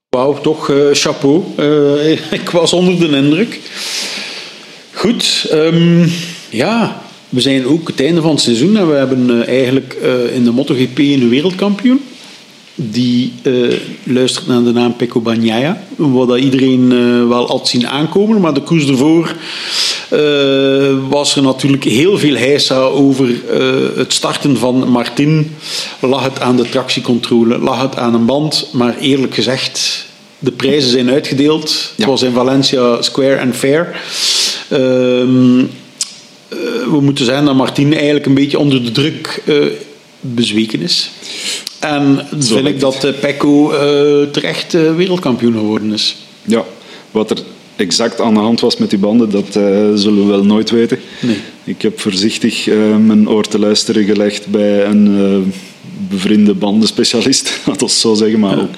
Wauw, 0.10 0.42
toch 0.42 0.70
uh, 0.70 0.78
chapeau. 0.92 1.44
Uh, 1.60 2.12
ik 2.32 2.50
was 2.50 2.74
onder 2.74 3.00
de 3.00 3.18
indruk. 3.18 3.60
Goed, 4.94 5.50
um, 5.54 6.12
ja, 6.50 7.02
we 7.30 7.42
zijn 7.42 7.66
ook 7.66 7.88
het 7.88 8.02
einde 8.02 8.22
van 8.22 8.32
het 8.32 8.42
seizoen 8.42 8.78
en 8.78 8.90
we 8.90 8.96
hebben 8.96 9.48
eigenlijk 9.48 9.94
in 10.34 10.44
de 10.44 10.52
MotoGP 10.52 10.98
een 10.98 11.30
wereldkampioen 11.30 12.02
die 12.82 13.34
uh, 13.44 13.74
luistert 14.04 14.48
naar 14.48 14.64
de 14.64 14.72
naam 14.72 14.96
Pecco 14.96 15.20
Bagnaia. 15.20 15.82
Wat 15.96 16.28
dat 16.28 16.40
iedereen 16.40 16.92
uh, 16.92 17.28
wel 17.28 17.48
had 17.48 17.68
zien 17.68 17.88
aankomen. 17.88 18.42
Maar 18.42 18.54
de 18.54 18.62
koers 18.62 18.88
ervoor 18.88 19.36
was 21.10 21.36
er 21.36 21.42
natuurlijk 21.42 21.84
heel 21.84 22.18
veel 22.18 22.36
heisa 22.36 22.80
over 22.80 23.30
het 23.96 24.14
starten 24.14 24.58
van 24.58 24.90
Martin. 24.90 25.56
Lag 26.00 26.24
het 26.24 26.40
aan 26.40 26.56
de 26.56 26.70
tractiecontrole, 26.70 27.58
lag 27.58 27.82
het 27.82 27.96
aan 27.96 28.14
een 28.14 28.26
band. 28.26 28.70
Maar 28.72 28.98
eerlijk 28.98 29.34
gezegd, 29.34 30.06
de 30.40 30.52
prijzen 30.52 30.90
zijn 30.90 31.10
uitgedeeld. 31.10 31.70
Ja. 31.72 31.94
Het 31.96 32.06
was 32.06 32.22
in 32.22 32.34
Valencia 32.34 33.02
Square 33.02 33.40
and 33.40 33.56
Fair. 33.56 34.02
Ehm, 34.70 35.64
we 36.90 37.00
moeten 37.02 37.26
zeggen 37.26 37.46
dat 37.46 37.56
Martin 37.56 37.94
eigenlijk 37.94 38.26
een 38.26 38.34
beetje 38.34 38.60
onder 38.60 38.84
de 38.84 38.92
druk 38.92 39.44
bezweken 40.20 40.82
is. 40.82 41.12
En 41.80 42.28
Zo 42.42 42.56
vind 42.56 42.68
ik 42.68 42.80
dat 42.80 43.20
Pecco 43.20 43.72
uh, 43.72 43.78
terecht 44.32 44.74
uh, 44.74 44.96
wereldkampioen 44.96 45.54
geworden 45.54 45.94
is. 45.94 46.16
Ja, 46.42 46.66
wat 47.12 47.30
er 47.30 47.38
exact 47.80 48.22
aan 48.22 48.34
de 48.34 48.40
hand 48.40 48.60
was 48.60 48.78
met 48.78 48.90
die 48.90 49.00
banden, 49.00 49.30
dat 49.30 49.54
zullen 50.00 50.26
we 50.26 50.26
wel 50.26 50.44
nooit 50.44 50.70
weten. 50.70 51.00
Nee. 51.22 51.38
Ik 51.64 51.82
heb 51.82 52.00
voorzichtig 52.00 52.66
mijn 53.00 53.30
oor 53.30 53.48
te 53.48 53.60
luisteren 53.60 54.04
gelegd 54.04 54.48
bij 54.48 54.86
een 54.86 55.54
bevriende 56.10 56.54
bandenspecialist, 56.54 57.60
laat 57.66 57.82
ons 57.82 58.00
zo 58.00 58.14
zeggen, 58.14 58.40
maar 58.40 58.56
ja. 58.56 58.62
ook 58.62 58.70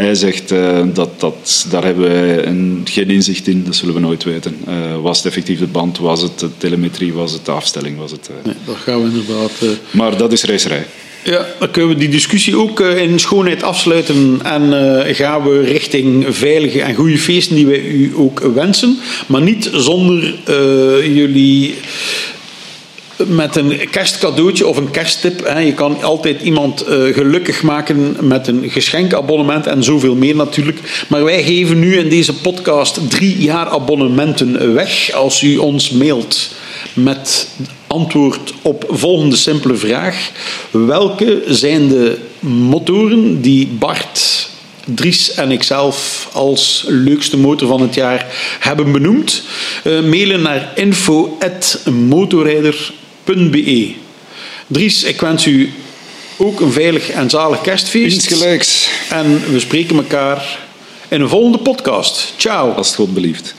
hij 0.00 0.14
zegt 0.14 0.52
uh, 0.52 0.82
dat, 0.92 1.20
dat 1.20 1.66
daar 1.70 1.84
hebben 1.84 2.10
wij 2.10 2.46
een, 2.46 2.80
geen 2.84 3.10
inzicht 3.10 3.46
in, 3.46 3.64
dat 3.64 3.76
zullen 3.76 3.94
we 3.94 4.00
nooit 4.00 4.24
weten. 4.24 4.56
Uh, 4.68 5.00
was 5.02 5.16
het 5.16 5.26
effectief 5.26 5.58
de 5.58 5.66
band, 5.66 5.98
was 5.98 6.22
het 6.22 6.38
de 6.38 6.48
telemetrie, 6.56 7.12
was 7.12 7.32
het 7.32 7.44
de 7.44 7.50
afstelling? 7.50 7.98
Was 7.98 8.10
het, 8.10 8.30
uh... 8.30 8.44
nee, 8.44 8.54
dat 8.64 8.76
gaan 8.76 9.02
we 9.02 9.08
inderdaad. 9.08 9.50
Maar 9.90 10.16
dat 10.16 10.32
is 10.32 10.44
racerij. 10.44 10.86
Ja, 11.22 11.46
dan 11.58 11.70
kunnen 11.70 11.90
we 11.90 11.96
die 11.96 12.08
discussie 12.08 12.56
ook 12.56 12.80
in 12.80 13.18
schoonheid 13.18 13.62
afsluiten 13.62 14.40
en 14.42 14.72
gaan 15.14 15.42
we 15.42 15.60
richting 15.60 16.26
veilige 16.28 16.82
en 16.82 16.94
goede 16.94 17.18
feesten 17.18 17.56
die 17.56 17.66
wij 17.66 17.80
u 17.80 18.12
ook 18.16 18.40
wensen. 18.54 18.98
Maar 19.26 19.42
niet 19.42 19.70
zonder 19.72 20.34
jullie 21.12 21.74
met 23.26 23.56
een 23.56 23.88
kerstcadeautje 23.90 24.66
of 24.66 24.76
een 24.76 24.90
kersttip. 24.90 25.46
Hè. 25.46 25.58
Je 25.58 25.74
kan 25.74 26.02
altijd 26.02 26.42
iemand 26.42 26.84
gelukkig 27.12 27.62
maken 27.62 28.16
met 28.20 28.46
een 28.46 28.70
geschenkabonnement 28.70 29.66
en 29.66 29.84
zoveel 29.84 30.14
meer 30.14 30.36
natuurlijk. 30.36 30.78
Maar 31.08 31.24
wij 31.24 31.42
geven 31.42 31.78
nu 31.78 31.96
in 31.96 32.08
deze 32.08 32.34
podcast 32.34 33.10
drie 33.10 33.38
jaar 33.38 33.66
abonnementen 33.66 34.74
weg. 34.74 35.12
Als 35.12 35.42
u 35.42 35.56
ons 35.56 35.90
mailt 35.90 36.54
met 36.92 37.48
antwoord 37.90 38.52
op 38.62 38.84
volgende 38.88 39.36
simpele 39.36 39.74
vraag. 39.74 40.30
Welke 40.70 41.42
zijn 41.46 41.88
de 41.88 42.18
motoren 42.40 43.40
die 43.40 43.66
Bart 43.66 44.48
Dries 44.84 45.34
en 45.34 45.50
ikzelf 45.50 46.28
als 46.32 46.84
leukste 46.88 47.36
motor 47.36 47.68
van 47.68 47.80
het 47.80 47.94
jaar 47.94 48.26
hebben 48.58 48.92
benoemd. 48.92 49.42
Uh, 49.84 50.02
mailen 50.02 50.42
naar 50.42 50.72
info.motorrijder.com 50.74 52.98
Be. 53.24 53.94
Dries, 54.66 55.02
ik 55.02 55.20
wens 55.20 55.46
u 55.46 55.72
ook 56.36 56.60
een 56.60 56.72
veilig 56.72 57.10
en 57.10 57.30
zalig 57.30 57.60
kerstfeest. 57.60 58.14
Insgelijks. 58.14 58.88
En 59.10 59.52
we 59.52 59.60
spreken 59.60 59.96
elkaar 59.96 60.58
in 61.08 61.20
een 61.20 61.28
volgende 61.28 61.58
podcast. 61.58 62.34
Ciao. 62.36 62.72
Als 62.72 62.86
het 62.86 62.96
God 62.96 63.14
belieft. 63.14 63.54